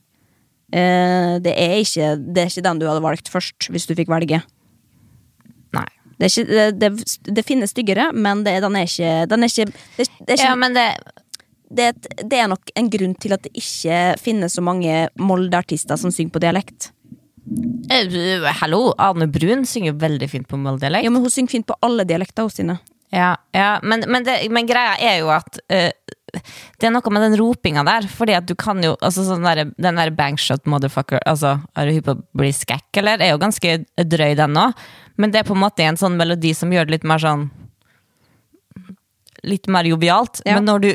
Eh, 0.75 1.37
det, 1.43 1.53
er 1.55 1.77
ikke, 1.79 2.11
det 2.19 2.43
er 2.43 2.51
ikke 2.51 2.65
den 2.65 2.81
du 2.81 2.87
hadde 2.89 3.03
valgt 3.05 3.31
først, 3.31 3.69
hvis 3.71 3.87
du 3.87 3.95
fikk 3.95 4.11
velge. 4.11 4.41
Det, 6.17 6.31
ikke, 6.31 6.45
det, 6.49 6.67
det, 6.81 7.17
det 7.37 7.45
finnes 7.45 7.71
styggere, 7.73 8.09
men 8.13 8.43
det, 8.45 8.57
den 8.63 8.75
er 8.79 8.89
ikke, 8.89 9.13
den 9.29 9.45
er 9.45 9.53
ikke, 9.53 9.69
det, 9.97 10.07
er 10.07 10.33
ikke 10.33 10.43
Ja, 10.43 10.55
men 10.57 10.77
det 10.77 10.89
det, 11.69 11.89
det 12.23 12.37
er 12.39 12.47
nok 12.47 12.71
en 12.79 12.89
grunn 12.91 13.15
til 13.19 13.35
at 13.35 13.43
det 13.43 13.51
ikke 13.59 13.97
finnes 14.23 14.55
så 14.55 14.63
mange 14.63 15.07
Molde-artister 15.19 15.99
som 15.99 16.13
synger 16.15 16.37
på 16.37 16.43
dialekt. 16.43 16.91
eh, 18.47 18.47
Hallo, 18.61 18.93
Ane 18.99 19.27
Brun 19.31 19.65
synger 19.67 19.97
veldig 19.99 20.29
fint 20.31 20.47
på 20.47 20.59
Molde-dialekt. 20.59 21.07
Ja, 21.07 21.11
men 21.11 21.23
Hun 21.25 21.33
synger 21.33 21.57
fint 21.57 21.67
på 21.67 21.75
alle 21.83 22.07
dialekter 22.07 22.47
hos 22.47 22.59
sine. 22.59 22.79
Ja, 23.11 23.35
ja, 23.55 23.79
men, 23.83 24.03
men, 24.07 24.25
det, 24.27 24.39
men 24.51 24.67
greia 24.67 24.97
er 24.99 25.21
jo 25.21 25.29
at 25.31 25.59
eh, 25.71 25.91
det 26.79 26.87
er 26.89 26.93
noe 26.93 27.13
med 27.13 27.25
den 27.25 27.37
ropinga 27.39 27.83
der. 27.87 28.07
Fordi 28.11 28.35
at 28.37 28.47
du 28.49 28.55
kan 28.59 28.81
jo 28.83 28.95
altså 29.01 29.25
sånn 29.27 29.45
der, 29.45 29.65
Den 29.77 29.99
der 29.99 30.13
bangshot 30.15 30.65
motherfucker 30.69 31.21
Altså, 31.25 31.57
Er 31.75 31.87
du 31.87 31.97
hypp 31.97 32.07
på 32.09 32.17
å 32.17 32.23
bli 32.37 32.53
skækk, 32.55 33.01
eller? 33.01 33.21
Er 33.21 33.35
jo 33.35 33.41
ganske 33.41 33.77
drøy, 33.97 34.33
den 34.39 34.57
òg. 34.59 34.87
Men 35.17 35.33
det 35.33 35.41
er 35.41 35.49
på 35.49 35.57
en 35.57 35.63
måte 35.65 35.85
en 35.85 35.99
sånn 35.99 36.17
melodi 36.19 36.53
som 36.57 36.71
gjør 36.73 36.87
det 36.87 36.97
litt 36.97 37.07
mer 37.07 37.21
sånn 37.23 37.49
Litt 39.47 39.69
mer 39.71 39.85
jovialt. 39.85 40.41
Ja. 40.45 40.57
Men 40.57 40.65
når 40.67 40.81
du 40.83 40.89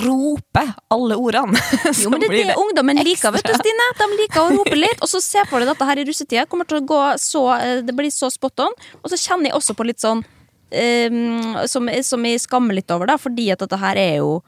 roper 0.00 0.70
alle 0.94 1.16
ordene, 1.20 1.60
så 1.92 2.06
Jo, 2.06 2.12
men 2.12 2.22
det 2.22 2.30
blir 2.30 2.46
det 2.48 2.54
ungdommen 2.56 3.02
liker, 3.04 3.34
vet 3.34 3.44
du. 3.44 3.52
Stine. 3.58 3.88
De 3.98 4.06
liker 4.16 4.40
å 4.40 4.54
rope 4.54 4.78
litt. 4.78 5.02
Og 5.04 5.10
så 5.10 5.20
se 5.20 5.42
for 5.50 5.60
deg 5.60 5.68
dette 5.68 5.88
her 5.90 6.00
i 6.00 6.06
russetida. 6.08 6.46
Kommer 6.48 6.68
til 6.70 6.80
å 6.80 6.86
gå 6.88 7.02
så, 7.20 7.42
eh, 7.58 7.82
det 7.84 7.92
blir 7.96 8.12
så 8.14 8.30
spot 8.32 8.64
on. 8.64 8.78
Og 9.02 9.12
så 9.12 9.20
kjenner 9.20 9.50
jeg 9.50 9.58
også 9.58 9.76
på 9.76 9.86
litt 9.90 10.02
sånn 10.04 10.24
Um, 10.74 11.54
som, 11.70 11.86
som 12.02 12.24
jeg 12.26 12.40
skammer 12.42 12.74
litt 12.74 12.90
over, 12.90 13.06
da, 13.06 13.14
fordi 13.20 13.46
at 13.52 13.60
dette 13.62 13.78
her 13.78 13.98
er 14.00 14.16
jo 14.16 14.40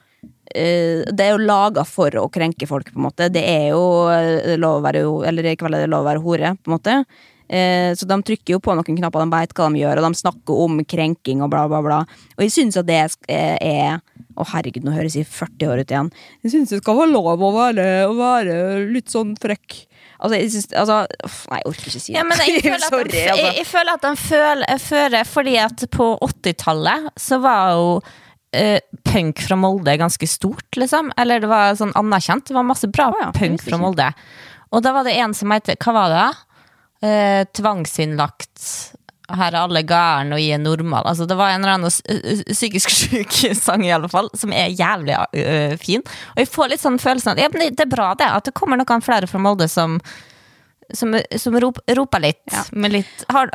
det 1.12 1.24
er 1.26 1.32
jo 1.34 1.42
laga 1.44 1.84
for 1.86 2.10
å 2.20 2.26
krenke 2.32 2.66
folk, 2.70 2.88
på 2.92 2.98
en 3.00 3.06
måte. 3.08 3.28
Det 3.32 3.42
er 3.44 3.70
jo 3.74 3.84
eh, 4.12 4.56
lov 4.60 4.80
å 4.80 4.84
være, 4.86 5.04
eller 5.28 5.50
i 5.52 5.56
kveld 5.60 5.76
er 5.78 5.84
det 5.86 5.92
lov 5.92 6.04
å 6.06 6.10
være 6.10 6.22
hore, 6.24 6.54
på 6.58 6.70
en 6.72 6.76
måte. 6.78 6.98
Eh, 7.46 7.92
Så 7.94 8.08
de 8.10 8.16
trykker 8.26 8.56
jo 8.56 8.60
på 8.64 8.74
noen 8.74 8.96
knapper, 8.98 9.22
de 9.22 9.30
veit 9.36 9.52
hva 9.54 9.68
de 9.70 9.82
gjør, 9.84 10.00
og 10.02 10.08
de 10.08 10.18
snakker 10.22 10.62
om 10.64 10.80
krenking 10.84 11.42
og 11.46 11.50
bla, 11.52 11.66
bla, 11.70 11.82
bla. 11.84 11.98
Og 12.38 12.42
jeg 12.46 12.54
syns 12.56 12.76
at 12.80 12.86
det 12.88 13.02
er- 13.28 14.00
Å, 14.36 14.44
herregud, 14.52 14.84
nå 14.84 14.92
høres 14.92 15.14
jeg 15.16 15.24
40 15.24 15.64
år 15.72 15.80
ut 15.80 15.88
igjen. 15.94 16.10
Jeg 16.44 16.50
syns 16.52 16.68
det 16.68 16.82
skal 16.82 16.96
være 16.98 17.08
lov 17.14 17.40
å 17.40 17.52
være, 17.54 17.86
å 18.04 18.12
være 18.18 18.56
litt 18.92 19.08
sånn 19.08 19.30
frekk. 19.40 19.86
Altså, 20.20 20.36
jeg 20.36 20.50
syns 20.52 20.66
Altså, 20.76 20.98
nei, 21.48 21.60
jeg 21.62 21.70
orker 21.70 21.88
ikke 21.88 22.00
si 22.02 22.12
det. 22.12 22.18
Ja, 22.18 22.24
men 22.24 22.38
jeg 22.44 22.60
føler 22.66 22.84
at 22.84 22.90
Sorry, 22.92 23.08
de, 23.14 23.16
jeg, 23.16 23.30
altså. 23.32 23.54
jeg 23.56 23.66
føler 23.70 23.92
at 23.94 24.04
de 24.04 24.12
føler, 24.26 24.78
fører 24.90 25.24
Fordi 25.30 25.56
at 25.64 25.86
på 25.96 26.06
80-tallet 26.28 27.08
så 27.16 27.38
var 27.40 27.72
jo 27.78 27.88
eh, 28.56 28.80
punk 29.06 29.40
fra 29.44 29.56
Molde 29.60 29.92
er 29.92 30.00
ganske 30.00 30.26
stort, 30.28 30.66
liksom. 30.80 31.12
Eller 31.20 31.40
det 31.44 31.50
var 31.52 31.76
sånn 31.78 31.94
anerkjent. 31.98 32.48
Det 32.48 32.56
var 32.56 32.66
masse 32.66 32.88
bra 32.92 33.10
oh, 33.12 33.20
ja, 33.22 33.30
punk 33.36 33.62
fra 33.62 33.78
Molde. 33.80 34.10
Og 34.74 34.82
da 34.82 34.92
var 34.96 35.06
det 35.06 35.14
en 35.20 35.34
som 35.36 35.52
het 35.54 35.70
Hva 35.76 35.92
var 35.94 36.12
det? 36.12 36.26
Eh, 37.06 37.42
tvangsinnlagt. 37.54 38.62
Her 39.26 39.50
er 39.50 39.58
alle 39.58 39.80
gærne 39.82 40.36
og 40.36 40.40
jeg 40.42 40.54
er 40.54 40.62
normal. 40.62 41.06
Altså, 41.10 41.26
det 41.26 41.34
var 41.38 41.50
en 41.50 41.64
eller 41.64 41.76
annen 41.80 41.90
ø- 41.90 42.52
psykisk 42.54 42.92
syk 43.00 43.32
sang, 43.58 43.82
i 43.86 43.90
alle 43.94 44.08
fall, 44.10 44.28
som 44.38 44.52
er 44.54 44.70
jævlig 44.70 45.16
ø, 45.18 45.76
fin. 45.82 46.04
Og 46.34 46.42
jeg 46.44 46.50
får 46.54 46.70
litt 46.72 46.82
sånn 46.84 46.98
følelsen 47.02 47.32
at 47.34 47.42
ja, 47.42 47.48
det- 47.50 47.72
det 47.76 47.86
er 47.88 47.90
bra, 47.96 48.12
det. 48.18 48.28
At 48.30 48.46
det 48.46 48.54
kommer 48.58 48.78
noen 48.78 49.02
flere 49.02 49.26
fra 49.30 49.42
Molde 49.42 49.66
som 49.70 49.98
som, 50.94 51.14
som 51.36 51.56
rop, 51.60 51.78
roper 51.88 52.20
litt, 52.20 52.42
Ja. 52.52 52.62
med 52.72 52.92
litt 52.92 53.24
har, 53.28 53.50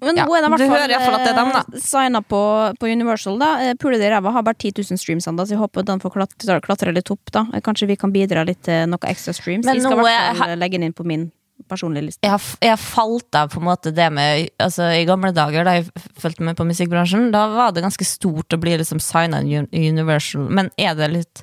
Men 0.00 0.16
ja, 0.16 0.26
nå 0.26 0.36
er 0.36 0.42
det 0.42 0.46
i 0.46 0.66
hvert 0.96 1.06
fall 1.06 1.14
at 1.14 1.24
det 1.24 1.32
er 1.32 1.38
dem, 1.40 1.52
da. 1.52 1.62
eh, 1.74 1.80
signa 1.80 2.22
på, 2.22 2.40
på 2.78 2.90
Universal. 2.92 3.38
da 3.38 3.50
Pulet 3.56 3.78
Pule 3.80 3.98
det 3.98 4.06
i 4.06 4.10
ræva 4.14 4.32
har 4.32 4.42
bare 4.42 4.54
10 4.58 4.72
000 4.90 4.98
streams 4.98 5.26
ennå, 5.26 5.46
så 5.46 5.54
jeg 5.56 5.58
håper 5.62 5.84
den 5.86 6.00
får 6.00 6.12
klatre, 6.14 6.60
klatre 6.60 6.92
litt 6.94 7.10
opp. 7.10 7.30
da 7.32 7.46
Eh, 7.54 7.60
Kanskje 7.60 7.86
vi 7.88 7.96
kan 7.96 8.12
bidra 8.12 8.44
litt 8.46 8.62
til 8.62 8.86
noe 8.88 8.98
ekstra 9.10 9.32
streams. 9.34 9.64
Men 9.64 9.74
jeg 9.76 9.82
skal 9.82 9.98
i 9.98 10.02
hvert 10.02 10.30
er- 10.30 10.34
fall 10.38 10.58
legge 10.58 10.78
den 10.78 10.82
inn 10.90 10.92
på 10.92 11.04
min 11.04 11.32
personlige 11.68 12.04
liste. 12.04 12.20
jeg 12.22 12.30
har, 12.30 12.40
jeg 12.60 12.68
har 12.70 12.76
falt 12.76 13.34
av 13.34 13.48
på 13.50 13.56
en 13.58 13.64
måte 13.64 13.90
det 13.94 14.12
med 14.12 14.50
altså, 14.60 14.90
I 14.92 15.06
gamle 15.08 15.32
dager, 15.32 15.64
da 15.64 15.72
jeg 15.78 15.86
fulgte 16.20 16.40
med 16.44 16.54
på 16.56 16.66
musikkbransjen, 16.68 17.30
da 17.32 17.46
var 17.48 17.72
det 17.72 17.82
ganske 17.82 18.04
stort 18.04 18.52
å 18.52 18.60
bli 18.60 18.76
liksom 18.76 19.00
signa 19.00 19.40
i 19.42 19.88
Universal. 19.88 20.48
Men 20.50 20.70
er 20.78 20.94
det 20.94 21.10
litt 21.10 21.42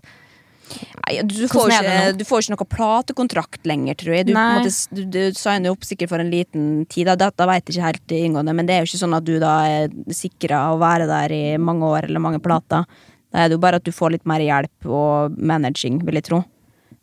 Nei, 1.04 1.18
du, 1.28 1.48
får 1.52 1.74
ikke, 1.74 2.12
du 2.18 2.24
får 2.28 2.44
ikke 2.44 2.54
noe 2.56 2.70
platekontrakt 2.72 3.68
lenger, 3.68 3.98
tror 4.00 4.16
jeg. 4.16 4.28
Du, 4.30 4.34
måte, 4.38 4.72
du, 4.96 5.02
du 5.12 5.20
signer 5.38 5.74
opp 5.74 5.84
sikkert 5.88 6.14
for 6.14 6.24
en 6.24 6.32
liten 6.32 6.70
tid. 6.92 7.10
Da. 7.12 7.18
Dette 7.26 7.48
vet 7.50 7.68
jeg 7.68 7.76
ikke 7.76 7.90
helt 7.90 8.16
inngående, 8.20 8.56
men 8.56 8.70
det 8.70 8.78
er 8.78 8.84
jo 8.84 8.92
ikke 8.92 9.02
sånn 9.04 9.18
at 9.18 9.28
du 9.28 9.36
da 9.44 9.56
er 9.70 9.98
sikra 10.16 10.66
å 10.72 10.80
være 10.82 11.10
der 11.10 11.36
i 11.36 11.44
mange 11.62 11.90
år 11.92 12.08
eller 12.10 12.24
mange 12.24 12.42
plater. 12.44 12.88
Da 13.34 13.44
er 13.44 13.50
det 13.50 13.58
jo 13.58 13.64
bare 13.66 13.82
at 13.82 13.86
du 13.88 13.94
får 13.94 14.16
litt 14.16 14.28
mer 14.30 14.44
hjelp 14.46 14.90
og 14.90 15.38
managing, 15.38 16.02
vil 16.08 16.22
jeg 16.22 16.30
tro. 16.30 16.44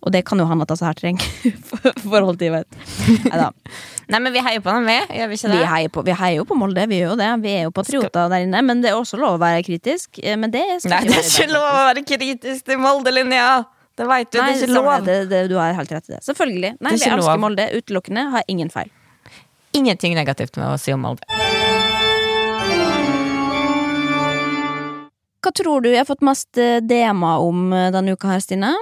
Og 0.00 0.12
det 0.14 0.22
kan 0.24 0.40
jo 0.40 0.46
han 0.48 0.62
at 0.64 0.70
disse 0.72 0.86
her 0.86 0.96
trenger. 0.96 1.24
forhold 2.10 2.38
til, 2.40 2.54
vet 2.54 2.78
Neida. 3.26 3.50
Nei, 4.10 4.18
men 4.24 4.32
vi 4.34 4.40
heier 4.42 4.62
på 4.64 4.72
dem, 4.74 4.86
vi. 4.88 4.96
Gjør 5.20 5.28
vi 5.30 5.36
ikke 5.38 5.50
det? 5.52 5.58
Vi 5.60 5.66
heier, 5.70 5.90
på, 5.94 6.02
vi 6.06 6.14
heier 6.18 6.38
jo 6.40 6.46
på 6.48 6.56
Molde, 6.58 6.86
vi 6.90 7.02
gjør 7.02 7.12
jo 7.12 7.18
det. 7.20 7.28
Vi 7.44 7.50
er 7.58 7.66
jo 7.68 7.74
patrioter 7.76 8.30
der 8.32 8.46
inne. 8.46 8.62
Men 8.66 8.80
det 8.82 8.90
er 8.90 8.96
også 8.98 9.20
lov 9.20 9.36
å 9.36 9.42
være 9.42 9.60
kritisk. 9.66 10.18
Eh, 10.22 10.38
Men 10.40 10.50
det 10.54 10.64
skal 10.82 10.96
Nei, 10.96 11.02
det 11.10 11.18
er 11.20 11.28
ikke 11.28 11.50
lov 11.52 11.66
å 11.68 11.84
være 11.90 12.06
kritisk 12.08 12.64
til 12.70 12.80
Molde-linja! 12.82 13.50
Det 14.00 14.06
veit 14.08 14.30
du, 14.32 14.38
Nei, 14.40 14.46
det 14.54 14.62
er 14.62 14.64
ikke 14.64 14.78
lov. 14.80 14.90
det. 15.04 15.16
Det, 15.28 15.40
du 15.50 15.56
har 15.60 15.74
helt 15.76 15.90
rett 15.92 16.06
i 16.08 16.14
det. 16.14 16.22
Selvfølgelig. 16.24 16.70
Nei, 16.80 16.94
Det 16.94 17.02
vi 17.02 17.10
elsker 17.10 17.20
lov. 17.36 17.40
Molde 17.42 17.66
utelukkende. 17.76 18.22
Har 18.32 18.46
ingen 18.48 18.70
feil. 18.72 18.88
Ingenting 19.76 20.16
negativt 20.16 20.56
med 20.56 20.72
å 20.72 20.78
si 20.80 20.94
om 20.96 21.04
Molde. 21.04 21.28
Hva 25.40 25.52
tror 25.56 25.84
du 25.84 25.88
jeg 25.90 26.00
har 26.02 26.08
fått 26.08 26.24
mest 26.24 26.58
eh, 26.60 26.80
DM-er 26.84 27.44
om 27.44 27.70
eh, 27.76 27.88
denne 27.94 28.12
uka 28.16 28.28
her, 28.34 28.42
Stine? 28.44 28.72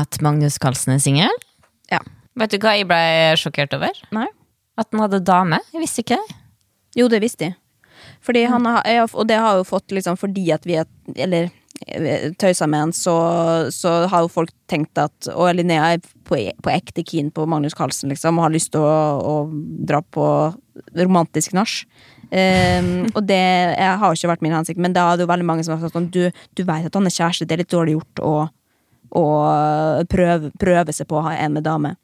At 0.00 0.18
Magnus 0.24 0.58
Carlsen 0.62 0.96
er 0.96 1.02
singel? 1.02 1.36
Ja. 1.92 2.00
Vet 2.36 2.52
du 2.52 2.58
hva 2.60 2.74
jeg 2.76 2.88
ble 2.88 3.02
sjokkert 3.40 3.76
over? 3.76 3.94
Nei? 4.14 4.26
At 4.76 4.90
han 4.92 5.04
hadde 5.06 5.24
dame. 5.24 5.60
Jeg 5.72 5.82
visste 5.82 6.04
ikke 6.04 6.18
det. 6.20 6.40
Jo, 6.96 7.08
det 7.12 7.22
visste 7.24 7.50
jeg. 7.50 7.56
Fordi 8.24 8.44
han 8.48 8.66
har, 8.68 8.84
og 9.12 9.28
det 9.28 9.38
har 9.40 9.60
jo 9.60 9.68
fått 9.68 9.94
liksom 9.94 10.18
fordi 10.20 10.50
at 10.54 10.66
vi 10.68 10.76
er 10.80 10.86
Eller 11.14 11.48
tøysa 12.40 12.66
med 12.66 12.80
han, 12.80 12.92
så, 12.92 13.14
så 13.70 14.06
har 14.08 14.24
jo 14.24 14.32
folk 14.32 14.52
tenkt 14.70 14.96
at 14.98 15.28
Og 15.34 15.50
Linnea 15.54 15.92
er 15.94 16.00
på, 16.00 16.38
på 16.62 16.72
ekte 16.72 17.04
keen 17.04 17.30
på 17.30 17.44
Magnus 17.46 17.76
Carlsen, 17.76 18.10
liksom, 18.10 18.38
og 18.38 18.46
har 18.46 18.54
lyst 18.54 18.72
til 18.74 18.82
å, 18.82 18.94
å 19.20 19.34
dra 19.86 20.00
på 20.00 20.26
romantisk 20.96 21.52
nach. 21.56 21.82
Um, 22.26 23.06
og 23.16 23.20
det 23.28 23.38
jeg 23.38 23.98
har 24.00 24.08
jo 24.08 24.18
ikke 24.18 24.32
vært 24.32 24.46
min 24.46 24.56
hensikt, 24.56 24.80
men 24.82 24.96
da 24.96 25.04
er 25.10 25.20
det 25.20 25.26
jo 25.26 25.30
veldig 25.30 25.46
mange 25.46 25.66
som 25.66 25.76
har 25.76 25.84
sagt 25.84 25.94
sånn 25.94 26.08
Du, 26.10 26.24
du 26.58 26.64
vet 26.66 26.88
at 26.88 26.96
han 26.98 27.06
er 27.06 27.14
kjæreste, 27.14 27.46
det 27.46 27.54
er 27.54 27.62
litt 27.62 27.74
dårlig 27.76 27.98
gjort 27.98 28.24
å, 28.24 28.32
å 29.16 29.26
prøve, 30.10 30.50
prøve 30.60 30.94
seg 30.94 31.08
på 31.08 31.18
å 31.18 31.24
ha 31.26 31.34
en 31.40 31.56
med 31.56 31.64
dame. 31.66 31.94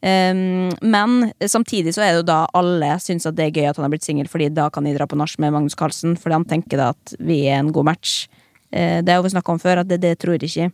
Um, 0.00 0.72
men 0.82 1.30
samtidig 1.40 1.94
så 1.96 2.04
er 2.04 2.12
det 2.12 2.20
jo 2.20 2.28
da 2.28 2.40
alle 2.56 2.96
syns 3.02 3.28
at 3.28 3.36
det 3.38 3.48
er 3.48 3.60
gøy 3.60 3.70
at 3.70 3.78
han 3.78 3.86
har 3.86 3.94
blitt 3.94 4.06
singel, 4.06 4.30
fordi 4.30 4.50
da 4.54 4.68
kan 4.72 4.86
de 4.86 4.94
dra 4.96 5.08
på 5.08 5.18
nach 5.18 5.36
med 5.42 5.54
Magnus 5.54 5.78
Carlsen, 5.78 6.16
fordi 6.20 6.38
han 6.38 6.48
tenker 6.48 6.80
da 6.82 6.90
at 6.94 7.14
vi 7.18 7.44
er 7.46 7.60
en 7.60 7.72
god 7.74 7.90
match. 7.92 8.26
Uh, 8.74 9.02
det 9.06 9.14
har 9.14 9.24
vi 9.24 9.34
snakka 9.34 9.54
om 9.54 9.62
før, 9.62 9.82
at 9.82 9.90
det, 9.90 10.02
det 10.04 10.16
tror 10.22 10.36
jeg 10.36 10.50
ikke. 10.50 10.72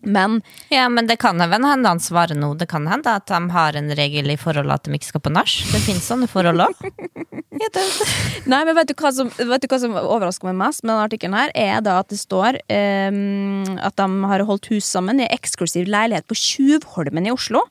Men 0.00 0.40
Ja, 0.72 0.88
men 0.88 1.06
det 1.06 1.18
kan 1.20 1.40
hende 1.40 1.88
han 1.88 2.00
svarer 2.00 2.38
nå. 2.38 2.54
Det 2.58 2.68
kan 2.70 2.86
hende 2.88 3.16
at 3.20 3.26
de 3.28 3.40
har 3.52 3.76
en 3.76 3.90
regel 3.96 4.30
i 4.32 4.38
forholdet 4.40 4.80
at 4.80 4.88
de 4.88 4.96
ikke 4.96 5.10
skal 5.10 5.24
på 5.24 5.32
nach. 5.34 5.56
Det 5.72 5.82
finnes 5.84 6.06
sånne 6.06 6.28
forhold 6.30 6.64
òg. 6.64 6.84
Nei, 8.50 8.62
men 8.64 8.74
vet 8.78 8.88
du, 8.88 8.94
hva 8.96 9.12
som, 9.12 9.28
vet 9.36 9.64
du 9.64 9.68
hva 9.68 9.80
som 9.82 9.96
overrasker 10.00 10.48
meg 10.48 10.56
mest 10.62 10.84
med 10.84 10.94
denne 10.94 11.08
artikkelen 11.08 11.36
her, 11.36 11.52
er 11.58 11.84
da 11.84 11.98
at 12.00 12.08
det 12.12 12.20
står 12.20 12.60
um, 12.72 13.76
at 13.76 13.98
de 14.00 14.08
har 14.32 14.46
holdt 14.48 14.70
hus 14.72 14.88
sammen 14.88 15.20
i 15.20 15.28
eksklusiv 15.28 15.90
leilighet 15.90 16.28
på 16.30 16.38
Tjuvholmen 16.38 17.28
i 17.28 17.34
Oslo. 17.34 17.66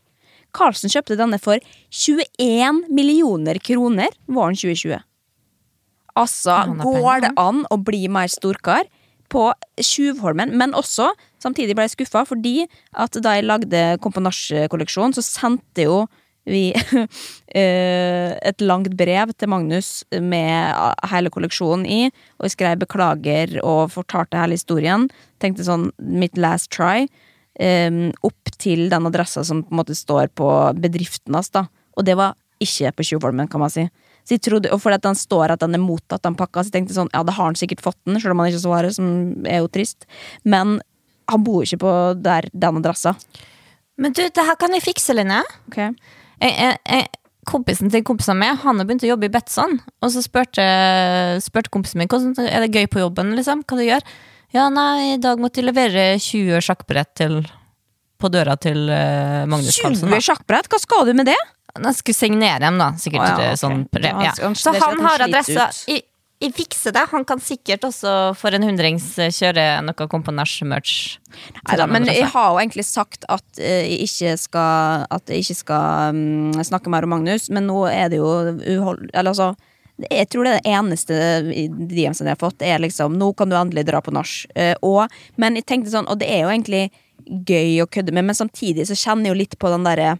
Carlsen 0.55 0.91
kjøpte 0.91 1.17
denne 1.17 1.37
for 1.41 1.61
21 1.93 2.85
millioner 2.93 3.59
kroner 3.61 4.13
våren 4.29 4.57
2020. 4.57 5.01
Altså, 6.19 6.55
går 6.81 7.25
det 7.25 7.33
an 7.39 7.63
å 7.71 7.77
bli 7.81 8.07
mer 8.11 8.29
storkar 8.31 8.89
på 9.31 9.49
Tjuvholmen? 9.77 10.55
Men 10.57 10.75
også, 10.77 11.11
samtidig 11.43 11.75
ble 11.77 11.87
jeg 11.87 11.97
skuffa, 11.97 12.25
fordi 12.27 12.63
at 12.93 13.19
da 13.23 13.35
jeg 13.37 13.47
lagde 13.47 13.83
Komponasje-kolleksjonen, 14.03 15.15
så 15.17 15.25
sendte 15.25 15.87
jo 15.87 16.01
vi 16.49 16.69
eh, 17.59 18.31
et 18.33 18.63
langt 18.63 18.93
brev 18.97 19.33
til 19.37 19.51
Magnus 19.51 20.03
med 20.11 20.73
hele 21.11 21.31
kolleksjonen 21.33 21.85
i, 21.85 22.01
og 22.39 22.47
jeg 22.47 22.55
skrev 22.55 22.83
beklager 22.83 23.57
og 23.61 23.91
fortalte 23.93 24.39
hele 24.39 24.57
historien. 24.57 25.07
Tenkte 25.43 25.67
sånn 25.67 25.89
mitt 25.99 26.39
last 26.39 26.71
try. 26.75 27.07
eh, 27.59 28.11
opp 28.23 28.53
til 28.57 28.87
den 28.91 29.07
adressa 29.09 29.43
som 29.43 29.63
på 29.63 29.73
en 29.73 29.81
måte 29.81 29.95
står 29.97 30.29
på 30.31 30.49
bedriften 30.79 31.35
hans, 31.35 31.51
da. 31.51 31.67
Og 31.97 32.05
det 32.07 32.15
var 32.15 32.37
ikke 32.63 32.93
på 32.95 33.05
Tjuvholmen, 33.07 33.49
kan 33.51 33.61
man 33.61 33.71
si. 33.71 33.87
Så 34.27 34.35
jeg 34.35 34.43
trodde, 34.45 34.71
og 34.71 34.81
fordi 34.83 34.99
den 35.01 35.17
står 35.17 35.55
at 35.55 35.63
den 35.63 35.75
er 35.75 35.81
mottatt, 35.81 36.21
den 36.23 36.37
pakka, 36.37 36.61
så 36.61 36.69
jeg 36.69 36.75
tenkte 36.75 36.95
sånn, 36.95 37.09
ja, 37.15 37.23
da 37.25 37.33
har 37.33 37.49
han 37.49 37.57
sikkert 37.57 37.81
fått 37.81 37.97
den, 38.05 38.19
selv 38.21 38.35
om 38.35 38.43
han 38.43 38.51
ikke 38.51 38.61
svarer, 38.61 38.93
som 38.93 39.07
er 39.47 39.63
jo 39.63 39.71
trist. 39.71 40.05
Men 40.43 40.77
han 41.29 41.45
bor 41.45 41.65
ikke 41.65 41.81
på 41.83 41.93
der, 42.19 42.49
den 42.53 42.81
adressa. 42.81 43.15
Men 43.99 44.15
du, 44.15 44.23
det 44.23 44.45
her 44.47 44.57
kan 44.59 44.73
jeg 44.75 44.85
fikse, 44.85 45.15
Linné. 45.17 45.41
Okay. 45.69 45.91
Jeg, 46.39 46.53
jeg, 46.55 46.77
jeg, 46.87 47.07
kompisen 47.49 47.91
til 47.91 48.03
kompisen 48.07 48.37
min 48.39 48.59
Han 48.63 48.79
har 48.79 48.87
begynt 48.87 49.03
å 49.03 49.11
jobbe 49.11 49.27
i 49.27 49.33
Betson. 49.33 49.77
Og 50.03 50.13
så 50.13 50.23
spurte, 50.23 50.65
spurte 51.43 51.73
kompisen 51.73 52.01
min 52.01 52.11
hvordan 52.11 52.35
er 52.47 52.65
det 52.65 52.73
gøy 52.75 52.89
på 52.91 53.03
jobben. 53.03 53.35
liksom, 53.39 53.65
hva 53.67 53.79
du 53.79 53.85
gjør 53.85 54.05
Ja, 54.55 54.69
nei, 54.73 55.15
i 55.15 55.21
dag 55.21 55.41
måtte 55.41 55.61
jeg 55.61 55.69
levere 55.69 56.11
20 56.17 56.63
sjakkbrett 56.65 57.13
til, 57.21 57.41
på 58.19 58.31
døra 58.33 58.55
til 58.57 58.87
uh, 58.87 59.45
Magnus 59.49 59.77
Carlsen. 59.77 60.07
20 60.07 60.15
da. 60.15 60.21
sjakkbrett, 60.29 60.69
hva 60.71 60.81
skal 60.81 61.09
du 61.09 61.15
med 61.17 61.29
det? 61.29 61.39
Han 61.75 61.93
skulle 61.93 62.17
signere 62.17 62.63
dem, 62.63 62.79
da. 62.81 62.93
Sikkert 62.97 63.21
oh, 63.21 63.27
ja, 63.29 63.51
okay. 63.51 63.59
sånn 63.59 63.83
Ja, 64.25 64.53
Så 64.57 64.73
han 64.73 65.03
har 65.05 65.27
adressa. 65.27 65.69
ut. 65.69 66.07
Jeg, 66.39 66.53
fikser 66.55 66.93
det. 66.95 67.01
Han 67.11 67.25
kan 67.27 67.41
sikkert 67.43 67.83
også 67.83 68.11
for 68.39 68.55
en 68.55 68.63
hundrings 68.63 69.11
eh, 69.19 69.31
kjøre 69.35 69.81
noe 69.83 70.07
Komponasj-merch. 70.11 70.93
til 71.67 71.83
men 71.91 72.07
jeg 72.07 72.29
har 72.31 72.53
jo 72.53 72.61
egentlig 72.61 72.85
sagt 72.87 73.27
at 73.27 73.59
eh, 73.59 73.83
jeg 73.89 74.07
ikke 74.07 74.37
skal 74.39 75.03
At 75.11 75.27
jeg 75.27 75.43
ikke 75.43 75.57
skal 75.59 76.15
um, 76.15 76.63
snakke 76.63 76.91
mer 76.91 77.03
om 77.03 77.11
Magnus, 77.17 77.49
men 77.51 77.67
nå 77.67 77.83
er 77.91 78.07
det 78.13 78.21
jo 78.21 78.29
uhold... 78.77 79.09
Eller 79.13 79.33
altså 79.33 79.55
jeg 79.99 80.29
tror 80.31 80.47
det 80.47 80.51
er 80.53 80.61
det 80.61 80.71
eneste 80.71 81.15
DM-en 81.89 82.15
jeg 82.23 82.31
har 82.31 82.39
fått, 82.39 82.61
er 82.63 82.79
liksom 82.79 83.17
'nå 83.19 83.33
kan 83.35 83.49
du 83.51 83.57
endelig 83.59 83.83
dra 83.89 83.99
på 83.99 84.13
nach'. 84.15 84.45
Uh, 84.79 85.07
men 85.35 85.59
jeg 85.59 85.67
tenkte 85.67 85.91
sånn, 85.91 86.07
og 86.07 86.21
det 86.21 86.29
er 86.31 86.45
jo 86.45 86.53
egentlig 86.53 86.85
gøy 87.27 87.81
å 87.83 87.89
kødde 87.91 88.15
med, 88.15 88.29
men 88.29 88.37
samtidig 88.37 88.87
så 88.87 88.95
kjenner 88.95 89.27
jeg 89.27 89.33
jo 89.33 89.39
litt 89.41 89.57
på 89.59 89.71
den 89.73 89.83
derre 89.83 90.13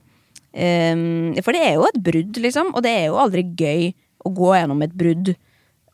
um, 0.51 1.32
For 1.39 1.55
det 1.55 1.63
er 1.63 1.78
jo 1.78 1.88
et 1.88 2.01
brudd, 2.09 2.41
liksom, 2.43 2.74
og 2.76 2.84
det 2.84 2.91
er 2.91 3.05
jo 3.07 3.22
aldri 3.24 3.45
gøy 3.55 3.93
å 4.28 4.34
gå 4.36 4.51
gjennom 4.57 4.84
et 4.84 4.97
brudd 4.99 5.32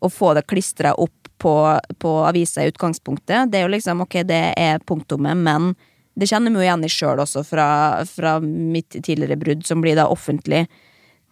og 0.06 0.14
få 0.14 0.34
det 0.38 0.46
klistra 0.50 0.94
opp 0.94 1.26
på, 1.42 1.56
på 2.00 2.12
avisa 2.26 2.64
i 2.64 2.72
utgangspunktet. 2.72 3.52
Det 3.52 3.60
er 3.60 3.68
jo 3.68 3.74
liksom, 3.74 4.04
ok, 4.06 4.22
det 4.28 4.42
er 4.58 4.84
punktummet, 4.88 5.38
men 5.38 5.74
det 6.16 6.30
kjenner 6.32 6.54
vi 6.54 6.62
jo 6.62 6.66
igjen 6.66 6.86
i 6.88 6.92
sjøl 6.92 7.22
også 7.22 7.44
fra, 7.44 7.68
fra 8.08 8.38
mitt 8.42 8.96
tidligere 8.96 9.38
brudd, 9.40 9.66
som 9.68 9.82
blir 9.84 9.98
da 10.00 10.08
offentlig. 10.12 10.66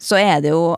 Så 0.01 0.19
er 0.19 0.41
det 0.43 0.55
jo 0.55 0.73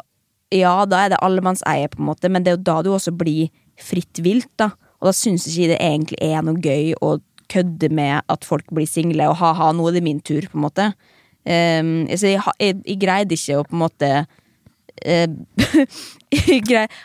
Ja, 0.54 0.86
da 0.86 1.00
er 1.02 1.10
det 1.12 1.18
allemannseie, 1.26 1.88
på 1.90 1.98
en 2.00 2.06
måte, 2.12 2.30
men 2.30 2.44
det 2.46 2.52
er 2.52 2.56
jo 2.60 2.68
da 2.68 2.76
du 2.86 2.92
også 2.94 3.12
blir 3.18 3.50
fritt 3.82 4.22
vilt, 4.24 4.52
da. 4.62 4.70
Og 5.02 5.10
da 5.10 5.14
syns 5.18 5.48
ikke 5.50 5.72
det 5.74 5.80
egentlig 5.82 6.20
er 6.22 6.46
noe 6.46 6.62
gøy 6.62 6.94
å 7.04 7.16
kødde 7.52 7.90
med 7.94 8.22
at 8.32 8.46
folk 8.46 8.70
blir 8.72 8.88
single, 8.88 9.26
og 9.32 9.40
ha-ha, 9.42 9.72
nå 9.74 9.90
er 9.90 9.98
det 9.98 10.04
min 10.06 10.22
tur, 10.24 10.46
på 10.46 10.60
en 10.60 10.64
måte. 10.68 10.86
Um, 11.46 12.06
så 12.14 12.30
jeg, 12.30 12.46
jeg, 12.62 12.78
jeg 12.86 13.02
greide 13.02 13.36
ikke 13.36 13.58
å 13.58 13.66
på 13.66 13.76
en 13.76 13.84
måte 13.84 14.12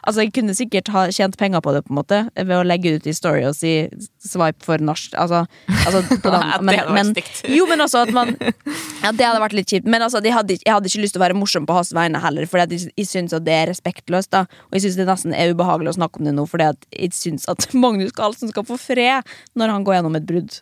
altså 0.07 0.22
Jeg 0.22 0.32
kunne 0.34 0.55
sikkert 0.57 0.88
ha 0.95 1.07
tjent 1.14 1.36
penger 1.38 1.62
på 1.64 1.72
det, 1.74 1.82
på 1.86 1.93
en 1.93 1.99
måte 1.99 2.20
ved 2.36 2.55
å 2.57 2.62
legge 2.66 2.95
ut 2.97 3.07
i 3.07 3.14
story 3.14 3.43
og 3.49 3.57
si 3.59 3.88
'swipe 4.22 4.62
for 4.64 4.78
nach'. 4.78 5.11
Altså, 5.18 5.45
altså 5.86 6.03
Det 6.22 6.62
men, 6.62 6.76
vært 6.76 6.93
men, 6.95 7.12
jo, 7.57 7.66
men 7.66 7.80
også 7.84 8.05
at 8.07 8.14
man 8.14 8.34
Ja, 9.05 9.12
det 9.12 9.26
hadde 9.26 9.43
vært 9.43 9.57
litt 9.57 9.70
kjipt. 9.72 9.86
Men 9.91 10.03
altså, 10.07 10.22
hadde, 10.22 10.59
jeg 10.61 10.72
hadde 10.72 10.91
ikke 10.91 11.03
lyst 11.03 11.16
til 11.16 11.22
å 11.22 11.26
være 11.26 11.38
morsom 11.38 11.66
på 11.66 11.76
hans 11.76 11.93
vegne 11.97 12.20
heller, 12.22 12.47
for 12.47 12.62
jeg, 12.62 12.91
jeg 12.97 13.07
syns 13.09 13.34
at 13.36 13.45
det 13.47 13.55
er 13.57 13.70
respektløst. 13.72 14.30
da 14.30 14.45
Og 14.70 14.78
jeg 14.78 14.86
syns 14.86 14.99
det 15.01 15.09
nesten 15.09 15.34
er 15.34 15.55
ubehagelig 15.55 15.95
å 15.95 15.99
snakke 16.01 16.20
om 16.20 16.28
det 16.28 16.34
nå, 16.36 16.47
at 16.61 16.86
jeg 16.93 17.14
syns 17.16 17.49
at 17.49 17.70
Magnus 17.74 18.12
Carlsen 18.12 18.53
skal 18.53 18.66
få 18.68 18.78
fred 18.80 19.26
når 19.59 19.74
han 19.74 19.84
går 19.84 19.99
gjennom 19.99 20.18
et 20.18 20.26
brudd. 20.28 20.61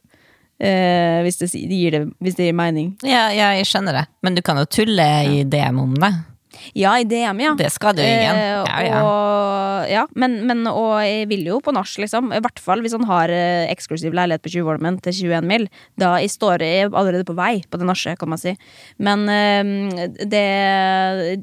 Eh, 0.58 1.22
hvis, 1.22 1.38
det, 1.38 1.50
si- 1.52 1.66
gir 1.70 1.94
det, 1.94 2.00
hvis 2.18 2.34
det 2.34 2.48
gir 2.48 2.56
mening. 2.58 2.96
Ja, 3.06 3.28
ja, 3.30 3.52
jeg 3.54 3.68
skjønner 3.70 3.94
det. 3.94 4.06
Men 4.26 4.34
du 4.34 4.42
kan 4.42 4.58
jo 4.58 4.66
tulle 4.66 5.06
i 5.30 5.44
DM 5.46 5.78
om 5.84 5.94
det. 6.02 6.10
Ja, 6.78 6.94
i 7.00 7.06
DM, 7.09 7.40
ja. 7.42 7.54
Det 7.59 7.70
skal 7.74 7.96
du 7.96 8.02
ingen. 8.02 8.36
Eh, 8.36 8.46
Ja, 8.68 8.78
ja. 8.84 9.00
Og, 9.04 9.88
ja 9.90 10.04
men, 10.18 10.38
men, 10.48 10.64
og 10.70 10.98
jeg 11.04 11.28
vil 11.30 11.46
jo 11.48 11.61
på 11.64 11.72
nach, 11.74 11.90
liksom. 12.00 12.32
I 12.34 12.40
hvert 12.44 12.61
fall 12.62 12.82
hvis 12.84 12.94
han 12.96 13.06
har 13.09 13.32
eh, 13.32 13.68
eksklusiv 13.72 14.16
leilighet 14.16 14.44
på 14.44 14.52
Tjuvholmen 14.52 14.98
til 15.04 15.14
21 15.30 15.48
mil. 15.48 15.68
Da 16.00 16.14
jeg 16.22 16.32
står 16.34 16.64
jeg 16.66 16.90
allerede 16.92 17.26
på 17.28 17.36
vei 17.38 17.62
på 17.68 17.80
det 17.80 17.88
nachet, 17.88 18.18
kan 18.20 18.30
man 18.32 18.40
si. 18.40 18.54
Men 18.98 19.26
eh, 19.32 20.06
det 20.28 20.44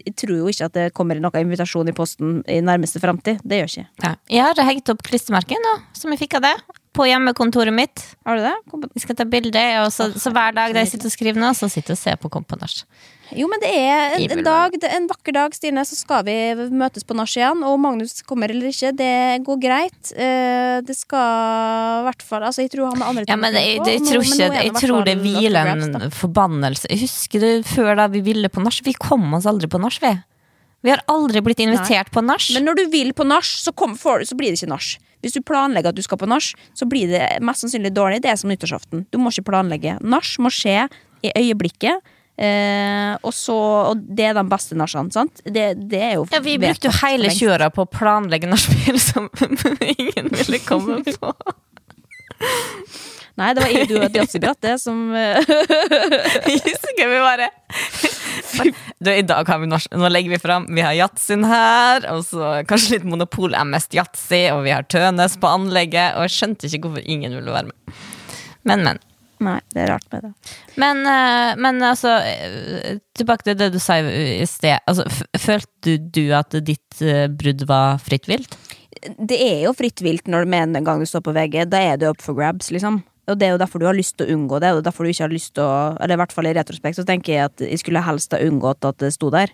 Jeg 0.05 0.16
tror 0.20 0.38
jo 0.39 0.49
ikke 0.51 0.70
at 0.70 0.78
det 0.78 0.88
kommer 0.97 1.20
noen 1.22 1.45
invitasjon 1.45 1.89
i 1.91 1.95
posten 1.95 2.39
i 2.51 2.61
nærmeste 2.63 3.01
framtid. 3.03 3.41
Det 3.43 3.61
gjør 3.61 3.72
ikke. 3.74 3.88
Ja. 4.03 4.16
Jeg 4.32 4.47
har 4.49 4.68
hengt 4.70 4.91
opp 4.93 5.03
klistremerket 5.05 5.61
nå, 5.61 5.78
som 5.97 6.13
jeg 6.13 6.26
fikk 6.26 6.38
av 6.39 6.49
det. 6.49 6.55
På 6.95 7.03
hjemmekontoret 7.09 7.76
mitt. 7.76 8.03
Har 8.26 8.39
du 8.39 8.45
det? 8.45 8.55
Vi 8.95 9.03
skal 9.03 9.18
ta 9.20 9.26
bilde, 9.28 9.63
og 9.84 9.89
så, 9.91 10.07
så 10.16 10.32
hver 10.32 10.55
dag 10.55 10.72
da 10.76 10.84
jeg 10.84 10.93
sitter 10.93 11.09
og 11.11 11.16
skriver 11.16 11.41
nå, 11.43 11.51
så 11.57 11.68
sitter 11.72 11.91
jeg 11.91 11.99
og 11.99 12.03
ser 12.05 12.22
på 12.22 12.32
Komponasj. 12.32 12.86
Jo, 13.34 13.47
men 13.49 13.61
det 13.63 13.71
er 13.73 14.15
en, 14.19 14.43
dag, 14.45 14.76
en 14.86 15.07
vakker 15.09 15.34
dag, 15.34 15.55
Stine, 15.57 15.82
så 15.88 15.97
skal 15.97 16.26
vi 16.28 16.36
møtes 16.69 17.05
på 17.07 17.15
nach 17.17 17.32
igjen. 17.34 17.63
Og 17.65 17.80
Magnus 17.82 18.21
kommer 18.28 18.51
eller 18.53 18.69
ikke, 18.69 18.91
det 18.97 19.15
går 19.47 19.61
greit. 19.63 20.11
Eh, 20.13 20.78
det 20.86 20.97
skal 20.97 22.03
i 22.03 22.05
hvert 22.05 22.26
fall 22.26 22.45
Altså, 22.45 22.65
jeg 22.65 22.73
tror 22.76 22.91
han 22.93 23.01
har 23.01 23.09
andre 23.13 23.26
Ja, 23.30 23.39
men 23.39 23.57
jeg, 23.57 23.80
jeg, 23.80 23.82
men 23.82 24.05
tror 24.05 24.21
men 24.21 24.36
ikke, 24.36 24.51
i 24.51 24.67
jeg 24.67 24.76
tror 24.84 25.07
det 25.07 25.17
hviler 25.23 25.71
en 25.73 26.13
forbannelse. 26.13 26.91
Jeg 26.91 27.01
husker 27.07 27.41
du 27.45 27.67
før 27.67 27.95
da 27.97 28.07
vi 28.13 28.21
ville 28.26 28.51
på 28.51 28.63
nach? 28.63 28.80
Vi 28.86 28.93
kom 28.99 29.26
oss 29.38 29.49
aldri 29.49 29.71
på 29.71 29.82
nach, 29.82 29.97
vi. 30.03 30.13
Vi 30.86 30.93
har 30.93 31.01
aldri 31.09 31.41
blitt 31.41 31.63
invitert 31.63 32.11
på 32.13 32.21
nach. 32.21 32.51
Men 32.53 32.67
når 32.67 32.78
du 32.78 32.86
vil 32.93 33.09
på 33.17 33.26
nach, 33.26 33.47
så, 33.47 33.73
så 33.73 34.38
blir 34.38 34.53
det 34.53 34.59
ikke 34.59 34.69
nach. 34.69 34.91
Hvis 35.26 35.34
du 35.34 35.41
planlegger 35.41 35.89
at 35.89 35.97
du 35.97 36.03
skal 36.05 36.19
på 36.21 36.28
nach, 36.30 36.51
så 36.78 36.86
blir 36.86 37.09
det 37.09 37.23
mest 37.41 37.65
sannsynlig 37.65 37.89
dårlig. 37.95 38.19
Det 38.21 38.30
er 38.30 38.38
som 38.38 38.51
nyttårsaften. 38.53 39.07
Du 39.09 39.17
må 39.17 39.34
ikke 39.34 39.47
planlegge. 39.49 39.95
Nach 40.05 40.36
må 40.38 40.51
skje 40.53 40.84
i 41.26 41.32
øyeblikket. 41.34 42.05
Eh, 42.36 43.13
og 43.23 43.31
så 43.31 43.55
Og 43.93 44.01
det 44.17 44.25
er 44.27 44.33
de 44.36 44.41
beste 44.51 44.75
nachene, 44.75 45.07
sant? 45.15 45.39
Det, 45.45 45.69
det 45.88 46.01
er 46.03 46.17
jo 46.17 46.25
ja, 46.33 46.41
vi 46.43 46.57
brukte 46.59 46.89
jo 46.89 46.95
hele. 46.99 47.31
20-åra 47.31 47.69
på 47.71 47.86
å 47.86 47.88
planlegge 47.88 48.49
nachspiel 48.51 48.99
som 48.99 49.29
ingen 49.95 50.27
ville 50.36 50.59
komme 50.67 50.99
på. 51.05 51.31
Nei, 53.36 53.49
det 53.55 53.63
var 53.63 53.71
jeg, 53.71 53.88
du 53.89 53.95
og 53.97 54.05
et 54.05 54.17
yatzybrett, 54.19 54.59
det 54.63 54.75
som 54.79 54.99
eh, 55.15 55.39
Skal 56.86 57.09
vi 57.11 57.17
bare 57.19 57.49
du, 59.03 59.09
I 59.11 59.25
dag 59.27 59.47
har 59.51 59.59
vi 59.59 59.67
norsk 59.67 59.91
Nå 59.95 60.07
legger 60.11 60.31
vi 60.31 60.39
fram 60.39 60.67
Vi 60.71 60.83
har 60.86 60.95
yatzyen 60.95 61.43
her, 61.47 62.07
og 62.13 62.23
så 62.27 62.61
kanskje 62.67 62.97
litt 62.97 63.07
Monopol 63.07 63.55
er 63.55 63.67
mest 63.67 63.95
yatzy, 63.95 64.45
og 64.53 64.63
vi 64.67 64.71
har 64.75 64.88
Tønes 64.91 65.36
på 65.39 65.51
anlegget, 65.51 66.15
og 66.15 66.27
jeg 66.27 66.36
skjønte 66.38 66.71
ikke 66.71 66.88
hvorfor 66.88 67.11
ingen 67.11 67.36
ville 67.36 67.55
være 67.55 67.71
med. 67.71 67.99
Men, 68.65 68.88
men. 68.88 69.03
Nei, 69.43 69.57
det 69.75 69.81
er 69.83 69.89
rart 69.91 70.05
med 70.13 70.23
det. 70.23 70.31
Men, 70.79 71.01
eh, 71.11 71.57
men 71.59 71.83
altså 71.83 72.13
eh, 72.23 73.01
Tilbake 73.15 73.43
til 73.43 73.57
det 73.59 73.67
du 73.73 73.81
sa 73.83 73.97
i 73.99 74.45
sted. 74.47 74.79
Altså, 74.88 75.03
følte 75.39 75.97
du 75.99 76.29
at 76.36 76.55
ditt 76.63 77.03
eh, 77.03 77.27
brudd 77.27 77.65
var 77.67 77.99
fritt 78.03 78.29
vilt? 78.31 78.57
det 79.05 79.38
er 79.38 79.59
jo 79.67 79.73
fritt 79.75 80.01
vilt 80.01 80.29
når 80.31 80.47
med 80.49 80.77
en 80.79 80.86
gang 80.86 81.01
du 81.01 81.05
står 81.09 81.21
på 81.25 81.33
VG. 81.36 81.65
Da 81.69 81.81
er 81.83 81.99
det 82.01 82.09
up 82.09 82.23
for 82.23 82.38
grabs, 82.38 82.71
liksom. 82.73 83.03
Og 83.29 83.38
det 83.38 83.47
er 83.47 83.55
jo 83.55 83.61
derfor 83.61 83.81
du 83.81 83.88
har 83.89 83.97
lyst 83.97 84.15
til 84.17 84.27
å 84.27 84.38
unngå 84.38 84.59
det. 84.63 84.71
Og 84.73 84.83
derfor 84.86 85.05
du 85.05 85.11
ikke 85.11 85.25
har 85.27 85.33
lyst 85.33 85.55
til 85.57 85.65
å 85.65 85.95
Eller 85.99 86.15
i 86.15 86.21
hvert 86.21 86.33
fall 86.33 86.49
i 86.49 86.55
retrospekt 86.55 86.99
så 86.99 87.05
tenker 87.05 87.33
jeg 87.33 87.51
at 87.51 87.65
jeg 87.65 87.81
skulle 87.81 88.05
helst 88.05 88.33
ha 88.33 88.41
unngått 88.41 88.86
at 88.86 88.99
det 89.03 89.13
sto 89.15 89.31
der. 89.33 89.53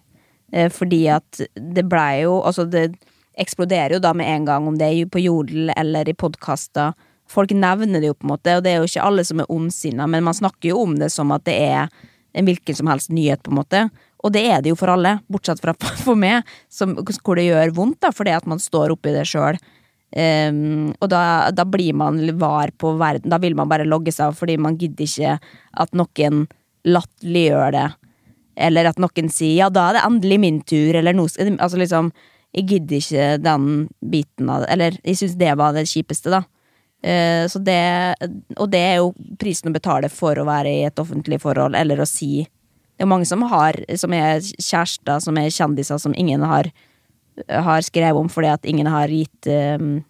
Fordi 0.76 1.06
at 1.08 1.40
det 1.56 1.86
blei 1.88 2.26
jo 2.26 2.42
Altså, 2.44 2.66
det 2.68 2.92
eksploderer 3.40 3.96
jo 3.96 4.02
da 4.04 4.12
med 4.14 4.28
en 4.28 4.46
gang, 4.46 4.68
om 4.68 4.76
det 4.78 4.90
er 4.90 5.08
på 5.08 5.22
Jodel 5.24 5.72
eller 5.76 6.10
i 6.10 6.14
podkaster. 6.14 6.92
Folk 7.32 7.54
nevner 7.56 8.04
det 8.04 8.12
jo, 8.12 8.18
på 8.18 8.28
en 8.28 8.34
måte, 8.34 8.58
og 8.58 8.64
det 8.66 8.74
er 8.74 8.82
jo 8.82 8.90
ikke 8.90 9.08
alle 9.08 9.26
som 9.28 9.42
er 9.42 9.52
ondsinna, 9.52 10.08
men 10.12 10.26
man 10.28 10.36
snakker 10.36 10.74
jo 10.74 10.82
om 10.84 10.98
det 11.00 11.12
som 11.14 11.32
at 11.32 11.46
det 11.48 11.58
er 11.64 11.92
en 12.36 12.48
hvilken 12.48 12.76
som 12.76 12.90
helst 12.92 13.12
nyhet, 13.12 13.42
på 13.44 13.52
en 13.52 13.60
måte. 13.60 13.84
Og 14.22 14.34
det 14.36 14.44
er 14.52 14.62
det 14.62 14.72
jo 14.72 14.80
for 14.80 14.92
alle, 14.94 15.18
bortsett 15.32 15.62
fra 15.64 15.74
for 16.06 16.20
meg, 16.20 16.48
som, 16.72 16.96
hvor 16.98 17.40
det 17.40 17.50
gjør 17.50 17.76
vondt, 17.78 18.02
da, 18.04 18.12
fordi 18.16 18.36
at 18.36 18.50
man 18.50 18.62
står 18.62 18.96
oppi 18.96 19.16
det 19.16 19.28
sjøl. 19.30 19.60
Um, 20.12 20.92
og 21.00 21.08
da, 21.08 21.24
da, 21.56 21.64
blir 21.64 21.96
man 21.96 22.20
var 22.40 22.74
på 22.76 22.98
verden. 23.00 23.32
Da 23.32 23.40
vil 23.40 23.56
man 23.56 23.70
bare 23.72 23.88
logge 23.88 24.12
seg 24.12 24.28
av, 24.28 24.38
fordi 24.40 24.58
man 24.60 24.76
gidder 24.80 25.08
ikke 25.08 25.38
at 25.84 25.96
noen 25.96 26.46
latterliggjør 26.88 27.76
det. 27.78 27.88
Eller 28.62 28.90
at 28.90 29.00
noen 29.00 29.30
sier 29.32 29.56
'ja, 29.56 29.70
da 29.72 29.90
er 29.90 29.94
det 29.96 30.04
endelig 30.04 30.40
min 30.44 30.60
tur', 30.62 30.98
eller 31.00 31.14
noe 31.16 31.30
Altså 31.32 31.78
liksom 31.80 32.12
Jeg 32.54 32.68
gidder 32.68 32.98
ikke 32.98 33.44
den 33.44 33.88
biten 34.04 34.50
av 34.50 34.62
det. 34.62 34.70
Eller 34.74 34.92
jeg 35.06 35.16
syns 35.16 35.38
det 35.40 35.56
var 35.58 35.72
det 35.72 35.88
kjipeste, 35.88 36.30
da. 36.30 36.44
Uh, 37.02 37.48
så 37.50 37.58
det 37.66 37.82
Og 38.62 38.68
det 38.70 38.80
er 38.80 39.00
jo 39.02 39.08
prisen 39.42 39.72
å 39.72 39.74
betale 39.74 40.06
for 40.14 40.38
å 40.38 40.46
være 40.46 40.70
i 40.70 40.84
et 40.86 41.00
offentlig 41.02 41.40
forhold, 41.42 41.74
eller 41.74 42.04
å 42.04 42.06
si 42.06 42.44
Det 42.46 43.02
er 43.02 43.10
mange 43.10 43.26
som 43.26 43.42
har 43.50 43.80
Som 43.98 44.14
er 44.14 44.38
kjærester, 44.38 45.18
som 45.26 45.40
er 45.42 45.50
kjendiser, 45.50 45.98
som 45.98 46.14
ingen 46.14 46.46
har 46.46 46.70
har 47.50 47.82
skrevet 47.82 48.20
om 48.20 48.30
fordi 48.30 48.50
at 48.52 48.66
ingen 48.68 48.88
har 48.92 49.10
gitt 49.10 49.48
um, 49.48 50.02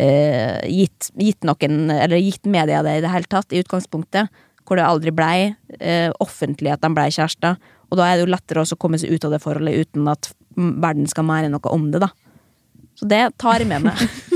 uh, 0.00 0.58
gitt, 0.66 1.10
gitt, 1.14 1.46
noen 1.46 1.90
Eller 1.94 2.18
gitt 2.20 2.48
media 2.50 2.82
det 2.82 2.98
i 2.98 3.04
det 3.04 3.12
hele 3.12 3.30
tatt, 3.30 3.52
i 3.52 3.62
utgangspunktet. 3.62 4.28
Hvor 4.66 4.78
det 4.78 4.86
aldri 4.86 5.14
blei 5.14 5.36
uh, 5.52 6.10
offentlig 6.22 6.72
at 6.74 6.82
de 6.82 6.90
blei 6.94 7.08
kjærester. 7.14 7.56
Og 7.90 7.98
da 7.98 8.08
er 8.08 8.18
det 8.18 8.26
jo 8.26 8.34
lettere 8.34 8.64
å 8.64 8.80
komme 8.80 9.00
seg 9.00 9.14
ut 9.14 9.24
av 9.28 9.34
det 9.34 9.42
forholdet 9.42 9.86
uten 9.86 10.08
at 10.08 10.32
verden 10.56 11.08
skal 11.08 11.26
mene 11.28 11.50
noe 11.52 11.72
om 11.72 11.90
det, 11.92 12.02
da. 12.02 12.10
Så 12.96 13.08
det 13.08 13.22
tar 13.40 13.62
jeg 13.62 13.68
med 13.70 13.86
meg 13.88 14.00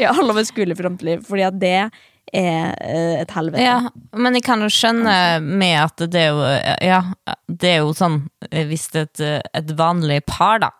i 0.00 0.08
alle 0.08 0.32
overskuelig 0.32 0.74
skolefrontliv, 0.74 1.24
fordi 1.28 1.46
at 1.46 1.56
det 1.60 1.78
er 1.78 2.02
et 2.34 3.30
helvete. 3.36 3.62
Ja, 3.62 3.90
men 4.16 4.34
jeg 4.34 4.42
kan 4.46 4.62
jo 4.64 4.70
skjønne 4.72 5.16
med 5.44 5.76
at 5.82 6.06
det 6.10 6.22
er 6.24 6.30
jo 6.32 6.46
Ja, 6.82 7.00
det 7.46 7.68
er 7.68 7.82
jo 7.84 7.92
sånn 7.94 8.16
Hvis 8.48 8.88
et, 8.96 9.20
et 9.20 9.74
vanlig 9.78 10.22
par 10.26 10.64
da 10.64 10.70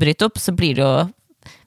bryter 0.00 0.30
opp, 0.30 0.40
så 0.42 0.56
blir 0.56 0.80
det 0.80 0.82
jo 0.82 0.94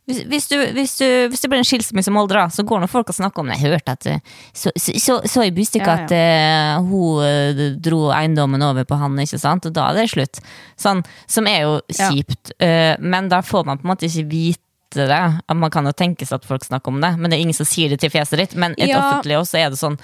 hvis, 0.06 0.20
hvis, 0.30 0.48
du, 0.48 0.56
hvis, 0.74 0.92
du, 1.00 1.06
hvis, 1.32 1.42
det 1.42 1.50
blir 1.50 1.62
en 1.64 1.66
skilsmisse 1.66 2.12
med 2.14 2.22
Oldra, 2.22 2.44
så 2.54 2.62
går 2.68 2.84
nå 2.84 2.90
folk 2.90 3.10
og 3.10 3.18
snakker 3.18 3.42
om 3.42 3.48
det. 3.50 3.58
Jeg 3.58 3.74
hørte 3.74 3.96
at 3.96 4.06
Så, 4.54 4.70
så, 4.78 4.94
så, 5.02 5.16
så 5.26 5.46
i 5.48 5.54
Bustika 5.54 5.96
ja, 5.96 6.04
ja. 6.04 6.06
at 6.06 6.84
uh, 6.84 6.90
hun 6.92 7.80
dro 7.82 8.12
eiendommen 8.14 8.62
over 8.62 8.86
på 8.86 9.00
han, 9.02 9.18
ikke 9.20 9.42
sant? 9.42 9.66
Og 9.66 9.74
da 9.74 9.90
er 9.90 9.98
det 9.98 10.12
slutt. 10.14 10.42
Sånn, 10.78 11.02
som 11.26 11.50
er 11.50 11.66
jo 11.66 11.80
kjipt. 11.90 12.54
Ja. 12.60 12.94
Uh, 12.94 13.02
men 13.02 13.32
da 13.34 13.42
får 13.46 13.66
man 13.66 13.82
på 13.82 13.88
en 13.88 13.96
måte 13.96 14.06
ikke 14.06 14.30
vite 14.30 14.65
det. 14.96 15.22
Man 15.54 15.72
kan 15.74 15.88
jo 15.88 15.94
tenke 15.96 16.28
seg 16.28 16.40
at 16.40 16.48
folk 16.48 16.66
snakker 16.66 16.94
om 16.94 17.02
det, 17.04 17.14
men 17.20 17.32
det 17.32 17.38
er 17.38 17.46
ingen 17.46 17.58
som 17.58 17.68
sier 17.68 17.92
det 17.92 18.00
til 18.04 18.14
fjeset 18.14 18.42
ditt. 18.42 18.56
Men 18.60 18.78
et 18.78 18.92
ja. 18.92 19.02
offentlig 19.02 19.38
også 19.42 19.60
er 19.60 19.74
det 19.74 19.80
sånn 19.82 19.98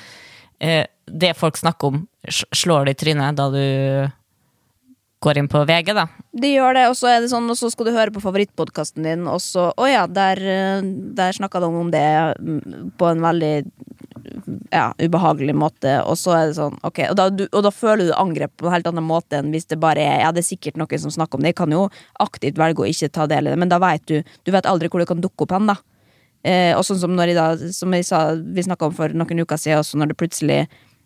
eh, 0.60 0.84
Det 1.08 1.32
folk 1.40 1.60
snakker 1.60 1.94
om, 1.94 2.02
slår 2.28 2.90
det 2.90 2.98
i 2.98 3.00
trynet 3.06 3.40
da 3.40 3.48
du 3.54 3.64
går 5.22 5.38
inn 5.38 5.50
på 5.52 5.62
VG, 5.70 5.94
da. 5.94 6.08
De 6.34 6.50
gjør 6.50 6.76
det, 6.78 6.86
og 6.90 6.96
så 6.98 7.12
er 7.12 7.20
det 7.22 7.30
sånn, 7.30 7.50
og 7.54 7.58
så 7.60 7.70
skal 7.70 7.88
du 7.88 7.94
høre 7.94 8.14
på 8.14 8.24
favorittpodkasten 8.24 9.06
din, 9.06 9.28
og 9.30 9.38
så 9.44 9.68
Å 9.78 9.90
ja, 9.90 10.08
der, 10.10 10.42
der 11.18 11.38
snakka 11.38 11.62
de 11.62 11.70
om 11.70 11.92
det 11.94 12.08
mm, 12.42 12.96
på 12.98 13.12
en 13.12 13.22
veldig 13.22 13.54
ja, 14.72 14.88
ubehagelig 15.00 15.56
måte, 15.58 15.98
og 16.08 16.16
så 16.20 16.34
er 16.36 16.50
det 16.50 16.58
sånn, 16.58 16.78
ok, 16.88 17.04
og 17.10 17.18
da, 17.20 17.28
du, 17.34 17.44
og 17.50 17.66
da 17.66 17.72
føler 17.76 18.08
du 18.08 18.14
angrep 18.16 18.54
på 18.60 18.70
en 18.70 18.76
helt 18.76 18.88
annen 18.88 19.06
måte 19.06 19.42
enn 19.42 19.52
hvis 19.52 19.68
det 19.72 19.82
bare 19.82 20.04
er 20.04 20.22
Ja, 20.24 20.32
det 20.32 20.46
er 20.46 20.48
sikkert 20.48 20.80
noen 20.80 21.02
som 21.02 21.14
snakker 21.14 21.38
om 21.38 21.44
det, 21.44 21.54
jeg 21.54 21.60
kan 21.60 21.76
jo 21.76 21.88
aktivt 22.24 22.60
velge 22.62 22.86
å 22.86 22.90
ikke 22.90 23.12
ta 23.12 23.28
del 23.32 23.50
i 23.50 23.54
det, 23.54 23.60
men 23.60 23.72
da 23.72 23.82
vet 23.84 24.06
du 24.08 24.22
Du 24.48 24.54
vet 24.54 24.70
aldri 24.70 24.90
hvor 24.92 25.04
det 25.04 25.10
kan 25.10 25.24
dukke 25.24 25.46
opp 25.46 25.56
hen, 25.58 25.68
da. 25.72 25.78
Eh, 26.48 26.72
og 26.74 26.86
sånn 26.88 27.02
som 27.02 27.12
når 27.14 27.34
jeg 27.34 27.38
da, 27.38 27.74
som 27.76 27.94
jeg 27.94 28.08
sa, 28.08 28.22
vi 28.34 28.64
snakka 28.66 28.88
om 28.88 28.96
for 28.98 29.14
noen 29.14 29.44
uker 29.44 29.60
siden 29.60 29.84
også, 29.84 30.00
når 30.00 30.14
det 30.14 30.18
plutselig 30.24 30.62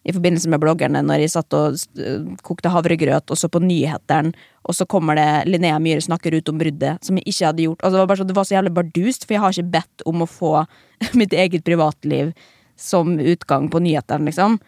i 0.05 0.13
forbindelse 0.13 0.49
med 0.53 0.61
bloggerne 0.61 1.01
når 1.01 1.24
jeg 1.24 1.34
satt 1.34 1.55
og 1.57 1.80
kokte 2.45 2.70
havregrøt, 2.70 3.32
og 3.34 3.39
så 3.39 3.49
på 3.49 3.61
nyhetene, 3.63 4.36
og 4.66 4.78
så 4.78 4.86
kommer 4.89 5.18
det 5.18 5.30
Linnea 5.49 5.80
Myhre 5.82 6.03
snakker 6.05 6.38
ut 6.38 6.49
om 6.51 6.59
bruddet, 6.61 7.01
som 7.05 7.18
jeg 7.18 7.26
ikke 7.32 7.49
hadde 7.49 7.66
gjort. 7.66 7.82
Altså, 7.82 7.97
det, 7.97 8.09
var 8.09 8.20
så, 8.20 8.28
det 8.30 8.36
var 8.38 8.47
så 8.47 8.55
jævlig 8.55 8.74
bardust, 8.78 9.26
for 9.26 9.36
jeg 9.36 9.41
har 9.41 9.55
ikke 9.55 9.74
bedt 9.80 10.05
om 10.09 10.22
å 10.22 10.30
få 10.30 10.53
mitt 11.20 11.34
eget 11.34 11.66
privatliv 11.66 12.36
som 12.80 13.19
utgang 13.19 13.69
på 13.71 13.82
nyhetene, 13.84 14.32
liksom. 14.32 14.59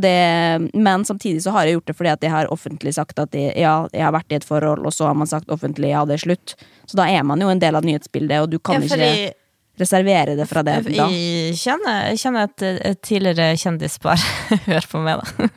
Det, 0.00 0.70
men 0.72 1.04
samtidig 1.04 1.42
så 1.44 1.52
har 1.52 1.66
jeg 1.66 1.76
gjort 1.76 1.90
det 1.90 1.94
fordi 1.98 2.10
at 2.14 2.22
jeg 2.24 2.32
har 2.32 2.48
offentlig 2.48 2.94
sagt 2.96 3.18
at 3.20 3.34
jeg, 3.36 3.52
ja, 3.60 3.74
jeg 3.92 4.06
har 4.06 4.14
vært 4.14 4.32
i 4.32 4.38
et 4.38 4.46
forhold, 4.46 4.86
og 4.88 4.94
så 4.94 5.10
har 5.10 5.18
man 5.20 5.28
sagt 5.28 5.52
offentlig 5.52 5.90
ja, 5.92 6.06
det 6.08 6.16
er 6.16 6.22
slutt. 6.24 6.54
Så 6.88 6.96
da 6.96 7.04
er 7.12 7.26
man 7.28 7.42
jo 7.44 7.50
en 7.52 7.60
del 7.60 7.76
av 7.76 7.84
nyhetsbildet, 7.84 8.40
og 8.40 8.54
du 8.54 8.56
kan 8.56 8.80
ja, 8.80 8.88
fordi... 8.88 9.10
ikke 9.12 9.34
reservere 9.80 10.36
det 10.36 10.46
fra 10.48 10.62
det 10.64 10.78
da? 10.86 11.08
Jeg 11.08 11.56
kjenner, 11.60 12.06
jeg 12.12 12.20
kjenner 12.22 12.48
et, 12.48 12.64
et, 12.90 13.00
tidligere 13.04 13.56
kjendispar 13.60 14.24
Hør 14.68 14.88
på 14.90 15.02
meg, 15.04 15.22
da. 15.22 15.50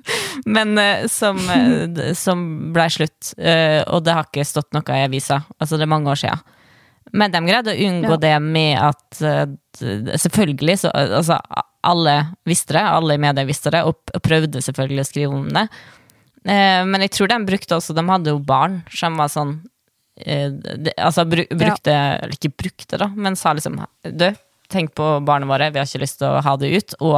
Men 0.57 0.75
uh, 0.79 1.05
som, 1.11 1.39
uh, 1.39 2.11
som 2.17 2.45
blei 2.75 2.87
slutt. 2.93 3.33
Uh, 3.39 3.81
og 3.91 4.05
det 4.05 4.15
har 4.15 4.27
ikke 4.29 4.47
stått 4.47 4.71
noe 4.75 4.99
i 4.99 5.05
avisa. 5.07 5.41
Altså, 5.59 5.79
det 5.79 5.87
er 5.87 5.91
mange 5.91 6.11
år 6.11 6.21
sia. 6.21 6.35
Men 7.15 7.31
de 7.31 7.43
greide 7.45 7.75
å 7.75 7.87
unngå 7.87 8.15
ja. 8.15 8.21
det 8.23 8.35
med 8.43 8.79
at 8.81 9.19
Selvfølgelig, 9.75 10.77
så 10.81 10.89
altså, 10.95 11.35
alle 11.85 12.15
visste 12.47 12.77
det, 12.77 12.83
alle 12.83 13.15
i 13.17 13.21
media 13.21 13.45
visste 13.47 13.73
det, 13.73 13.83
og 13.85 14.23
prøvde 14.25 14.63
selvfølgelig 14.63 15.03
å 15.03 15.07
skrive 15.07 15.37
om 15.37 15.47
det. 15.53 15.67
men 16.45 17.05
jeg 17.05 17.13
tror 17.15 17.31
de 17.31 17.37
brukte 17.45 17.73
også 17.73 17.93
De 17.97 18.03
hadde 18.05 18.29
jo 18.29 18.37
barn 18.37 18.83
som 18.93 19.15
var 19.17 19.31
sånn 19.33 19.55
eh, 20.21 20.51
Altså 21.01 21.23
brukte 21.25 21.89
Eller 21.89 22.35
ikke 22.35 22.51
brukte, 22.53 22.99
da, 23.01 23.07
men 23.15 23.33
sa 23.35 23.55
liksom 23.57 23.79
Du, 24.03 24.27
tenk 24.69 24.93
på 24.93 25.07
barna 25.25 25.49
våre, 25.49 25.71
vi 25.71 25.81
har 25.81 25.89
ikke 25.89 26.03
lyst 26.03 26.19
til 26.21 26.29
å 26.29 26.43
ha 26.45 26.55
det 26.61 26.69
ut. 26.73 26.95
Og 27.01 27.17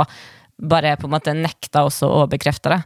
bare 0.57 0.95
på 0.97 1.07
en 1.07 1.15
måte 1.15 1.35
nekta 1.37 1.85
også 1.87 2.09
å 2.09 2.23
bekrefte 2.29 2.73
det. 2.73 2.81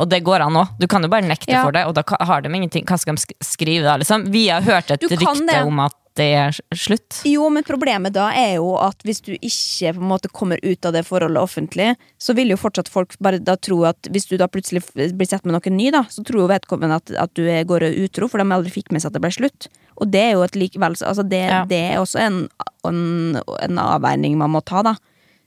Og 0.00 0.08
det 0.08 0.22
går 0.24 0.44
an 0.44 0.58
òg. 0.60 0.76
Du 0.80 0.86
kan 0.90 1.02
jo 1.02 1.10
bare 1.12 1.26
nekte 1.26 1.50
ja. 1.52 1.64
for 1.66 1.74
det, 1.74 1.82
og 1.88 1.96
da 1.96 2.04
har 2.28 2.44
de 2.44 2.52
ingenting. 2.52 2.86
Hva 2.88 2.98
skal 3.00 3.18
de 3.18 3.38
skrive 3.44 3.88
da, 3.88 3.96
liksom? 4.00 4.28
Vi 4.32 4.46
har 4.48 4.64
hørt 4.64 4.92
et 4.94 5.04
rykte 5.10 5.62
om 5.66 5.82
at 5.84 5.96
det 6.18 6.26
er 6.34 6.56
slutt. 6.74 7.20
Jo, 7.28 7.46
men 7.52 7.64
problemet 7.66 8.14
da 8.16 8.30
er 8.34 8.56
jo 8.58 8.72
at 8.82 9.04
hvis 9.06 9.22
du 9.22 9.30
ikke 9.36 9.92
på 9.94 10.02
en 10.02 10.10
måte 10.10 10.30
kommer 10.34 10.58
ut 10.62 10.86
av 10.86 10.94
det 10.96 11.04
forholdet 11.06 11.42
offentlig, 11.42 11.92
så 12.18 12.34
vil 12.36 12.50
jo 12.50 12.58
fortsatt 12.58 12.90
folk 12.90 13.14
bare 13.22 13.38
da 13.38 13.54
tro 13.56 13.82
at 13.88 14.10
hvis 14.10 14.26
du 14.30 14.34
da 14.40 14.48
plutselig 14.50 14.82
blir 14.94 15.28
sett 15.28 15.46
med 15.46 15.54
noen 15.54 15.76
ny, 15.78 15.90
da, 15.94 16.02
så 16.10 16.24
tror 16.26 16.42
jo 16.42 16.48
vedkommende 16.50 16.98
at, 16.98 17.14
at 17.14 17.34
du 17.38 17.46
går 17.46 17.86
utro, 17.92 18.28
for 18.28 18.42
de 18.42 18.56
aldri 18.56 18.74
fikk 18.74 18.90
med 18.90 19.04
seg 19.04 19.12
at 19.12 19.18
det 19.18 19.22
ble 19.22 19.32
slutt. 19.38 19.70
Og 20.00 20.10
det 20.10 20.24
er 20.24 20.34
jo 20.34 20.44
et 20.46 20.58
likevel 20.58 20.96
altså 20.98 21.24
det, 21.26 21.44
ja. 21.46 21.62
det 21.68 21.80
er 21.92 22.00
også 22.00 22.22
en, 22.24 22.42
en, 22.88 23.00
en, 23.38 23.80
avveining 23.84 24.38
man 24.40 24.54
må 24.56 24.64
ta, 24.66 24.82
da. 24.86 24.96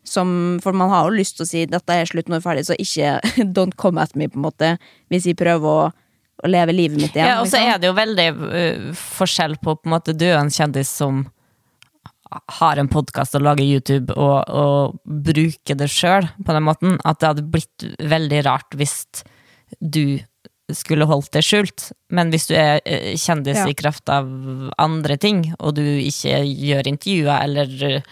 Som, 0.07 0.59
for 0.63 0.75
man 0.75 0.91
har 0.91 1.07
jo 1.07 1.15
lyst 1.15 1.37
til 1.37 1.45
å 1.45 1.47
si 1.47 1.61
'dette 1.63 1.95
er 1.95 2.07
slutt, 2.07 2.27
nå 2.27 2.35
er 2.35 2.43
ferdig', 2.43 2.67
så 2.67 2.75
ikke 2.79 3.19
'don't 3.55 3.75
come 3.79 4.01
at 4.03 4.15
me', 4.15 4.27
på 4.27 4.39
en 4.39 4.47
måte, 4.47 4.71
hvis 5.11 5.27
jeg 5.27 5.39
prøver 5.39 5.67
å 5.69 5.91
å 6.43 6.51
leve 6.51 6.75
livet 6.75 6.99
mitt 6.99 7.15
igjen. 7.15 7.29
Ja, 7.29 7.39
og 7.41 7.47
så 7.47 7.59
liksom. 7.59 7.71
er 7.71 7.79
det 7.79 7.89
jo 7.89 7.95
veldig 7.99 8.27
uh, 8.41 8.89
forskjell 8.99 9.55
på 9.61 9.77
på 9.79 9.89
en 9.89 9.95
måte 9.95 10.15
du 10.17 10.27
er 10.29 10.41
en 10.41 10.53
kjendis 10.53 10.91
som 11.01 11.23
har 12.57 12.79
en 12.81 12.89
podkast 12.89 13.35
og 13.37 13.43
lager 13.45 13.67
YouTube 13.67 14.15
og, 14.17 14.49
og 14.49 14.95
bruker 15.05 15.77
det 15.77 15.89
sjøl 15.93 16.25
på 16.41 16.55
den 16.55 16.65
måten, 16.65 16.95
at 17.05 17.21
det 17.21 17.29
hadde 17.29 17.49
blitt 17.53 17.85
veldig 18.01 18.39
rart 18.47 18.73
hvis 18.79 18.95
du 19.77 20.17
skulle 20.73 21.05
holdt 21.05 21.33
det 21.35 21.43
skjult. 21.45 21.91
Men 22.13 22.31
hvis 22.33 22.47
du 22.49 22.55
er 22.57 22.81
uh, 22.81 23.13
kjendis 23.19 23.61
ja. 23.61 23.69
i 23.69 23.77
kraft 23.77 24.09
av 24.11 24.29
andre 24.81 25.19
ting, 25.21 25.45
og 25.59 25.77
du 25.77 25.85
ikke 25.85 26.41
gjør 26.43 26.93
intervjuer 26.93 27.35
eller 27.43 28.03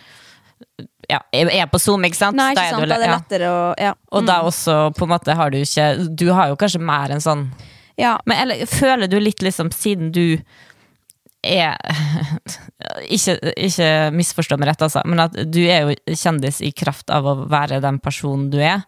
ja, 1.09 1.19
er 1.33 1.67
på 1.71 1.79
Zoom, 1.81 2.05
ikke 2.07 2.19
sant? 2.19 2.37
Nei, 2.37 2.51
ikke 2.53 2.69
sant, 2.75 2.85
da 2.85 2.95
er 2.95 3.03
det, 3.03 3.11
lettere 3.11 3.51
å 3.51 3.61
ja. 3.79 3.91
Og 4.13 4.25
da 4.27 4.39
mm. 4.41 4.49
også, 4.51 4.77
på 4.97 5.07
en 5.07 5.13
måte, 5.13 5.35
har 5.35 5.51
du 5.51 5.59
ikke 5.61 5.87
Du 6.17 6.29
har 6.35 6.51
jo 6.51 6.57
kanskje 6.59 6.81
mer 6.83 7.13
en 7.15 7.23
sånn 7.23 7.47
ja. 8.01 8.17
Men 8.25 8.43
eller, 8.43 8.65
føler 8.69 9.09
du 9.11 9.19
litt 9.21 9.43
liksom, 9.45 9.71
siden 9.75 10.11
du 10.15 10.25
er 11.41 11.77
ikke, 13.15 13.37
ikke 13.57 13.91
misforstå 14.15 14.57
meg 14.61 14.71
rett, 14.71 14.85
altså, 14.85 15.03
men 15.09 15.23
at 15.25 15.37
du 15.49 15.61
er 15.65 15.85
jo 15.85 16.17
kjendis 16.17 16.61
i 16.65 16.73
kraft 16.75 17.09
av 17.13 17.27
å 17.27 17.37
være 17.49 17.81
den 17.83 18.01
personen 18.03 18.49
du 18.53 18.59
er. 18.61 18.85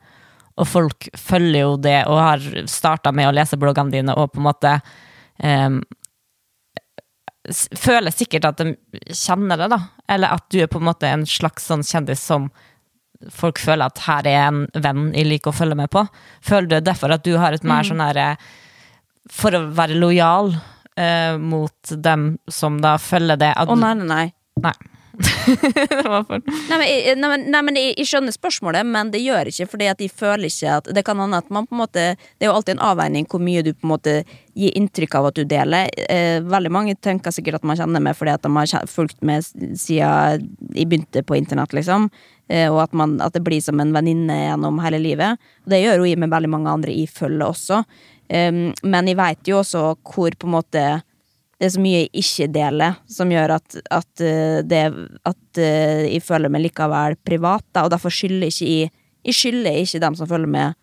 Og 0.54 0.70
folk 0.70 1.10
følger 1.18 1.64
jo 1.64 1.76
det, 1.82 2.04
og 2.06 2.22
har 2.22 2.44
starta 2.70 3.14
med 3.16 3.30
å 3.30 3.34
lese 3.34 3.58
bloggene 3.58 3.94
dine 3.94 4.14
og 4.14 4.36
på 4.36 4.42
en 4.42 4.50
måte 4.52 4.78
um, 5.42 5.82
Føler 7.44 8.14
sikkert 8.16 8.46
at 8.48 8.62
de 8.62 8.70
kjenner 9.12 9.60
det, 9.60 9.66
da. 9.74 9.80
Eller 10.08 10.32
at 10.32 10.46
du 10.54 10.62
er 10.64 10.70
på 10.72 10.80
en 10.80 10.86
måte 10.88 11.10
en 11.12 11.26
slags 11.28 11.66
sånn 11.68 11.82
kjendis 11.84 12.22
som 12.24 12.46
folk 13.36 13.60
føler 13.60 13.92
at 13.92 14.00
her 14.06 14.30
er 14.32 14.46
en 14.46 14.62
venn 14.72 15.10
jeg 15.12 15.28
liker 15.28 15.52
å 15.52 15.58
følge 15.58 15.76
med 15.76 15.92
på. 15.92 16.06
Føler 16.40 16.70
du 16.70 16.88
derfor 16.88 17.12
at 17.12 17.26
du 17.28 17.34
har 17.42 17.52
et 17.52 17.66
mer 17.68 17.84
mm. 17.84 17.90
sånn 17.90 18.04
herre 18.04 18.28
for 19.32 19.56
å 19.56 19.66
være 19.76 19.96
lojal 20.00 20.56
eh, 20.98 21.38
mot 21.40 21.94
dem 21.96 22.34
som 22.52 22.82
da 22.84 22.98
følger 23.02 23.40
det. 23.40 23.54
At, 23.56 23.70
Å 23.70 23.78
nei, 23.80 23.94
nei, 24.02 24.08
nei. 24.10 24.26
Nei. 24.64 24.74
det 25.94 26.08
var 26.10 26.24
for 26.26 26.42
Nei, 26.42 26.78
men, 26.80 26.88
jeg- 26.90 27.18
nei, 27.22 27.28
men, 27.30 27.44
nei, 27.54 27.60
men 27.62 27.76
jeg, 27.78 27.92
jeg 28.00 28.08
skjønner 28.10 28.34
spørsmålet, 28.34 28.88
men 28.90 29.12
det 29.14 29.20
gjør 29.22 29.52
ikke 29.52 29.68
fordi 29.70 29.90
at 29.92 30.00
de 30.02 30.08
føler 30.10 30.50
ikke 30.50 30.72
at 30.80 30.90
Det 30.98 31.04
kan 31.06 31.20
hende 31.22 31.38
at 31.38 31.52
man 31.54 31.68
på 31.70 31.76
en 31.76 31.82
måte 31.84 32.06
Det 32.18 32.42
er 32.42 32.50
jo 32.50 32.56
alltid 32.56 32.80
en 32.80 32.86
avveining 32.88 33.28
hvor 33.30 33.44
mye 33.46 33.62
du 33.62 33.70
på 33.76 33.86
en 33.86 33.92
måte 33.94 34.16
gir 34.58 34.74
inntrykk 34.78 35.16
av 35.18 35.28
at 35.32 35.38
du 35.38 35.44
deler. 35.50 35.88
Eh, 36.14 36.40
veldig 36.46 36.70
mange 36.74 36.94
tenker 37.02 37.34
sikkert 37.34 37.56
at 37.58 37.64
man 37.66 37.78
kjenner 37.78 38.02
meg 38.06 38.14
fordi 38.18 38.34
at 38.36 38.44
de 38.46 38.52
har 38.54 38.90
fulgt 38.90 39.22
med 39.26 39.42
siden 39.42 40.44
jeg 40.78 40.86
begynte 40.90 41.24
på 41.26 41.38
internett, 41.40 41.74
liksom. 41.74 42.06
Eh, 42.54 42.68
og 42.70 42.84
at, 42.84 42.94
man, 42.94 43.16
at 43.26 43.34
det 43.34 43.42
blir 43.46 43.62
som 43.66 43.82
en 43.82 43.94
venninne 43.96 44.36
gjennom 44.44 44.78
hele 44.86 45.00
livet. 45.02 45.42
Og 45.66 45.74
det 45.74 45.82
gjør 45.82 46.04
jo 46.04 46.10
jeg 46.12 46.22
med 46.22 46.30
veldig 46.34 46.52
mange 46.54 46.70
andre 46.74 46.94
jeg 46.94 47.10
følger 47.10 47.48
også. 47.50 47.82
Um, 48.34 48.72
men 48.82 49.10
jeg 49.10 49.20
veit 49.20 49.50
jo 49.50 49.60
også 49.62 49.92
hvor 50.02 50.34
på 50.34 50.48
en 50.50 50.56
måte 50.56 50.84
det 51.64 51.70
er 51.70 51.74
så 51.78 51.80
mye 51.80 52.00
jeg 52.02 52.10
ikke 52.20 52.46
deler, 52.52 52.96
som 53.08 53.30
gjør 53.32 53.54
at, 53.56 53.76
at, 53.94 54.10
eh, 54.20 54.58
det, 54.68 54.82
at 55.24 55.60
eh, 55.62 56.10
jeg 56.10 56.24
føler 56.26 56.52
meg 56.52 56.66
likevel 56.66 57.16
privat, 57.24 57.64
da, 57.72 57.86
og 57.86 57.94
derfor 57.94 58.12
skylder 58.12 58.50
ikke 58.50 58.68
jeg 58.68 58.92
Jeg 59.24 59.36
skylder 59.38 59.78
ikke 59.80 60.00
dem 60.04 60.16
som 60.20 60.28
følger 60.28 60.52
med, 60.52 60.74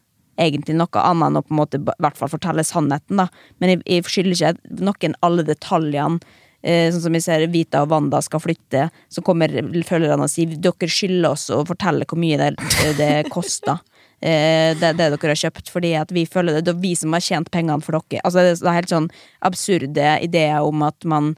egentlig 0.41 0.73
noe 0.79 1.03
annet 1.05 1.27
enn 1.27 1.37
å 1.37 1.43
på 1.45 1.53
en 1.53 1.59
måte 1.59 1.81
hvert 1.85 2.17
fall 2.17 2.31
fortelle 2.33 2.65
sannheten, 2.65 3.21
da. 3.21 3.27
Men 3.61 3.75
jeg, 3.75 3.83
jeg 3.85 4.07
skylder 4.09 4.39
ikke 4.39 4.79
noen 4.89 5.17
alle 5.21 5.45
detaljene. 5.45 6.39
Eh, 6.63 6.89
sånn 6.93 7.05
som 7.05 7.13
vi 7.13 7.21
ser 7.21 7.45
Vita 7.53 7.83
og 7.85 7.93
Wanda 7.93 8.23
skal 8.25 8.41
flytte, 8.41 8.87
så 9.13 9.21
kommer 9.25 9.53
følgerne 9.85 10.25
og 10.25 10.33
sier 10.33 10.57
dere 10.57 10.89
skylder 10.89 11.35
oss 11.35 11.51
å 11.53 11.61
fortelle 11.69 12.09
hvor 12.09 12.21
mye 12.21 12.41
det, 12.41 12.51
det 12.97 13.13
koster. 13.29 13.85
Eh, 14.21 14.77
det, 14.77 14.93
det 14.99 15.07
dere 15.15 15.33
har 15.33 15.43
kjøpt, 15.43 15.71
fordi 15.73 15.95
at 15.97 16.11
vi 16.13 16.27
føler 16.29 16.59
det, 16.59 16.67
det 16.67 16.75
er 16.75 16.83
vi 16.83 16.93
som 16.99 17.15
har 17.17 17.25
tjent 17.25 17.49
pengene 17.53 17.81
for 17.85 17.97
dere. 17.97 18.21
Altså, 18.25 18.45
det, 18.45 18.59
er 18.61 18.77
helt 18.77 18.93
sånn 18.93 19.09
absurde 19.47 20.17
ideer 20.27 20.61
om 20.67 20.85
at 20.85 21.09
man, 21.09 21.33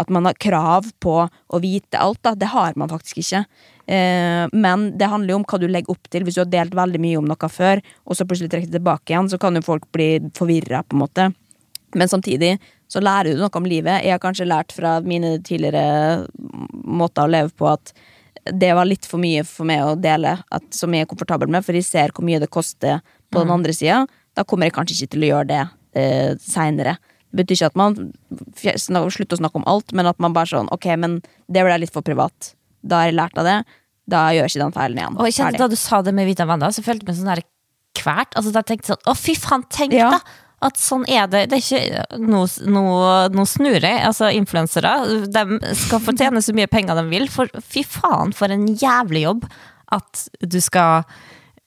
at 0.00 0.12
man 0.12 0.28
har 0.28 0.38
krav 0.40 0.88
på 1.04 1.18
å 1.28 1.60
vite 1.62 2.00
alt. 2.00 2.22
Da. 2.24 2.34
Det 2.38 2.52
har 2.54 2.78
man 2.80 2.92
faktisk 2.92 3.20
ikke. 3.20 3.44
Eh, 3.84 4.46
men 4.52 4.88
det 4.96 5.10
handler 5.12 5.34
jo 5.34 5.42
om 5.42 5.46
hva 5.50 5.60
du 5.60 5.68
legger 5.68 5.92
opp 5.92 6.08
til. 6.08 6.24
Hvis 6.24 6.38
du 6.38 6.44
har 6.46 6.52
delt 6.54 6.76
veldig 6.78 7.02
mye 7.04 7.20
om 7.20 7.28
noe 7.28 7.52
før, 7.52 7.84
og 8.06 8.16
så 8.16 8.26
plutselig 8.28 8.54
trekker 8.54 8.72
det 8.72 8.80
tilbake 8.80 9.12
igjen, 9.12 9.28
så 9.28 9.40
kan 9.42 9.58
jo 9.58 9.66
folk 9.66 9.90
bli 9.92 10.14
forvirra, 10.38 10.84
på 10.86 10.96
en 10.96 11.04
måte. 11.04 11.28
Men 11.92 12.08
samtidig 12.08 12.56
så 12.88 13.00
lærer 13.04 13.32
du 13.32 13.42
noe 13.42 13.52
om 13.60 13.68
livet. 13.68 14.00
Jeg 14.04 14.16
har 14.16 14.22
kanskje 14.22 14.48
lært 14.48 14.72
fra 14.72 14.98
mine 15.04 15.36
tidligere 15.44 16.24
måter 16.72 17.26
å 17.26 17.32
leve 17.32 17.52
på 17.56 17.68
at 17.68 17.92
det 18.44 18.72
var 18.74 18.88
litt 18.88 19.06
for 19.06 19.22
mye 19.22 19.44
for 19.46 19.68
meg 19.68 19.84
å 19.86 19.94
dele, 19.98 20.34
at, 20.50 20.64
som 20.74 20.92
jeg 20.94 21.06
er 21.06 21.10
komfortabel 21.10 21.50
med, 21.52 21.64
for 21.64 21.76
jeg 21.78 21.86
ser 21.86 22.14
hvor 22.14 22.26
mye 22.26 22.40
det 22.42 22.50
koster 22.50 23.00
på 23.32 23.42
den 23.44 23.52
andre 23.54 23.74
sida. 23.76 24.02
Da 24.34 24.44
kommer 24.48 24.66
jeg 24.66 24.74
kanskje 24.76 24.96
ikke 24.98 25.12
til 25.14 25.26
å 25.26 25.30
gjøre 25.30 25.48
det 25.52 25.60
eh, 26.00 26.32
seinere. 26.42 26.96
Det 27.32 27.44
betyr 27.46 27.60
ikke 27.60 27.70
at 27.70 27.78
man 27.78 29.12
slutter 29.14 29.38
å 29.38 29.40
snakke 29.40 29.60
om 29.62 29.68
alt, 29.70 29.94
men 29.96 30.08
at 30.10 30.18
man 30.20 30.34
bare 30.36 30.50
sånn 30.50 30.68
Ok, 30.74 30.84
men 31.00 31.20
det 31.48 31.62
ble 31.64 31.78
litt 31.80 31.94
for 31.94 32.04
privat. 32.04 32.52
Da 32.82 33.02
har 33.02 33.12
jeg 33.12 33.16
lært 33.16 33.38
av 33.40 33.48
det. 33.48 33.56
Da 34.10 34.26
gjør 34.34 34.48
jeg 34.48 34.52
ikke 34.52 34.64
den 34.64 34.74
feilen 34.76 35.00
igjen. 35.00 35.16
Og 35.16 35.28
jeg 35.30 35.38
kjente. 35.38 35.62
Da 35.62 35.70
du 35.70 35.78
sa 35.78 36.02
det 36.04 36.12
med 36.16 36.28
Vita 36.28 36.44
Wanda, 36.48 36.68
så 36.74 36.84
følte 36.84 37.06
jeg 37.06 37.12
meg 37.12 37.20
sånn 37.20 37.30
der 37.32 37.44
kvært. 37.96 38.34
Altså, 38.36 38.52
da 38.52 38.64
tenkte 38.66 38.90
jeg 38.90 38.96
sånn, 38.96 39.04
Å, 39.08 39.14
fy 39.16 39.36
faen, 39.38 39.64
tenk 39.72 39.94
Ja. 39.96 40.10
da! 40.16 40.20
At 40.62 40.78
sånn 40.78 41.04
er 41.10 41.26
det. 41.30 41.46
Det 41.50 41.58
er 41.58 41.64
ikke 41.64 42.22
noe, 42.22 42.46
noe, 42.70 43.10
noe 43.34 43.50
snurre. 43.50 43.92
Altså, 44.06 44.30
influensere 44.36 44.94
de 45.26 45.74
skal 45.80 46.02
få 46.04 46.14
tjene 46.18 46.42
så 46.44 46.54
mye 46.56 46.70
penger 46.70 46.98
de 47.00 47.06
vil. 47.10 47.28
For 47.32 47.50
fy 47.66 47.82
faen, 47.86 48.34
for 48.36 48.52
en 48.54 48.68
jævlig 48.70 49.26
jobb 49.26 49.46
at 49.92 50.24
du 50.40 50.56
skal 50.62 51.02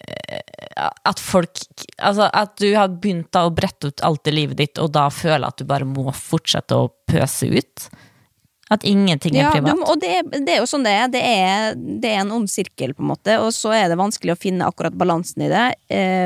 eh, 0.01 0.41
At 1.05 1.21
folk 1.21 1.61
Altså, 1.99 2.29
at 2.31 2.55
du 2.59 2.71
har 2.75 2.89
begynt 2.91 3.37
å 3.39 3.51
brette 3.55 3.91
ut 3.91 4.03
alt 4.05 4.27
i 4.27 4.33
livet 4.33 4.59
ditt, 4.59 4.81
og 4.81 4.91
da 4.95 5.07
føler 5.13 5.47
at 5.47 5.59
du 5.61 5.67
bare 5.69 5.87
må 5.87 6.09
fortsette 6.15 6.75
å 6.75 6.89
pøse 7.07 7.47
ut. 7.47 7.85
At 8.75 8.85
ingenting 8.87 9.37
er 9.37 9.47
Ja, 9.47 9.51
privat. 9.55 9.81
og 9.89 10.01
det, 10.01 10.11
det 10.45 10.55
er 10.55 10.59
jo 10.61 10.67
sånn 10.69 10.85
det 10.85 10.93
er. 10.93 11.07
Det, 11.13 11.21
er. 11.23 11.75
det 11.75 12.11
er 12.11 12.21
en 12.21 12.33
ond 12.35 12.49
sirkel, 12.51 12.93
på 12.97 13.03
en 13.03 13.09
måte, 13.13 13.37
og 13.41 13.51
så 13.55 13.73
er 13.75 13.87
det 13.91 13.97
vanskelig 13.99 14.35
å 14.35 14.39
finne 14.39 14.67
akkurat 14.67 14.95
balansen 14.99 15.45
i 15.45 15.49
det. 15.51 15.65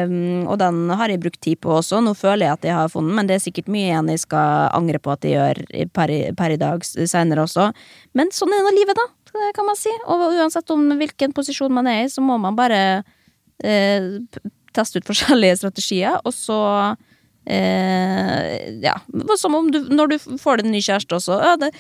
Um, 0.10 0.48
og 0.50 0.58
den 0.62 0.82
har 1.00 1.14
jeg 1.14 1.22
brukt 1.24 1.42
tid 1.46 1.62
på 1.64 1.74
også. 1.78 2.02
Nå 2.06 2.16
føler 2.18 2.48
jeg 2.48 2.58
at 2.58 2.68
jeg 2.72 2.78
har 2.80 2.92
funnet, 2.94 3.16
men 3.18 3.30
det 3.30 3.38
er 3.38 3.46
sikkert 3.46 3.72
mye 3.72 3.90
igjen 3.92 4.12
jeg 4.14 4.24
skal 4.26 4.70
angre 4.76 5.02
på 5.04 5.14
at 5.14 5.28
jeg 5.28 5.38
gjør 5.38 5.64
per, 5.96 6.14
per 6.40 6.56
i 6.56 6.60
dag 6.62 6.86
seinere 6.90 7.46
også. 7.46 7.70
Men 8.18 8.34
sånn 8.36 8.54
er 8.56 8.66
nå 8.66 8.74
livet, 8.78 9.00
da, 9.00 9.08
kan 9.56 9.68
man 9.68 9.78
si. 9.80 9.94
Og 10.10 10.26
uansett 10.40 10.74
om 10.74 10.88
hvilken 11.00 11.36
posisjon 11.38 11.74
man 11.74 11.90
er 11.92 12.06
i, 12.08 12.10
så 12.12 12.24
må 12.26 12.40
man 12.42 12.58
bare 12.58 12.82
uh, 13.04 14.10
teste 14.76 15.02
ut 15.02 15.10
forskjellige 15.10 15.62
strategier, 15.62 16.20
og 16.24 16.34
så 16.36 16.60
Eh, 17.46 18.80
ja, 18.84 18.96
som 19.38 19.56
om 19.56 19.72
du, 19.72 19.80
når 19.90 20.08
du 20.12 20.18
får 20.20 20.60
deg 20.60 20.70
en 20.70 20.76
ny 20.76 20.82
kjæreste 20.86 21.18
også. 21.18 21.40
Ja, 21.42 21.56
det, 21.58 21.72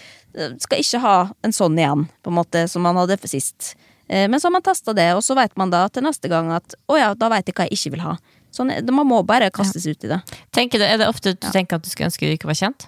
skal 0.63 0.81
ikke 0.81 1.03
ha 1.03 1.17
en 1.45 1.55
sånn 1.55 1.77
igjen, 1.77 2.07
på 2.23 2.33
en 2.33 2.39
måte, 2.39 2.65
som 2.71 2.85
man 2.85 2.97
hadde 2.99 3.19
for 3.21 3.31
sist. 3.31 3.75
Eh, 4.07 4.25
men 4.29 4.39
så 4.39 4.49
har 4.49 4.57
man 4.57 4.65
testa 4.65 4.95
det, 4.97 5.11
og 5.17 5.23
så 5.25 5.37
vet 5.37 5.55
man 5.59 5.73
da 5.73 5.85
til 5.93 6.05
neste 6.07 6.31
gang 6.31 6.51
at 6.55 6.77
å 6.89 6.97
ja, 6.97 7.13
da 7.13 7.29
veit 7.33 7.49
jeg 7.49 7.57
hva 7.57 7.67
jeg 7.69 7.77
ikke 7.77 7.95
vil 7.97 8.05
ha. 8.07 8.17
Sånn, 8.49 8.71
man 8.89 9.05
må 9.05 9.19
bare 9.27 9.51
kastes 9.53 9.85
ut 9.85 10.07
i 10.07 10.09
det. 10.09 10.23
Tenker 10.55 10.81
du, 10.81 10.85
er 10.87 10.97
det 10.97 11.09
ofte 11.09 11.35
du 11.35 11.49
tenker 11.53 11.77
at 11.77 11.85
du 11.85 11.91
skulle 11.91 12.09
ønske 12.09 12.25
du 12.25 12.33
ikke 12.33 12.49
var 12.49 12.57
kjent? 12.57 12.87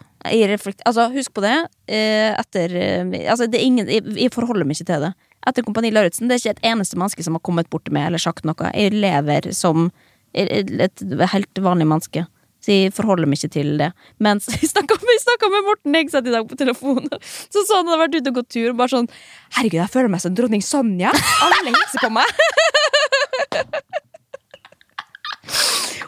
Reflekt, 0.49 0.82
altså, 0.89 1.07
husk 1.13 1.34
på 1.38 1.43
det. 1.45 1.53
Eh, 1.89 2.32
etter 2.34 2.74
eh, 2.78 3.13
Altså, 3.30 3.47
det 3.49 3.59
er 3.59 3.65
ingen 3.65 3.89
jeg, 3.89 4.05
jeg 4.17 4.34
forholder 4.34 4.65
meg 4.65 4.78
ikke 4.78 4.89
til 4.89 5.05
det. 5.05 5.11
Etter 5.49 5.65
Kompani 5.65 5.89
Lauritzen, 5.93 6.30
det 6.30 6.38
er 6.38 6.41
ikke 6.41 6.55
et 6.57 6.67
eneste 6.74 6.97
menneske 6.97 7.26
som 7.26 7.38
har 7.38 7.45
kommet 7.45 7.69
bort 7.74 7.89
med 7.93 8.09
eller 8.09 8.22
sagt 8.22 8.45
noe. 8.45 8.74
Jeg 8.74 8.93
lever 8.93 9.51
som 9.57 9.89
et, 10.34 10.69
et 10.82 11.05
helt 11.34 11.61
vanlig 11.61 11.89
menneske. 11.89 12.26
Så 12.62 12.76
jeg 12.76 12.93
forholder 12.95 13.30
meg 13.30 13.39
ikke 13.39 13.55
til 13.57 13.74
det. 13.82 13.91
Mens 14.22 14.49
vi 14.53 14.70
snakka 14.70 15.49
med 15.51 15.68
Morten 15.68 15.97
Hegseth 15.97 16.30
i 16.30 16.36
dag 16.36 16.47
på 16.49 16.59
telefonen. 16.59 17.09
Så 17.22 17.66
sa 17.66 17.82
han 17.82 17.89
hadde 17.89 18.03
vært 18.05 18.20
ute 18.20 18.34
og 18.34 18.41
gått 18.41 18.51
tur 18.53 18.70
og 18.72 18.78
bare 18.82 18.95
sånn 18.95 19.09
Herregud, 19.57 19.82
jeg 19.82 19.93
føler 19.93 20.14
meg 20.14 20.24
som 20.24 20.36
dronning 20.38 20.64
Sonja. 20.66 21.12
Alle 21.45 21.64
hilser 21.72 22.05
på 22.05 22.14
meg. 22.14 22.38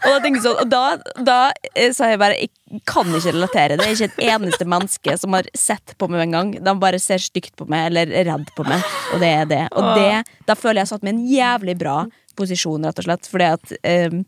Og 0.04 0.10
da 0.12 0.20
tenkte 0.20 0.40
jeg 0.40 0.44
sånn, 0.44 0.58
og 0.60 0.72
da, 0.72 0.82
da 1.24 1.38
eh, 1.72 1.94
sa 1.96 2.10
jeg 2.12 2.20
bare 2.20 2.36
Jeg 2.36 2.82
kan 2.90 3.08
ikke 3.08 3.32
relatere. 3.36 3.78
Det 3.80 3.86
er 3.86 3.94
ikke 3.96 4.10
et 4.10 4.34
eneste 4.34 4.68
menneske 4.68 5.16
som 5.20 5.36
har 5.38 5.48
sett 5.58 5.96
på 6.00 6.10
meg 6.12 6.26
en 6.26 6.36
gang. 6.36 6.52
De 6.66 6.74
bare 6.82 7.00
ser 7.02 7.24
stygt 7.24 7.56
på 7.60 7.68
meg 7.72 7.88
eller 7.92 8.12
er 8.12 8.28
redd 8.32 8.50
på 8.58 8.66
meg, 8.68 8.84
og 9.14 9.24
det 9.24 9.32
er 9.32 9.48
det. 9.50 9.64
Og 9.78 9.94
det, 10.00 10.40
da 10.50 10.58
føler 10.60 10.84
jeg 10.84 10.92
satt 10.92 11.06
meg 11.06 11.14
i 11.14 11.18
en 11.18 11.26
jævlig 11.32 11.78
bra 11.80 11.98
posisjon, 12.40 12.84
rett 12.88 13.00
og 13.00 13.08
slett. 13.08 13.30
Fordi 13.32 13.50
at 13.56 13.76
eh, 13.80 14.20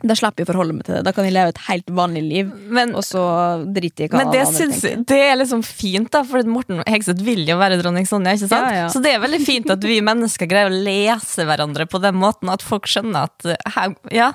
da 0.00 0.14
slipper 0.16 0.40
jeg 0.42 0.48
å 0.48 0.50
forholde 0.52 0.74
meg 0.78 0.86
til 0.86 0.94
det. 0.96 1.02
Da 1.04 1.12
kan 1.12 1.26
jeg 1.26 1.34
leve 1.34 1.52
et 1.52 1.58
helt 1.66 1.90
vanlig 1.92 2.22
liv, 2.24 2.52
Men- 2.72 2.94
og 2.96 3.02
så 3.04 3.22
driter 3.68 4.06
jeg 4.06 4.10
hva 4.10 4.18
Men 4.22 4.30
det, 4.32 4.40
andre 4.46 4.58
syns, 4.58 4.80
tenker. 4.80 5.06
det 5.06 5.18
er 5.20 5.36
liksom 5.36 5.62
fint, 5.64 6.10
da, 6.10 6.22
for 6.24 6.42
Morten 6.48 6.82
Hegseth 6.86 7.20
vil 7.20 7.44
jo 7.46 7.58
være 7.60 7.80
dronning 7.82 8.06
Sonja. 8.08 8.32
ikke 8.32 8.48
sant? 8.48 8.70
Ja, 8.70 8.84
ja. 8.84 8.86
Så 8.88 9.02
det 9.02 9.12
er 9.14 9.20
veldig 9.20 9.44
fint 9.44 9.68
at 9.70 9.80
vi 9.84 10.00
mennesker 10.00 10.48
greier 10.48 10.70
å 10.70 10.82
lese 10.84 11.44
hverandre 11.44 11.86
på 11.86 12.00
den 12.00 12.14
måten 12.16 12.48
at 12.52 12.62
folk 12.62 12.88
skjønner 12.88 13.28
at 13.28 13.44
eh, 13.44 13.56
her, 13.76 13.94
ja, 14.10 14.32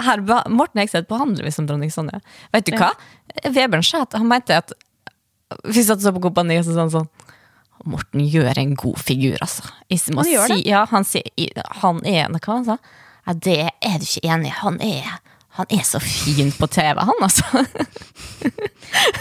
her, 0.00 0.22
Morten 0.48 0.80
Hegseth 0.80 1.08
behandler 1.08 1.44
vi 1.44 1.50
som 1.50 1.66
dronning 1.66 1.90
Sonja. 1.90 2.20
Vet 2.52 2.66
du 2.66 2.76
hva? 2.78 2.92
Vebjørn 3.44 3.84
sa 3.84 4.02
at 4.02 4.12
han 4.14 4.28
mente 4.28 4.56
at 4.56 4.72
Vi 5.70 5.82
satt 5.84 6.00
så 6.00 6.10
på 6.10 6.22
Kompani, 6.24 6.56
og 6.58 6.64
så 6.64 6.72
sa 6.74 6.80
han 6.86 6.90
sånn 6.90 7.08
Morten 7.84 8.20
gjør 8.20 8.56
en 8.58 8.74
god 8.74 8.96
figur, 8.98 9.36
altså. 9.44 9.66
Han 9.90 10.24
si, 10.24 10.62
ja, 10.68 10.86
han, 10.88 11.04
si, 11.04 11.20
han 11.82 11.98
er 12.06 12.28
Hva 12.38 12.54
han 12.54 12.64
sa? 12.64 12.78
Ja, 13.24 13.32
det 13.32 13.58
er 13.80 14.00
du 14.00 14.04
ikke 14.06 14.24
enig 14.28 14.50
i. 14.50 14.56
Han 14.60 14.80
er, 14.84 15.12
han 15.58 15.70
er 15.72 15.84
så 15.86 16.00
fin 16.02 16.52
på 16.52 16.68
TV, 16.72 17.00
han, 17.00 17.20
altså. 17.24 17.44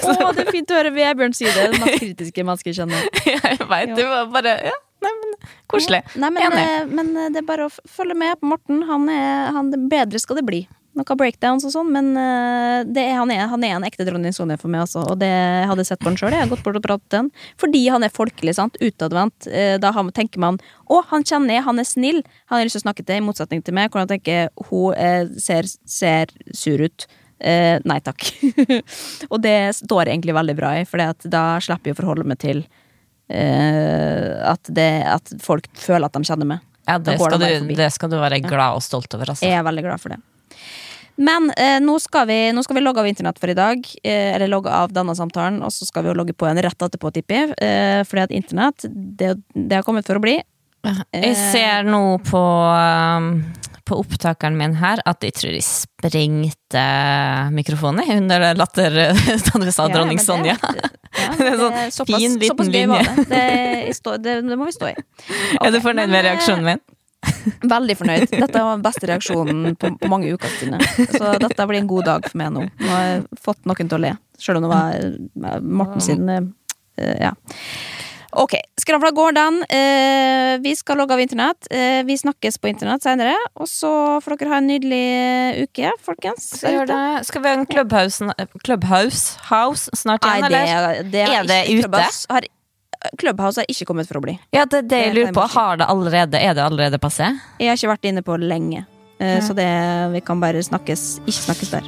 Å, 0.03 0.31
det 0.35 0.43
er 0.43 0.51
fint 0.51 0.71
å 0.73 0.77
høre 0.77 0.91
Vebjørn 0.93 1.35
si 1.37 1.47
det. 1.47 1.69
Det 1.71 1.79
mest 1.81 2.01
kritiske 2.03 2.45
mennesket 2.45 2.69
jeg 2.73 2.79
kjenner. 2.81 3.07
Jeg 3.25 3.69
veit, 3.69 3.93
det 3.97 4.05
var 4.09 4.29
bare 4.33 4.57
ja, 4.69 4.75
nei, 5.05 5.13
men, 5.21 5.33
Koselig. 5.71 6.03
Nei, 6.19 6.29
men, 6.35 6.43
Enig. 6.45 6.63
eh, 6.63 6.91
men 6.99 7.11
eh, 7.17 7.31
det 7.33 7.41
er 7.41 7.47
bare 7.47 7.69
å 7.69 7.73
følge 7.89 8.17
med 8.19 8.37
på 8.41 8.51
Morten. 8.51 8.83
Han 8.89 9.07
er, 9.13 9.53
han, 9.55 9.71
bedre 9.91 10.21
skal 10.21 10.41
det 10.41 10.45
bli. 10.49 10.61
Noen 10.93 11.17
breakdowns 11.17 11.63
og 11.65 11.71
sånn, 11.73 11.87
men 11.89 12.11
eh, 12.19 12.83
det 12.85 13.01
er, 13.01 13.15
han, 13.17 13.31
er, 13.33 13.47
han 13.49 13.63
er 13.65 13.71
en 13.79 13.85
ekte 13.87 14.05
dronning 14.05 14.35
Sonja 14.35 14.59
for 14.61 14.69
meg, 14.69 14.83
altså. 14.85 15.01
Og 15.09 15.17
det 15.21 15.29
jeg 15.31 15.69
hadde 15.71 15.85
sett 15.87 16.03
på 16.03 16.11
han 16.11 16.19
sjøl. 16.19 16.35
Jeg 16.35 16.45
har 16.45 16.51
gått 16.51 16.61
bort 16.65 16.77
og 16.77 16.85
pratet 16.85 17.07
til 17.09 17.21
han. 17.23 17.31
Fordi 17.61 17.81
han 17.89 18.05
er 18.05 18.13
folkelig, 18.13 18.53
sant. 18.59 18.77
Utadvendt. 18.77 19.47
Eh, 19.49 19.79
Da 19.81 19.89
tenker 20.13 20.43
man 20.43 20.59
å, 20.85 21.01
han 21.09 21.25
kjenner 21.25 21.57
jeg, 21.57 21.65
han 21.65 21.81
er 21.81 21.89
snill. 21.89 22.21
Han 22.51 22.59
har 22.59 22.67
lyst 22.69 22.77
til 22.77 22.83
å 22.83 22.87
snakke 22.87 23.05
til, 23.07 23.17
i 23.17 23.25
motsetning 23.25 23.63
til 23.65 23.73
meg, 23.73 23.89
hvor 23.89 24.03
han 24.03 24.11
tenker 24.11 24.51
hun 24.69 24.93
eh, 24.93 25.25
ser, 25.41 25.69
ser 25.89 26.33
sur 26.53 26.85
ut. 26.85 27.07
Eh, 27.43 27.79
nei 27.89 27.97
takk. 28.05 28.27
og 29.33 29.41
det 29.43 29.57
står 29.81 30.05
jeg 30.05 30.13
egentlig 30.13 30.37
veldig 30.37 30.55
bra 30.61 30.75
i, 30.79 30.85
for 30.87 31.01
da 31.25 31.45
slipper 31.63 31.91
jeg 31.91 31.97
å 31.97 32.01
forholde 32.03 32.27
meg 32.29 32.39
til 32.43 32.61
eh, 33.33 34.29
at, 34.45 34.69
det, 34.69 34.91
at 35.09 35.33
folk 35.43 35.67
føler 35.73 36.07
at 36.07 36.15
de 36.15 36.29
kjenner 36.29 36.53
meg. 36.53 36.69
Ja, 36.85 36.99
det 36.99 37.17
skal, 37.17 37.39
du, 37.39 37.73
det 37.73 37.89
skal 37.95 38.11
du 38.11 38.17
være 38.19 38.41
glad 38.43 38.77
og 38.77 38.83
stolt 38.83 39.13
over, 39.15 39.33
altså. 39.33 39.47
Jeg 39.47 39.55
er 39.55 39.65
veldig 39.65 39.85
glad 39.85 40.03
for 40.03 40.13
det. 40.13 40.19
Men 41.15 41.51
eh, 41.57 41.79
nå, 41.83 41.99
skal 42.01 42.27
vi, 42.29 42.37
nå 42.55 42.63
skal 42.65 42.79
vi 42.79 42.83
logge 42.83 43.03
av 43.03 43.07
internett 43.07 43.39
for 43.41 43.51
i 43.51 43.57
dag. 43.57 43.85
Eh, 44.03 44.31
eller 44.35 44.49
logge 44.49 44.71
av 44.73 44.93
denne 44.95 45.15
samtalen, 45.17 45.61
og 45.65 45.73
så 45.73 45.85
skal 45.85 46.05
vi 46.05 46.11
jo 46.13 46.17
logge 46.17 46.33
på 46.33 46.47
en 46.49 46.61
rett 46.63 46.87
etterpå, 46.87 47.11
tipper 47.13 47.39
jeg. 47.39 47.53
Eh, 47.61 48.01
fordi 48.09 48.25
at 48.25 48.33
internett, 48.33 48.87
det, 48.89 49.35
det 49.53 49.77
har 49.77 49.85
kommet 49.85 50.09
for 50.09 50.17
å 50.19 50.23
bli. 50.23 50.39
Jeg 50.83 51.35
ser 51.53 51.85
nå 51.87 52.17
på, 52.27 52.39
um, 52.75 53.27
på 53.87 53.99
opptakeren 54.01 54.57
min 54.59 54.73
her 54.81 54.99
at 55.07 55.23
jeg 55.23 55.35
tror 55.37 55.55
jeg 55.55 55.63
sprengte 55.63 56.83
mikrofonen 57.55 58.09
under 58.17 58.49
latter 58.59 58.97
da 59.47 59.61
du 59.63 59.69
sa 59.71 59.87
Ja, 59.87 59.93
dronning 59.95 60.19
det- 60.19 60.25
Sonja. 60.25 60.57
Ja, 60.59 60.91
Det 61.37 61.47
er 61.47 61.57
sånn 61.61 61.79
såpass, 61.93 62.19
fin, 62.19 62.35
liten 62.41 62.71
linje. 62.73 63.03
Det. 63.29 63.41
Det, 64.25 64.35
det, 64.49 64.57
må 64.57 64.65
vi 64.65 64.75
stå 64.75 64.91
i. 64.91 64.95
er 65.61 65.71
du 65.71 65.79
fornøyd 65.79 66.09
med 66.09 66.19
eh, 66.19 66.27
reaksjonen 66.31 66.67
min? 66.67 66.83
Veldig 67.75 67.95
fornøyd. 67.99 68.27
Dette 68.33 68.63
var 68.63 68.75
den 68.77 68.85
beste 68.85 69.09
reaksjonen 69.09 69.75
på, 69.79 69.93
på 69.99 70.11
mange 70.11 70.31
uker 70.35 70.53
siden. 70.59 70.81
Så 71.13 71.35
dette 71.41 71.67
blir 71.69 71.81
en 71.81 71.89
god 71.89 72.07
dag 72.09 72.29
for 72.29 72.39
meg 72.41 72.53
nå. 72.55 72.67
Nå 72.69 72.91
har 72.93 73.03
jeg 73.09 73.25
fått 73.43 73.63
noen 73.69 73.89
til 73.89 73.99
å 73.99 74.03
le. 74.05 74.13
Selv 74.41 74.59
om 74.59 74.65
det 74.67 74.71
var 74.73 74.97
eh, 74.99 75.59
Morten 75.63 76.03
sin 76.03 76.29
eh, 76.29 76.47
Ja. 77.21 77.33
Ok, 78.33 78.55
skravla 78.81 79.11
går 79.13 79.35
den. 79.37 79.59
Uh, 79.69 80.55
vi 80.63 80.71
skal 80.73 80.97
logge 80.97 81.13
av 81.13 81.21
internett. 81.21 81.67
Uh, 81.69 82.01
vi 82.07 82.15
snakkes 82.17 82.57
på 82.57 82.71
internett 82.71 83.05
senere. 83.05 83.35
Og 83.61 83.69
så 83.69 83.91
får 84.25 84.39
dere 84.41 84.53
ha 84.55 84.57
en 84.61 84.69
nydelig 84.71 85.67
uke, 85.67 85.91
folkens. 86.01 86.47
Skal, 86.57 86.81
det. 86.89 86.97
Skal 87.29 87.43
vi 87.43 87.51
ha 87.51 87.59
en 87.59 87.67
Clubhouse, 87.69 88.33
Clubhouse 88.65 89.37
House 89.51 89.93
snart 89.93 90.25
Nei, 90.25 90.39
igjen, 90.39 90.49
det, 90.49 90.63
eller? 90.65 91.03
det 91.13 91.23
Er 91.27 91.49
det 91.51 91.59
ikke- 91.67 91.77
ute? 91.77 91.83
Clubhouse 91.85 92.25
har, 92.33 92.49
Clubhouse 93.19 93.59
har 93.61 93.65
ikke 93.69 93.85
kommet 93.89 94.07
for 94.07 94.19
å 94.19 94.23
bli. 94.23 94.37
Ja, 94.55 94.65
det 94.65 94.83
er 94.85 94.87
det 94.89 94.99
jeg 95.05 95.15
lurer 95.17 95.33
på. 95.35 95.47
Har 95.53 95.77
det 95.81 95.87
allerede, 95.91 96.39
er 96.39 96.53
det 96.55 96.63
allerede 96.63 96.99
passé? 97.03 97.33
Jeg 97.59 97.69
har 97.73 97.79
ikke 97.79 97.91
vært 97.95 98.09
inne 98.11 98.23
på 98.23 98.37
lenge. 98.39 98.85
Eh, 99.19 99.39
Så 99.43 99.53
det, 99.53 99.67
vi 100.13 100.21
kan 100.25 100.39
bare 100.41 100.63
snakkes 100.63 101.19
Ikke 101.27 101.43
snakkes 101.51 101.69
der. 101.75 101.83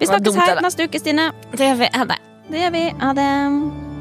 Vi 0.00 0.06
snakkes 0.08 0.32
dumt, 0.32 0.40
her 0.42 0.60
neste 0.64 0.88
uke, 0.88 0.98
Stine. 0.98 1.30
Det 1.52 1.68
gjør 1.68 1.78
vi. 1.84 1.88
Ha 1.94 2.04
det. 2.04 2.18
Det 2.50 2.60
gjør 2.64 2.72
vi. 2.74 2.84
Ha 3.04 3.12
det. 3.14 3.91